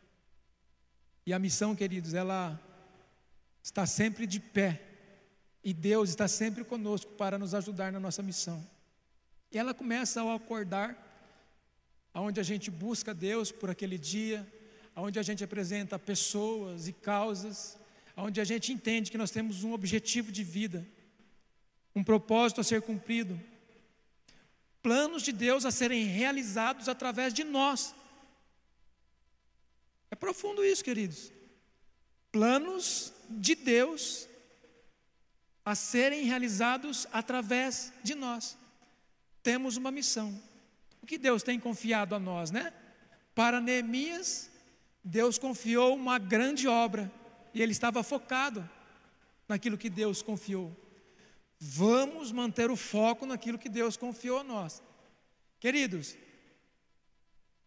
E 1.25 1.33
a 1.33 1.39
missão, 1.39 1.75
queridos, 1.75 2.13
ela 2.13 2.61
está 3.63 3.87
sempre 3.87 4.27
de 4.27 4.39
pé 4.39 4.79
e 5.63 5.73
Deus 5.73 6.11
está 6.11 6.27
sempre 6.27 6.63
conosco 6.63 7.11
para 7.13 7.39
nos 7.39 7.55
ajudar 7.55 7.91
na 7.91 7.99
nossa 7.99 8.21
missão. 8.21 8.63
E 9.51 9.57
ela 9.57 9.73
começa 9.73 10.21
ao 10.21 10.31
acordar, 10.31 10.95
aonde 12.13 12.39
a 12.39 12.43
gente 12.43 12.69
busca 12.69 13.15
Deus 13.15 13.51
por 13.51 13.71
aquele 13.71 13.97
dia, 13.97 14.47
aonde 14.93 15.17
a 15.17 15.23
gente 15.23 15.43
apresenta 15.43 15.97
pessoas 15.97 16.87
e 16.87 16.93
causas, 16.93 17.79
aonde 18.15 18.39
a 18.39 18.43
gente 18.43 18.71
entende 18.71 19.09
que 19.09 19.17
nós 19.17 19.31
temos 19.31 19.63
um 19.63 19.73
objetivo 19.73 20.31
de 20.31 20.43
vida, 20.43 20.85
um 21.95 22.03
propósito 22.03 22.61
a 22.61 22.63
ser 22.63 22.83
cumprido. 22.83 23.41
Planos 24.81 25.23
de 25.23 25.31
Deus 25.31 25.65
a 25.65 25.71
serem 25.71 26.05
realizados 26.05 26.89
através 26.89 27.33
de 27.33 27.43
nós. 27.43 27.93
É 30.09 30.15
profundo 30.15 30.63
isso, 30.63 30.83
queridos. 30.83 31.31
Planos 32.31 33.13
de 33.29 33.55
Deus 33.55 34.27
a 35.63 35.75
serem 35.75 36.23
realizados 36.25 37.07
através 37.11 37.93
de 38.03 38.15
nós. 38.15 38.57
Temos 39.43 39.77
uma 39.77 39.91
missão. 39.91 40.41
O 41.01 41.05
que 41.05 41.17
Deus 41.17 41.43
tem 41.43 41.59
confiado 41.59 42.15
a 42.15 42.19
nós, 42.19 42.51
né? 42.51 42.73
Para 43.33 43.61
Neemias, 43.61 44.49
Deus 45.03 45.37
confiou 45.37 45.95
uma 45.95 46.17
grande 46.17 46.67
obra 46.67 47.11
e 47.53 47.61
ele 47.61 47.71
estava 47.71 48.03
focado 48.03 48.67
naquilo 49.47 49.77
que 49.77 49.89
Deus 49.89 50.21
confiou. 50.21 50.75
Vamos 51.63 52.31
manter 52.31 52.71
o 52.71 52.75
foco 52.75 53.23
naquilo 53.23 53.59
que 53.59 53.69
Deus 53.69 53.95
confiou 53.95 54.39
a 54.39 54.43
nós. 54.43 54.81
Queridos, 55.59 56.17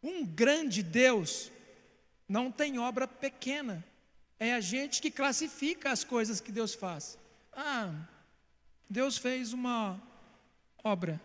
um 0.02 0.26
grande 0.26 0.82
Deus 0.82 1.52
não 2.28 2.50
tem 2.50 2.76
obra 2.76 3.06
pequena. 3.06 3.84
É 4.36 4.52
a 4.52 4.60
gente 4.60 5.00
que 5.00 5.12
classifica 5.12 5.92
as 5.92 6.02
coisas 6.02 6.40
que 6.40 6.50
Deus 6.50 6.74
faz. 6.74 7.16
Ah, 7.52 7.94
Deus 8.90 9.16
fez 9.16 9.52
uma 9.52 10.02
obra 10.82 11.20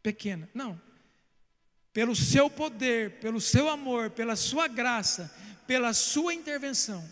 pequena. 0.00 0.48
Não. 0.54 0.80
Pelo 1.92 2.14
seu 2.14 2.48
poder, 2.48 3.18
pelo 3.18 3.40
seu 3.40 3.68
amor, 3.68 4.10
pela 4.10 4.36
sua 4.36 4.68
graça, 4.68 5.34
pela 5.66 5.92
sua 5.92 6.32
intervenção, 6.32 7.04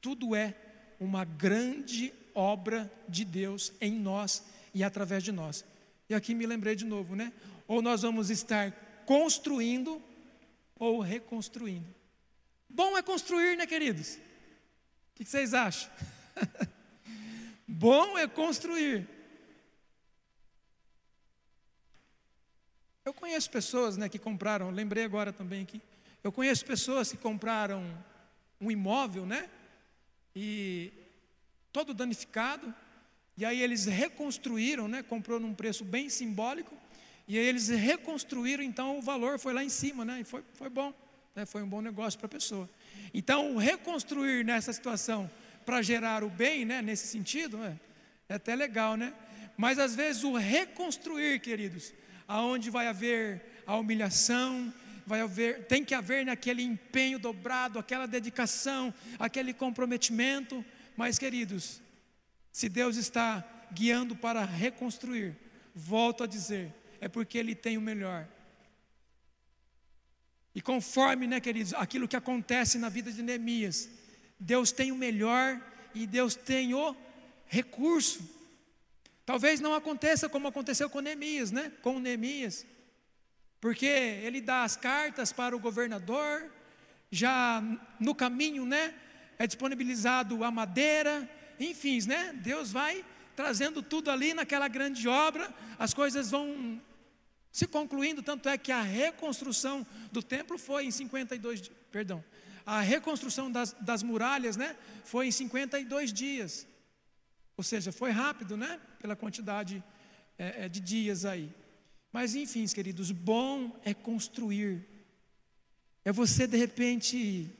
tudo 0.00 0.34
é 0.34 0.56
uma 0.98 1.24
grande 1.24 2.12
obra 2.38 2.90
de 3.08 3.24
Deus 3.24 3.72
em 3.80 3.98
nós 3.98 4.44
e 4.72 4.84
através 4.84 5.24
de 5.24 5.32
nós. 5.32 5.64
E 6.08 6.14
aqui 6.14 6.34
me 6.34 6.46
lembrei 6.46 6.76
de 6.76 6.84
novo, 6.84 7.16
né? 7.16 7.32
Ou 7.66 7.82
nós 7.82 8.02
vamos 8.02 8.30
estar 8.30 8.70
construindo 9.04 10.00
ou 10.78 11.00
reconstruindo. 11.00 11.92
Bom 12.68 12.96
é 12.96 13.02
construir, 13.02 13.56
né, 13.56 13.66
queridos? 13.66 14.14
O 14.14 15.16
que 15.16 15.24
vocês 15.24 15.52
acham? 15.52 15.90
Bom 17.66 18.16
é 18.16 18.28
construir. 18.28 19.08
Eu 23.04 23.12
conheço 23.12 23.50
pessoas 23.50 23.96
né, 23.96 24.08
que 24.08 24.18
compraram, 24.18 24.70
lembrei 24.70 25.02
agora 25.02 25.32
também 25.32 25.62
aqui. 25.62 25.82
Eu 26.22 26.30
conheço 26.30 26.64
pessoas 26.64 27.10
que 27.10 27.16
compraram 27.16 27.82
um 28.60 28.70
imóvel, 28.70 29.26
né? 29.26 29.50
E 30.36 30.92
todo 31.72 31.94
danificado. 31.94 32.74
E 33.36 33.44
aí 33.44 33.60
eles 33.62 33.86
reconstruíram, 33.86 34.88
né? 34.88 35.02
Comprou 35.02 35.38
num 35.38 35.54
preço 35.54 35.84
bem 35.84 36.08
simbólico. 36.08 36.76
E 37.28 37.38
aí 37.38 37.44
eles 37.44 37.68
reconstruíram, 37.68 38.64
então 38.64 38.98
o 38.98 39.02
valor 39.02 39.38
foi 39.38 39.52
lá 39.52 39.62
em 39.62 39.68
cima, 39.68 40.04
né? 40.04 40.20
E 40.20 40.24
foi, 40.24 40.42
foi 40.54 40.70
bom, 40.70 40.94
né? 41.36 41.44
foi 41.44 41.62
um 41.62 41.68
bom 41.68 41.82
negócio 41.82 42.18
para 42.18 42.26
a 42.26 42.30
pessoa. 42.30 42.68
Então, 43.12 43.56
reconstruir 43.56 44.44
nessa 44.44 44.72
situação 44.72 45.30
para 45.66 45.82
gerar 45.82 46.24
o 46.24 46.30
bem, 46.30 46.64
né? 46.64 46.80
Nesse 46.80 47.06
sentido, 47.06 47.62
é, 47.62 47.76
é 48.30 48.34
até 48.36 48.56
legal, 48.56 48.96
né? 48.96 49.12
Mas 49.58 49.78
às 49.78 49.94
vezes 49.94 50.24
o 50.24 50.36
reconstruir, 50.36 51.40
queridos, 51.40 51.92
aonde 52.26 52.70
vai 52.70 52.86
haver 52.86 53.62
a 53.66 53.76
humilhação, 53.76 54.72
vai 55.06 55.20
haver, 55.20 55.64
tem 55.66 55.84
que 55.84 55.94
haver 55.94 56.24
naquele 56.24 56.62
empenho 56.62 57.18
dobrado, 57.18 57.78
aquela 57.78 58.06
dedicação, 58.06 58.92
aquele 59.18 59.52
comprometimento. 59.52 60.64
Mas, 60.98 61.16
queridos, 61.16 61.80
se 62.50 62.68
Deus 62.68 62.96
está 62.96 63.44
guiando 63.72 64.16
para 64.16 64.44
reconstruir, 64.44 65.36
volto 65.72 66.24
a 66.24 66.26
dizer, 66.26 66.74
é 67.00 67.06
porque 67.06 67.38
Ele 67.38 67.54
tem 67.54 67.78
o 67.78 67.80
melhor. 67.80 68.26
E 70.52 70.60
conforme, 70.60 71.28
né, 71.28 71.38
queridos, 71.38 71.72
aquilo 71.74 72.08
que 72.08 72.16
acontece 72.16 72.78
na 72.78 72.88
vida 72.88 73.12
de 73.12 73.22
Neemias, 73.22 73.88
Deus 74.40 74.72
tem 74.72 74.90
o 74.90 74.96
melhor 74.96 75.64
e 75.94 76.04
Deus 76.04 76.34
tem 76.34 76.74
o 76.74 76.96
recurso. 77.46 78.28
Talvez 79.24 79.60
não 79.60 79.74
aconteça 79.74 80.28
como 80.28 80.48
aconteceu 80.48 80.90
com 80.90 80.98
Neemias, 80.98 81.52
né? 81.52 81.70
Com 81.80 82.00
Neemias. 82.00 82.66
Porque 83.60 83.86
ele 83.86 84.40
dá 84.40 84.64
as 84.64 84.76
cartas 84.76 85.32
para 85.32 85.54
o 85.54 85.60
governador, 85.60 86.50
já 87.08 87.62
no 88.00 88.16
caminho, 88.16 88.66
né, 88.66 88.92
é 89.38 89.46
disponibilizado 89.46 90.42
a 90.42 90.50
madeira, 90.50 91.28
enfim, 91.60 92.00
né? 92.06 92.32
Deus 92.32 92.72
vai 92.72 93.04
trazendo 93.36 93.82
tudo 93.82 94.10
ali 94.10 94.34
naquela 94.34 94.66
grande 94.66 95.06
obra, 95.06 95.54
as 95.78 95.94
coisas 95.94 96.30
vão 96.30 96.80
se 97.52 97.66
concluindo, 97.66 98.22
tanto 98.22 98.48
é 98.48 98.58
que 98.58 98.72
a 98.72 98.82
reconstrução 98.82 99.86
do 100.10 100.22
templo 100.22 100.58
foi 100.58 100.86
em 100.86 100.90
52, 100.90 101.70
perdão, 101.90 102.24
a 102.66 102.80
reconstrução 102.80 103.50
das, 103.50 103.72
das 103.80 104.02
muralhas, 104.02 104.56
né, 104.56 104.76
foi 105.04 105.28
em 105.28 105.30
52 105.30 106.12
dias. 106.12 106.66
Ou 107.56 107.64
seja, 107.64 107.90
foi 107.90 108.10
rápido, 108.10 108.56
né, 108.56 108.80
pela 109.00 109.16
quantidade 109.16 109.82
é, 110.36 110.64
é 110.64 110.68
de 110.68 110.80
dias 110.80 111.24
aí. 111.24 111.50
Mas 112.12 112.34
enfim, 112.34 112.66
queridos, 112.66 113.10
bom 113.10 113.78
é 113.84 113.94
construir. 113.94 114.86
É 116.04 116.12
você 116.12 116.46
de 116.46 116.56
repente, 116.56 117.50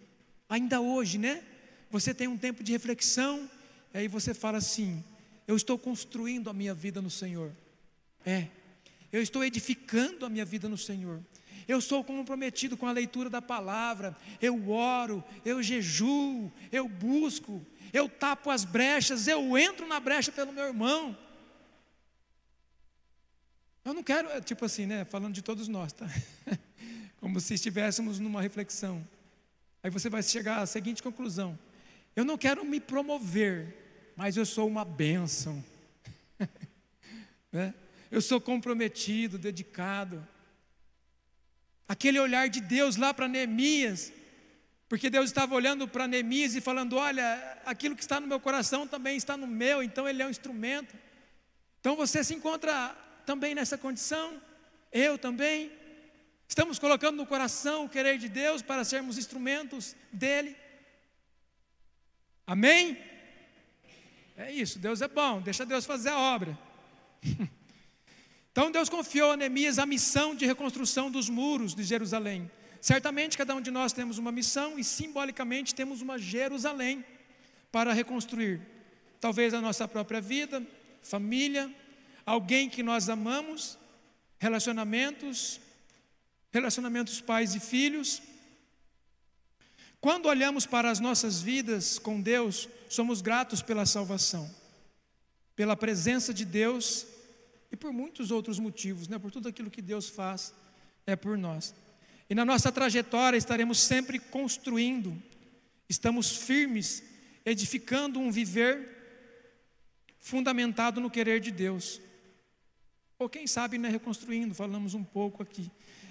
ainda 0.49 0.81
hoje, 0.81 1.18
né? 1.18 1.43
Você 1.91 2.12
tem 2.12 2.28
um 2.28 2.36
tempo 2.36 2.62
de 2.62 2.72
reflexão, 2.72 3.49
e 3.95 3.99
aí 3.99 4.09
você 4.09 4.34
fala 4.34 4.59
assim: 4.59 5.03
eu 5.47 5.57
estou 5.57 5.78
construindo 5.78 6.51
a 6.51 6.53
minha 6.53 6.74
vida 6.74 7.01
no 7.01 7.09
Senhor. 7.09 7.51
É. 8.24 8.49
Eu 9.11 9.22
estou 9.22 9.43
edificando 9.43 10.26
a 10.26 10.28
minha 10.28 10.45
vida 10.45 10.68
no 10.68 10.76
Senhor. 10.76 11.22
Eu 11.66 11.80
sou 11.80 12.05
comprometido 12.05 12.76
com 12.76 12.86
a 12.86 12.93
leitura 12.93 13.30
da 13.30 13.41
palavra. 13.41 14.14
Eu 14.41 14.70
oro, 14.70 15.24
eu 15.45 15.62
jejuo, 15.62 16.53
eu 16.70 16.86
busco, 16.86 17.64
eu 17.93 18.09
tapo 18.09 18.51
as 18.51 18.64
brechas, 18.64 19.26
eu 19.26 19.57
entro 19.57 19.86
na 19.86 19.99
brecha 19.99 20.30
pelo 20.30 20.53
meu 20.53 20.64
irmão. 20.64 21.16
Eu 23.82 23.95
não 23.95 24.03
quero, 24.03 24.28
é, 24.28 24.43
tipo 24.43 24.66
assim, 24.66 24.84
né? 24.84 25.07
Falando 25.07 25.32
de 25.32 25.41
todos 25.41 25.66
nós, 25.66 25.95
tá? 25.95 26.07
Como 27.20 27.41
se 27.41 27.55
estivéssemos 27.55 28.18
numa 28.18 28.43
reflexão. 28.43 29.07
Aí 29.82 29.91
você 29.91 30.11
vai 30.11 30.22
chegar 30.22 30.61
à 30.61 30.66
seguinte 30.66 31.03
conclusão: 31.03 31.59
Eu 32.19 32.25
não 32.25 32.37
quero 32.37 32.64
me 32.64 32.81
promover, 32.81 34.12
mas 34.16 34.37
eu 34.37 34.45
sou 34.45 34.66
uma 34.66 34.85
bênção. 34.85 35.64
né? 37.53 37.73
Eu 38.11 38.21
sou 38.21 38.41
comprometido, 38.41 39.39
dedicado. 39.39 40.27
Aquele 41.87 42.19
olhar 42.19 42.49
de 42.49 42.61
Deus 42.61 42.97
lá 42.97 43.14
para 43.14 43.29
Neemias, 43.29 44.12
porque 44.89 45.09
Deus 45.09 45.27
estava 45.27 45.55
olhando 45.55 45.87
para 45.87 46.09
Neemias 46.09 46.57
e 46.57 46.61
falando: 46.61 46.97
Olha, 46.97 47.57
aquilo 47.64 47.95
que 47.95 48.03
está 48.03 48.19
no 48.19 48.27
meu 48.27 48.41
coração 48.41 48.85
também 48.85 49.16
está 49.16 49.37
no 49.37 49.47
meu, 49.47 49.81
então 49.81 50.09
ele 50.09 50.21
é 50.21 50.27
um 50.27 50.31
instrumento. 50.31 50.97
Então 51.79 51.95
você 51.95 52.25
se 52.25 52.35
encontra 52.35 52.97
também 53.25 53.55
nessa 53.55 53.79
condição, 53.79 54.43
eu 54.91 55.16
também. 55.16 55.71
Estamos 56.49 56.81
colocando 56.81 57.16
no 57.16 57.27
coração 57.27 57.85
o 57.85 57.89
querer 57.89 58.19
de 58.19 58.29
Deus 58.29 58.61
para 58.61 58.83
sermos 58.83 59.19
instrumentos 59.19 59.95
dEle. 60.12 60.57
Amém? 62.49 62.97
É 64.35 64.51
isso, 64.51 64.79
Deus 64.79 65.03
é 65.03 65.07
bom, 65.07 65.43
deixa 65.43 65.67
Deus 65.67 65.85
fazer 65.85 66.09
a 66.09 66.19
obra. 66.19 66.59
Então 68.51 68.73
Deus 68.73 68.89
confiou 68.89 69.31
a 69.31 69.37
Neemias 69.37 69.79
a 69.79 69.87
missão 69.87 70.35
de 70.35 70.45
reconstrução 70.45 71.09
dos 71.09 71.29
muros 71.29 71.77
de 71.77 71.85
Jerusalém. 71.85 72.51
Certamente 72.81 73.39
cada 73.39 73.55
um 73.55 73.61
de 73.61 73.71
nós 73.71 73.93
temos 73.93 74.19
uma 74.19 74.33
missão 74.33 74.77
e 74.77 74.83
simbolicamente 74.83 75.73
temos 75.73 76.03
uma 76.03 76.19
Jerusalém 76.19 77.05
para 77.71 77.93
reconstruir. 77.93 78.61
Talvez 79.21 79.55
a 79.55 79.61
nossa 79.61 79.87
própria 79.87 80.21
vida, 80.21 80.61
família, 81.01 81.73
alguém 82.27 82.69
que 82.69 82.83
nós 82.83 83.09
amamos, 83.09 83.79
relacionamentos, 84.41 85.61
relacionamentos 86.51 87.21
pais 87.21 87.55
e 87.55 87.61
filhos. 87.61 88.21
Quando 90.01 90.27
olhamos 90.27 90.65
para 90.65 90.91
as 90.91 91.01
nossas 91.01 91.41
vidas 91.41 91.99
com 91.99 92.21
Deus, 92.21 92.69
somos 92.89 93.21
gratos 93.21 93.63
pela 93.63 93.85
salvação, 93.85 94.49
pela 95.57 95.77
presença 95.77 96.33
de 96.33 96.45
Deus 96.45 97.07
e 97.73 97.77
por 97.77 97.93
muitos 97.93 98.31
outros 98.31 98.59
motivos, 98.59 99.09
né? 99.09 99.19
por 99.19 99.31
tudo 99.31 99.49
aquilo 99.49 99.71
que 99.71 99.83
Deus 99.83 100.09
faz 100.09 100.55
é 101.05 101.17
por 101.17 101.37
nós. 101.37 101.75
E 102.31 102.35
na 102.35 102.45
nossa 102.45 102.71
trajetória 102.71 103.37
estaremos 103.37 103.81
sempre 103.81 104.19
construindo, 104.19 105.21
estamos 105.89 106.37
firmes, 106.37 107.03
edificando 107.45 108.21
um 108.21 108.31
viver 108.31 108.97
fundamentado 110.21 111.01
no 111.01 111.11
querer 111.11 111.41
de 111.41 111.51
Deus. 111.51 112.01
Ou 113.19 113.29
quem 113.29 113.47
sabe, 113.47 113.79
né, 113.79 113.89
reconstruindo, 113.89 114.55
falamos 114.55 114.95
um 114.95 115.03
pouco 115.03 115.43
aqui. 115.43 115.71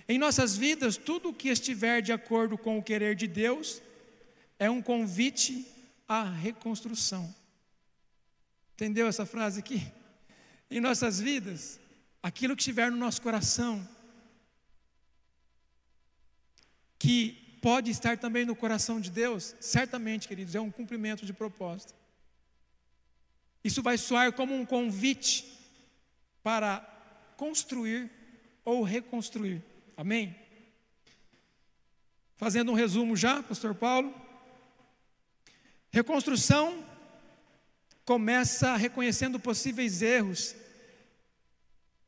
Em 0.09 0.17
nossas 0.17 0.55
vidas, 0.55 0.95
tudo 0.95 1.29
o 1.29 1.33
que 1.33 1.49
estiver 1.49 2.01
de 2.01 2.13
acordo 2.13 2.57
com 2.57 2.77
o 2.77 2.83
querer 2.83 3.15
de 3.15 3.27
Deus 3.27 3.81
é 4.57 4.69
um 4.69 4.81
convite 4.81 5.67
à 6.07 6.23
reconstrução. 6.23 7.33
Entendeu 8.73 9.07
essa 9.07 9.25
frase 9.25 9.59
aqui? 9.59 9.91
Em 10.71 10.79
nossas 10.79 11.19
vidas, 11.19 11.79
aquilo 12.23 12.55
que 12.55 12.61
estiver 12.61 12.89
no 12.89 12.97
nosso 12.97 13.21
coração, 13.21 13.87
que 16.97 17.59
pode 17.61 17.91
estar 17.91 18.17
também 18.17 18.45
no 18.45 18.55
coração 18.55 19.01
de 19.01 19.11
Deus, 19.11 19.55
certamente, 19.59 20.27
queridos, 20.27 20.55
é 20.55 20.61
um 20.61 20.71
cumprimento 20.71 21.25
de 21.25 21.33
propósito. 21.33 21.93
Isso 23.63 23.81
vai 23.81 23.97
soar 23.97 24.31
como 24.31 24.55
um 24.55 24.65
convite 24.65 25.45
para 26.41 26.79
construir 27.35 28.09
ou 28.63 28.83
reconstruir. 28.83 29.61
Amém? 29.97 30.35
Fazendo 32.35 32.71
um 32.71 32.75
resumo 32.75 33.15
já, 33.15 33.41
Pastor 33.41 33.73
Paulo. 33.73 34.13
Reconstrução 35.89 36.85
começa 38.05 38.75
reconhecendo 38.75 39.39
possíveis 39.39 40.03
erros 40.03 40.55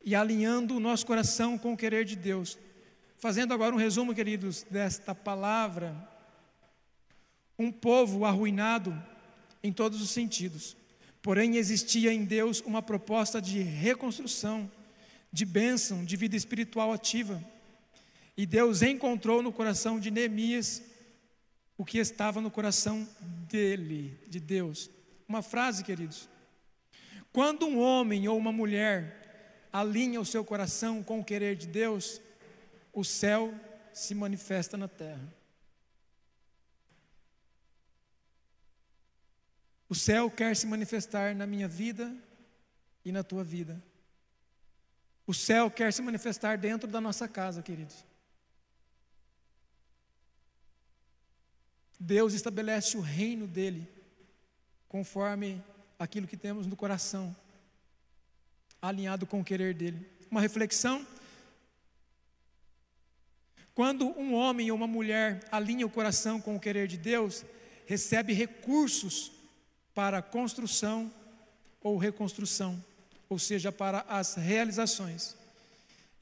e 0.04 0.14
alinhando 0.14 0.76
o 0.76 0.80
nosso 0.80 1.04
coração 1.04 1.58
com 1.58 1.72
o 1.72 1.76
querer 1.76 2.04
de 2.04 2.14
Deus. 2.14 2.56
Fazendo 3.18 3.52
agora 3.52 3.74
um 3.74 3.78
resumo, 3.78 4.14
queridos, 4.14 4.64
desta 4.70 5.12
palavra. 5.12 5.92
Um 7.58 7.72
povo 7.72 8.24
arruinado 8.24 8.96
em 9.64 9.72
todos 9.72 10.00
os 10.00 10.10
sentidos. 10.10 10.76
Porém, 11.20 11.56
existia 11.56 12.12
em 12.12 12.24
Deus 12.24 12.60
uma 12.60 12.80
proposta 12.80 13.42
de 13.42 13.58
reconstrução, 13.58 14.70
de 15.32 15.44
bênção, 15.44 16.04
de 16.04 16.16
vida 16.16 16.36
espiritual 16.36 16.92
ativa. 16.92 17.44
E 18.36 18.46
Deus 18.46 18.82
encontrou 18.82 19.42
no 19.42 19.52
coração 19.52 19.98
de 19.98 20.10
Neemias 20.10 20.82
o 21.76 21.84
que 21.84 21.98
estava 21.98 22.40
no 22.40 22.50
coração 22.50 23.08
dele, 23.48 24.18
de 24.28 24.38
Deus. 24.38 24.90
Uma 25.26 25.42
frase, 25.42 25.82
queridos. 25.82 26.28
Quando 27.32 27.66
um 27.66 27.78
homem 27.78 28.28
ou 28.28 28.36
uma 28.36 28.52
mulher 28.52 29.68
alinha 29.72 30.20
o 30.20 30.26
seu 30.26 30.44
coração 30.44 31.02
com 31.02 31.20
o 31.20 31.24
querer 31.24 31.56
de 31.56 31.66
Deus, 31.66 32.20
o 32.92 33.04
céu 33.04 33.54
se 33.92 34.14
manifesta 34.14 34.76
na 34.76 34.88
terra. 34.88 35.32
O 39.88 39.94
céu 39.94 40.30
quer 40.30 40.54
se 40.54 40.66
manifestar 40.66 41.34
na 41.34 41.46
minha 41.46 41.66
vida 41.66 42.14
e 43.04 43.10
na 43.10 43.24
tua 43.24 43.42
vida. 43.42 43.82
O 45.26 45.34
céu 45.34 45.70
quer 45.70 45.92
se 45.92 46.02
manifestar 46.02 46.58
dentro 46.58 46.88
da 46.88 47.00
nossa 47.00 47.26
casa, 47.26 47.62
queridos. 47.62 48.04
Deus 52.02 52.32
estabelece 52.32 52.96
o 52.96 53.00
reino 53.02 53.46
dele 53.46 53.86
conforme 54.88 55.62
aquilo 55.98 56.26
que 56.26 56.36
temos 56.36 56.66
no 56.66 56.74
coração, 56.74 57.36
alinhado 58.80 59.26
com 59.26 59.40
o 59.40 59.44
querer 59.44 59.74
dele. 59.74 60.10
Uma 60.30 60.40
reflexão. 60.40 61.06
Quando 63.74 64.08
um 64.18 64.32
homem 64.32 64.70
ou 64.70 64.76
uma 64.78 64.86
mulher 64.86 65.46
alinha 65.52 65.86
o 65.86 65.90
coração 65.90 66.40
com 66.40 66.56
o 66.56 66.60
querer 66.60 66.88
de 66.88 66.96
Deus, 66.96 67.44
recebe 67.86 68.32
recursos 68.32 69.30
para 69.94 70.22
construção 70.22 71.12
ou 71.82 71.98
reconstrução, 71.98 72.82
ou 73.28 73.38
seja, 73.38 73.70
para 73.70 74.00
as 74.08 74.34
realizações. 74.36 75.36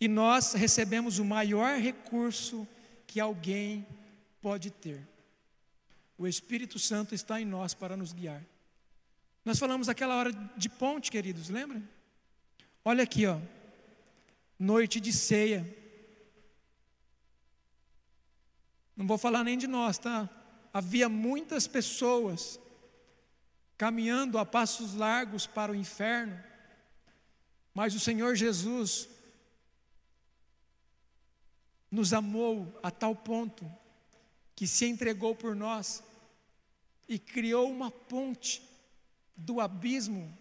E 0.00 0.08
nós 0.08 0.54
recebemos 0.54 1.20
o 1.20 1.24
maior 1.24 1.78
recurso 1.78 2.66
que 3.06 3.20
alguém 3.20 3.86
pode 4.42 4.70
ter 4.70 5.07
o 6.18 6.26
Espírito 6.26 6.80
Santo 6.80 7.14
está 7.14 7.40
em 7.40 7.44
nós 7.44 7.72
para 7.72 7.96
nos 7.96 8.12
guiar. 8.12 8.44
Nós 9.44 9.58
falamos 9.58 9.88
aquela 9.88 10.16
hora 10.16 10.32
de 10.56 10.68
ponte, 10.68 11.12
queridos, 11.12 11.48
lembra? 11.48 11.80
Olha 12.84 13.04
aqui, 13.04 13.24
ó. 13.24 13.38
Noite 14.58 14.98
de 14.98 15.12
ceia. 15.12 15.64
Não 18.96 19.06
vou 19.06 19.16
falar 19.16 19.44
nem 19.44 19.56
de 19.56 19.68
nós, 19.68 19.96
tá? 19.96 20.28
Havia 20.74 21.08
muitas 21.08 21.68
pessoas 21.68 22.58
caminhando 23.76 24.38
a 24.38 24.44
passos 24.44 24.94
largos 24.94 25.46
para 25.46 25.70
o 25.70 25.74
inferno, 25.74 26.36
mas 27.72 27.94
o 27.94 28.00
Senhor 28.00 28.34
Jesus 28.34 29.08
nos 31.88 32.12
amou 32.12 32.76
a 32.82 32.90
tal 32.90 33.14
ponto 33.14 33.64
que 34.56 34.66
se 34.66 34.84
entregou 34.84 35.36
por 35.36 35.54
nós 35.54 36.02
e 37.08 37.18
criou 37.18 37.70
uma 37.70 37.90
ponte 37.90 38.62
do 39.34 39.60
abismo 39.60 40.36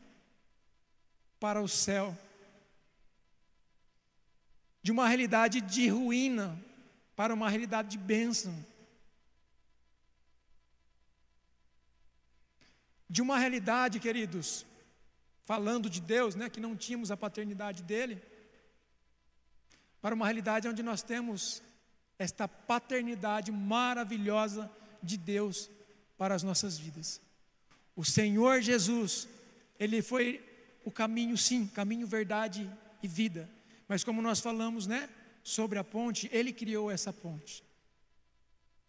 para 1.39 1.61
o 1.61 1.67
céu, 1.67 2.17
de 4.81 4.91
uma 4.91 5.07
realidade 5.07 5.61
de 5.61 5.87
ruína 5.87 6.61
para 7.15 7.33
uma 7.33 7.49
realidade 7.49 7.89
de 7.89 7.97
bênção, 7.97 8.53
de 13.09 13.21
uma 13.21 13.39
realidade, 13.39 13.99
queridos, 13.99 14.65
falando 15.45 15.89
de 15.89 16.01
Deus, 16.01 16.35
né, 16.35 16.49
que 16.49 16.59
não 16.59 16.75
tínhamos 16.75 17.09
a 17.09 17.17
paternidade 17.17 17.81
dele, 17.81 18.21
para 20.01 20.13
uma 20.13 20.25
realidade 20.25 20.67
onde 20.67 20.83
nós 20.83 21.01
temos 21.01 21.63
esta 22.19 22.47
paternidade 22.47 23.51
maravilhosa 23.51 24.69
de 25.01 25.17
Deus 25.17 25.69
para 26.17 26.35
as 26.35 26.43
nossas 26.43 26.77
vidas. 26.77 27.21
O 27.95 28.03
Senhor 28.03 28.61
Jesus, 28.61 29.27
Ele 29.79 30.01
foi 30.01 30.43
o 30.83 30.91
caminho, 30.91 31.37
sim, 31.37 31.67
caminho, 31.67 32.07
verdade 32.07 32.69
e 33.01 33.07
vida. 33.07 33.49
Mas 33.87 34.03
como 34.03 34.21
nós 34.21 34.39
falamos, 34.39 34.87
né, 34.87 35.09
sobre 35.43 35.79
a 35.79 35.83
ponte, 35.83 36.29
Ele 36.31 36.51
criou 36.51 36.91
essa 36.91 37.13
ponte. 37.13 37.63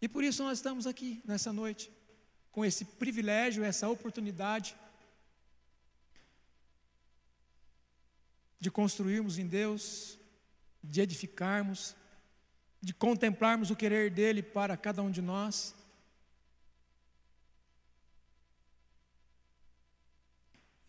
E 0.01 0.07
por 0.07 0.23
isso 0.23 0.43
nós 0.43 0.57
estamos 0.57 0.87
aqui 0.87 1.21
nessa 1.25 1.51
noite, 1.51 1.91
com 2.51 2.63
esse 2.63 2.85
privilégio, 2.85 3.63
essa 3.63 3.87
oportunidade 3.89 4.75
de 8.59 8.69
construirmos 8.69 9.37
em 9.37 9.47
Deus, 9.47 10.17
de 10.83 11.01
edificarmos, 11.01 11.95
de 12.81 12.93
contemplarmos 12.93 13.71
o 13.71 13.75
querer 13.75 14.09
dele 14.09 14.41
para 14.41 14.75
cada 14.77 15.01
um 15.01 15.11
de 15.11 15.21
nós. 15.21 15.75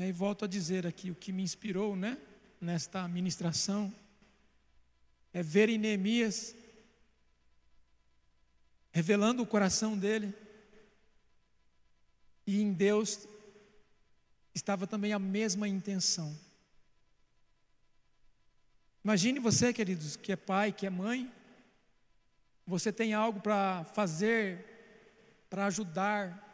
E 0.01 0.05
aí 0.05 0.13
volto 0.13 0.47
a 0.47 0.49
dizer 0.49 0.87
aqui 0.87 1.11
o 1.11 1.15
que 1.15 1.31
me 1.31 1.43
inspirou, 1.43 1.95
né, 1.95 2.17
nesta 2.59 3.07
ministração, 3.07 3.95
é 5.31 5.43
ver 5.43 5.69
em 5.69 5.77
Neemias 5.77 6.57
revelando 8.93 9.43
o 9.43 9.47
coração 9.47 9.99
dele, 9.99 10.33
e 12.47 12.63
em 12.63 12.73
Deus 12.73 13.29
estava 14.55 14.87
também 14.87 15.13
a 15.13 15.19
mesma 15.19 15.69
intenção. 15.69 16.35
Imagine 19.05 19.39
você, 19.39 19.71
queridos, 19.71 20.17
que 20.17 20.33
é 20.33 20.37
pai, 20.37 20.73
que 20.73 20.87
é 20.87 20.91
mãe, 20.91 21.31
você 22.67 22.91
tem 22.91 23.13
algo 23.13 23.39
para 23.43 23.85
fazer, 23.85 24.65
para 25.51 25.67
ajudar, 25.67 26.50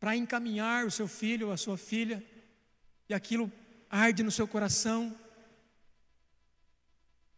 para 0.00 0.16
encaminhar 0.16 0.86
o 0.86 0.90
seu 0.90 1.06
filho 1.06 1.48
ou 1.48 1.52
a 1.52 1.58
sua 1.58 1.76
filha, 1.76 2.24
e 3.06 3.12
aquilo 3.12 3.52
arde 3.90 4.22
no 4.22 4.30
seu 4.30 4.48
coração. 4.48 5.14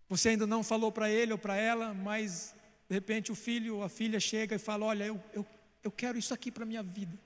Você 0.08 0.28
ainda 0.28 0.46
não 0.46 0.62
falou 0.62 0.92
para 0.92 1.10
ele 1.10 1.32
ou 1.32 1.38
para 1.38 1.56
ela, 1.56 1.92
mas 1.92 2.54
de 2.88 2.94
repente 2.94 3.32
o 3.32 3.34
filho 3.34 3.76
ou 3.76 3.82
a 3.82 3.88
filha 3.88 4.20
chega 4.20 4.54
e 4.54 4.60
fala: 4.60 4.86
Olha, 4.86 5.04
eu, 5.04 5.20
eu, 5.32 5.44
eu 5.82 5.90
quero 5.90 6.16
isso 6.16 6.32
aqui 6.32 6.52
para 6.52 6.62
a 6.62 6.66
minha 6.66 6.84
vida. 6.84 7.18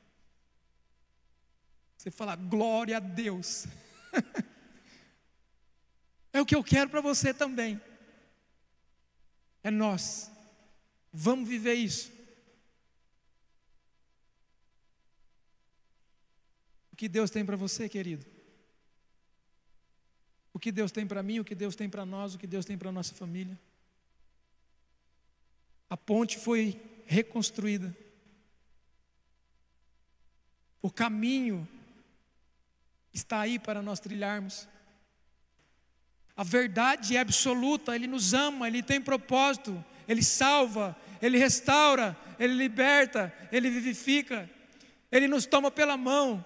Você 1.98 2.10
fala: 2.10 2.34
Glória 2.34 2.96
a 2.96 3.00
Deus. 3.00 3.66
é 6.32 6.40
o 6.40 6.46
que 6.46 6.54
eu 6.54 6.64
quero 6.64 6.88
para 6.88 7.02
você 7.02 7.34
também. 7.34 7.78
É 9.62 9.70
nós. 9.70 10.30
Vamos 11.12 11.48
viver 11.48 11.74
isso. 11.74 12.15
O 16.96 16.98
que 16.98 17.10
Deus 17.10 17.30
tem 17.30 17.44
para 17.44 17.56
você, 17.56 17.90
querido? 17.90 18.24
O 20.50 20.58
que 20.58 20.72
Deus 20.72 20.90
tem 20.90 21.06
para 21.06 21.22
mim, 21.22 21.38
o 21.38 21.44
que 21.44 21.54
Deus 21.54 21.76
tem 21.76 21.90
para 21.90 22.06
nós, 22.06 22.34
o 22.34 22.38
que 22.38 22.46
Deus 22.46 22.64
tem 22.64 22.78
para 22.78 22.90
nossa 22.90 23.14
família. 23.14 23.60
A 25.90 25.96
ponte 25.98 26.38
foi 26.38 26.80
reconstruída. 27.04 27.94
O 30.80 30.90
caminho 30.90 31.68
está 33.12 33.40
aí 33.40 33.58
para 33.58 33.82
nós 33.82 34.00
trilharmos. 34.00 34.66
A 36.34 36.42
verdade 36.42 37.14
é 37.14 37.20
absoluta, 37.20 37.94
Ele 37.94 38.06
nos 38.06 38.32
ama, 38.32 38.68
Ele 38.68 38.82
tem 38.82 39.02
propósito, 39.02 39.84
Ele 40.08 40.22
salva, 40.22 40.96
Ele 41.20 41.36
restaura, 41.36 42.16
Ele 42.38 42.54
liberta, 42.54 43.30
Ele 43.52 43.68
vivifica, 43.68 44.48
Ele 45.12 45.28
nos 45.28 45.44
toma 45.44 45.70
pela 45.70 45.98
mão, 45.98 46.42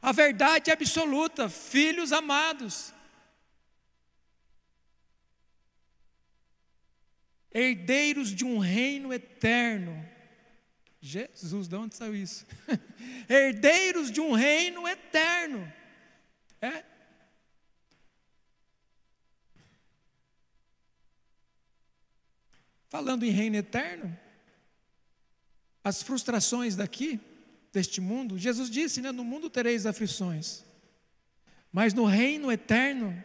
A 0.00 0.12
verdade 0.12 0.70
absoluta, 0.70 1.48
filhos 1.48 2.12
amados. 2.12 2.92
Herdeiros 7.52 8.34
de 8.34 8.44
um 8.44 8.58
reino 8.58 9.12
eterno. 9.12 10.06
Jesus, 11.00 11.68
de 11.68 11.76
onde 11.76 11.94
saiu 11.94 12.14
isso? 12.14 12.46
Herdeiros 13.28 14.10
de 14.10 14.20
um 14.20 14.32
reino 14.32 14.86
eterno. 14.86 15.72
É? 16.60 16.84
Falando 22.88 23.24
em 23.24 23.30
reino 23.30 23.56
eterno, 23.56 24.18
as 25.82 26.02
frustrações 26.02 26.76
daqui, 26.76 27.20
deste 27.76 28.00
mundo, 28.00 28.38
Jesus 28.38 28.70
disse, 28.70 29.02
né, 29.02 29.12
no 29.12 29.22
mundo 29.22 29.50
tereis 29.50 29.84
aflições, 29.84 30.64
mas 31.70 31.92
no 31.92 32.06
reino 32.06 32.50
eterno 32.50 33.22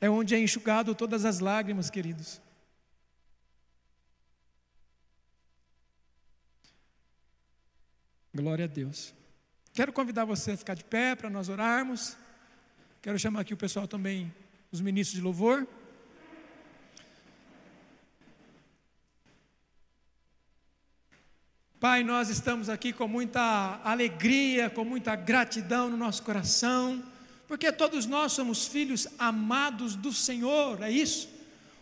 é 0.00 0.08
onde 0.08 0.34
é 0.34 0.38
enxugado 0.38 0.94
todas 0.94 1.26
as 1.26 1.38
lágrimas, 1.38 1.90
queridos. 1.90 2.40
Glória 8.34 8.64
a 8.64 8.68
Deus. 8.68 9.12
Quero 9.74 9.92
convidar 9.92 10.24
você 10.24 10.52
a 10.52 10.56
ficar 10.56 10.72
de 10.74 10.84
pé 10.84 11.14
para 11.14 11.28
nós 11.28 11.50
orarmos. 11.50 12.16
Quero 13.02 13.18
chamar 13.18 13.40
aqui 13.40 13.52
o 13.52 13.58
pessoal 13.58 13.86
também, 13.86 14.34
os 14.70 14.80
ministros 14.80 15.16
de 15.16 15.22
louvor. 15.22 15.68
Pai, 21.82 22.04
nós 22.04 22.28
estamos 22.28 22.68
aqui 22.68 22.92
com 22.92 23.08
muita 23.08 23.80
alegria, 23.82 24.70
com 24.70 24.84
muita 24.84 25.16
gratidão 25.16 25.90
no 25.90 25.96
nosso 25.96 26.22
coração, 26.22 27.02
porque 27.48 27.72
todos 27.72 28.06
nós 28.06 28.30
somos 28.30 28.68
filhos 28.68 29.08
amados 29.18 29.96
do 29.96 30.12
Senhor, 30.12 30.80
é 30.80 30.88
isso? 30.88 31.28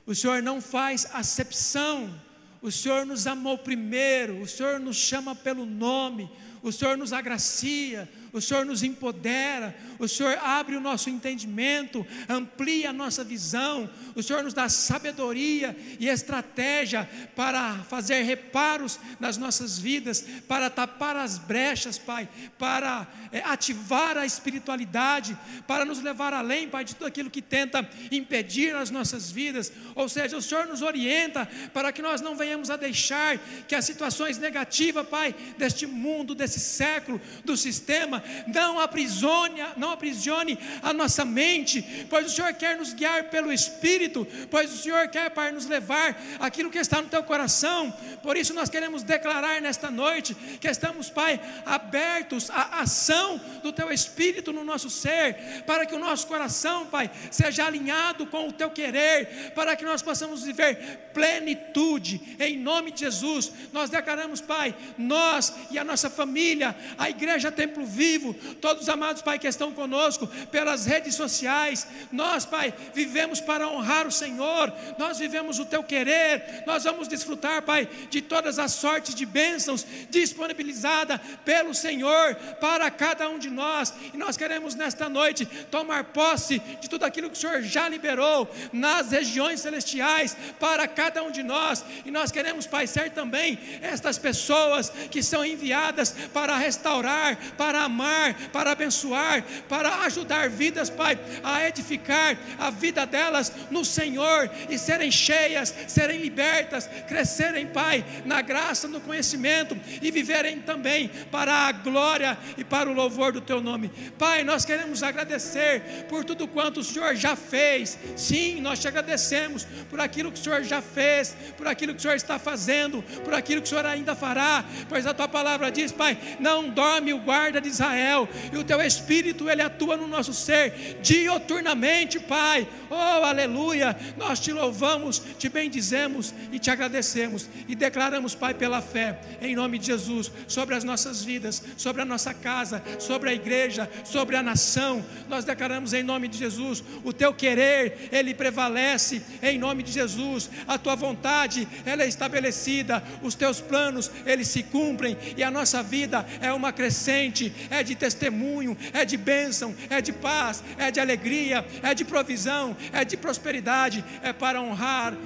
O 0.07 0.14
Senhor 0.14 0.42
não 0.42 0.59
faz 0.59 1.07
acepção, 1.12 2.18
o 2.62 2.72
Senhor 2.72 3.05
nos 3.05 3.26
amou 3.26 3.59
primeiro, 3.59 4.40
o 4.40 4.48
Senhor 4.48 4.80
nos 4.80 4.96
chama 4.96 5.34
pelo 5.34 5.66
nome, 5.66 6.30
o 6.62 6.72
Senhor 6.72 6.96
nos 6.96 7.12
agracia, 7.12 8.09
o 8.33 8.41
Senhor 8.41 8.64
nos 8.64 8.83
empodera, 8.83 9.76
o 9.99 10.07
Senhor 10.07 10.39
abre 10.39 10.76
o 10.76 10.81
nosso 10.81 11.11
entendimento, 11.11 12.07
amplia 12.28 12.91
a 12.91 12.93
nossa 12.93 13.24
visão, 13.24 13.91
o 14.14 14.22
Senhor 14.22 14.43
nos 14.43 14.55
dá 14.55 14.68
sabedoria 14.68 15.76
e 15.99 16.09
estratégia 16.09 17.09
para 17.35 17.74
fazer 17.85 18.22
reparos 18.22 18.99
nas 19.18 19.37
nossas 19.37 19.78
vidas, 19.78 20.24
para 20.47 20.70
tapar 20.70 21.16
as 21.16 21.39
brechas, 21.39 21.99
Pai, 21.99 22.28
para 22.59 23.07
é, 23.33 23.41
ativar 23.41 24.16
a 24.16 24.26
espiritualidade, 24.26 25.37
para 25.66 25.85
nos 25.85 26.01
levar 26.01 26.33
além, 26.33 26.68
Pai, 26.68 26.85
de 26.85 26.95
tudo 26.95 27.07
aquilo 27.07 27.31
que 27.31 27.43
tenta 27.43 27.89
impedir 28.11 28.74
as 28.74 28.91
nossas 28.91 29.31
vidas, 29.31 29.72
ou 29.95 30.09
seja, 30.09 30.37
o 30.37 30.43
Senhor 30.43 30.66
nos 30.66 30.83
orienta 30.83 31.49
para 31.72 31.93
que 31.93 32.03
nós 32.03 32.20
não 32.20 32.37
venhamos 32.37 32.70
a 32.70 32.76
deixar 32.76 33.39
que 33.66 33.74
as 33.74 33.85
situações 33.85 34.39
negativas, 34.39 35.07
Pai, 35.09 35.35
deste 35.59 35.87
mundo, 35.87 36.35
desse 36.35 36.61
século, 36.61 37.20
do 37.45 37.57
sistema, 37.57 38.20
não 38.47 38.79
aprisione, 38.81 39.62
não 39.77 39.91
aprisione 39.91 40.59
a 40.83 40.93
nossa 40.93 41.25
mente, 41.25 42.07
pois 42.09 42.27
o 42.27 42.31
Senhor 42.31 42.53
quer 42.55 42.77
nos 42.77 42.93
guiar 42.93 43.25
pelo 43.25 43.53
Espírito, 43.53 44.27
pois 44.51 44.73
o 44.73 44.79
Senhor 44.79 45.09
quer 45.09 45.31
para 45.31 45.53
nos 45.53 45.66
levar 45.66 46.21
aquilo 46.39 46.71
que 46.71 46.79
está 46.79 47.01
no 47.01 47.09
teu 47.09 47.23
coração. 47.23 47.93
Por 48.23 48.37
isso 48.37 48.53
nós 48.55 48.68
queremos 48.68 49.03
declarar 49.03 49.61
nesta 49.61 49.91
noite 49.91 50.35
que 50.61 50.68
estamos, 50.68 51.09
Pai, 51.11 51.41
abertos 51.64 52.51
à 52.51 52.81
ação 52.81 53.41
do 53.62 53.73
teu 53.73 53.93
Espírito 53.93 54.53
no 54.53 54.64
nosso 54.64 54.91
ser, 54.91 55.62
para 55.66 55.87
que 55.87 55.95
o 55.95 55.99
nosso 55.99 56.27
coração, 56.27 56.87
Pai, 56.87 57.11
seja 57.31 57.66
alinhado 57.66 58.27
com 58.27 58.49
o 58.49 58.53
teu 58.53 58.71
querer, 58.71 59.53
para 59.55 59.77
que 59.77 59.85
nós 59.85 60.03
possamos 60.03 60.43
viver 60.43 61.11
plenitude. 61.14 62.37
Em 62.39 62.57
nome 62.57 62.91
de 62.91 63.01
Jesus, 63.01 63.53
nós 63.73 63.91
declaramos, 63.91 64.41
Pai, 64.41 64.75
nós 64.97 65.53
e 65.71 65.79
a 65.79 65.85
nossa 65.85 66.11
família, 66.11 66.77
a 66.99 67.09
igreja 67.09 67.51
Templo 67.51 67.85
Vivo 67.85 68.10
vivo, 68.11 68.35
todos 68.61 68.83
os 68.83 68.89
amados, 68.89 69.23
Pai, 69.23 69.39
que 69.39 69.47
estão 69.47 69.73
conosco 69.73 70.27
pelas 70.51 70.85
redes 70.87 71.15
sociais. 71.15 71.87
Nós, 72.11 72.45
Pai, 72.45 72.75
vivemos 72.93 73.41
para 73.41 73.69
honrar 73.69 74.07
o 74.07 74.13
Senhor, 74.13 74.73
nós 74.99 75.19
vivemos 75.19 75.59
o 75.59 75.65
Teu 75.65 75.83
querer, 75.85 76.65
nós 76.67 76.85
vamos 76.85 77.07
desfrutar, 77.07 77.63
Pai, 77.63 77.89
de 78.09 78.21
todas 78.21 78.59
as 78.59 78.73
sortes 78.73 79.15
de 79.15 79.25
bênçãos 79.25 79.87
disponibilizada 80.11 81.19
pelo 81.45 81.75
Senhor 81.75 82.35
para 82.61 82.91
cada 82.91 83.29
um 83.29 83.39
de 83.39 83.51
nós. 83.51 83.95
E 84.13 84.17
nós 84.17 84.37
queremos 84.37 84.75
nesta 84.75 85.09
noite 85.09 85.47
tomar 85.71 86.05
posse 86.05 86.59
de 86.81 86.89
tudo 86.89 87.05
aquilo 87.05 87.31
que 87.31 87.37
o 87.37 87.41
Senhor 87.41 87.63
já 87.63 87.89
liberou 87.89 88.51
nas 88.73 89.11
regiões 89.11 89.61
celestiais 89.61 90.37
para 90.59 90.89
cada 90.89 91.23
um 91.23 91.31
de 91.31 91.43
nós. 91.43 91.85
E 92.05 92.11
nós 92.11 92.33
queremos, 92.33 92.67
Pai, 92.67 92.87
ser 92.87 93.11
também 93.11 93.59
estas 93.83 94.19
pessoas 94.19 94.91
que 95.11 95.23
são 95.23 95.45
enviadas 95.45 96.15
para 96.33 96.57
restaurar, 96.57 97.37
para 97.57 97.83
amar 97.83 97.99
amar, 98.01 98.34
para 98.53 98.72
abençoar, 98.72 99.44
para 99.68 100.03
ajudar 100.03 100.48
vidas, 100.48 100.88
Pai, 100.88 101.18
a 101.42 101.68
edificar 101.68 102.36
a 102.59 102.70
vida 102.70 103.05
delas 103.05 103.53
no 103.70 103.84
Senhor 103.84 104.51
e 104.68 104.78
serem 104.78 105.11
cheias, 105.11 105.74
serem 105.86 106.18
libertas, 106.20 106.88
crescerem, 107.07 107.66
Pai, 107.66 108.05
na 108.24 108.40
graça, 108.40 108.88
no 108.88 109.01
conhecimento 109.01 109.78
e 110.01 110.11
viverem 110.11 110.61
também 110.61 111.09
para 111.30 111.53
a 111.53 111.72
glória 111.72 112.38
e 112.57 112.64
para 112.64 112.88
o 112.88 112.94
louvor 112.94 113.32
do 113.32 113.40
Teu 113.40 113.61
nome. 113.61 113.90
Pai, 114.18 114.42
nós 114.42 114.64
queremos 114.64 115.03
agradecer 115.03 116.07
por 116.09 116.24
tudo 116.24 116.48
quanto 116.48 116.80
o 116.80 116.84
Senhor 116.84 117.14
já 117.14 117.36
fez. 117.36 117.98
Sim, 118.16 118.61
nós 118.61 118.78
te 118.78 118.88
agradecemos 118.88 119.66
por 119.88 120.01
aquilo 120.01 120.32
que 120.32 120.40
o 120.40 120.42
Senhor 120.42 120.62
já 120.62 120.80
fez, 120.80 121.36
por 121.57 121.66
aquilo 121.66 121.92
que 121.92 121.98
o 121.98 122.03
Senhor 122.03 122.16
está 122.16 122.38
fazendo, 122.38 123.03
por 123.24 123.34
aquilo 123.34 123.61
que 123.61 123.66
o 123.66 123.70
Senhor 123.70 123.86
ainda 123.86 124.14
fará, 124.14 124.64
pois 124.88 125.07
a 125.07 125.12
tua 125.12 125.28
palavra 125.28 125.70
diz, 125.70 125.92
Pai, 125.92 126.16
não 126.38 126.68
dorme 126.70 127.12
o 127.12 127.18
guarda 127.18 127.61
de 127.61 127.68
Israel 127.68 127.89
Israel, 127.91 128.28
e 128.53 128.57
o 128.57 128.64
teu 128.64 128.80
Espírito, 128.80 129.51
ele 129.51 129.62
atua 129.62 129.97
no 129.97 130.07
nosso 130.07 130.32
ser, 130.32 130.99
dioturnamente, 131.03 132.20
Pai, 132.20 132.66
oh 132.88 133.24
aleluia, 133.24 133.97
nós 134.16 134.38
te 134.38 134.53
louvamos, 134.53 135.20
te 135.38 135.49
bendizemos 135.49 136.32
e 136.53 136.59
te 136.59 136.70
agradecemos, 136.70 137.49
e 137.68 137.74
declaramos, 137.74 138.34
Pai, 138.34 138.55
pela 138.55 138.80
fé, 138.80 139.18
em 139.41 139.55
nome 139.55 139.78
de 139.78 139.86
Jesus, 139.86 140.30
sobre 140.47 140.74
as 140.74 140.84
nossas 140.84 141.22
vidas, 141.24 141.62
sobre 141.76 142.03
a 142.03 142.05
nossa 142.05 142.32
casa, 142.32 142.82
sobre 142.99 143.30
a 143.30 143.34
igreja, 143.34 143.91
sobre 144.05 144.36
a 144.36 144.43
nação, 144.43 145.05
nós 145.28 145.45
declaramos 145.45 145.93
em 145.93 146.03
nome 146.03 146.28
de 146.28 146.38
Jesus, 146.38 146.82
o 147.05 147.12
teu 147.12 147.34
querer, 147.34 148.09
ele 148.12 148.34
prevalece, 148.34 149.22
em 149.43 149.59
nome 149.59 149.82
de 149.82 149.93
Jesus, 149.93 150.51
a 150.66 150.78
tua 150.78 150.95
vontade, 150.95 151.66
ela 151.84 152.03
é 152.03 152.09
estabelecida, 152.09 153.03
os 153.22 153.34
teus 153.34 153.61
planos, 153.61 154.11
eles 154.24 154.49
se 154.49 154.62
cumprem, 154.62 155.16
e 155.36 155.43
a 155.43 155.51
nossa 155.51 155.82
vida 155.82 156.26
é 156.41 156.53
uma 156.53 156.72
crescente, 156.72 157.53
é 157.70 157.80
é 157.81 157.83
de 157.83 157.95
testemunho, 157.95 158.76
é 158.93 159.05
de 159.05 159.16
bênção, 159.16 159.74
é 159.89 160.01
de 160.01 160.12
paz, 160.12 160.62
é 160.76 160.91
de 160.91 161.01
alegria, 161.01 161.64
é 161.83 161.95
de 161.95 162.05
provisão, 162.05 162.76
é 162.93 163.05
de 163.05 163.16
prosperidade, 163.16 164.05
é 164.22 164.33
para 164.33 164.61
honrar 164.61 165.16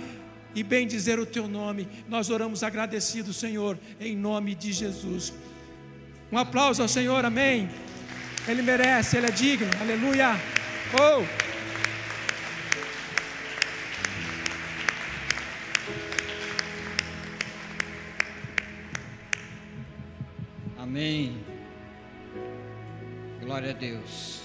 e 0.55 0.63
bem 0.63 0.87
dizer 0.87 1.19
o 1.19 1.27
teu 1.27 1.49
nome. 1.49 1.89
Nós 2.09 2.31
oramos 2.31 2.63
agradecidos, 2.63 3.37
Senhor, 3.37 3.79
em 4.01 4.17
nome 4.17 4.55
de 4.55 4.73
Jesus. 4.73 5.33
Um 6.31 6.39
aplauso 6.39 6.81
ao 6.81 6.89
Senhor, 6.89 7.25
amém. 7.25 7.69
Ele 8.47 8.63
merece, 8.63 9.17
ele 9.17 9.27
é 9.27 9.31
digno, 9.31 9.71
aleluia. 9.81 10.37
Oh! 10.95 11.25
Amém. 20.79 21.54
Glória 23.45 23.73
a 23.73 23.75
Deus. 23.75 24.44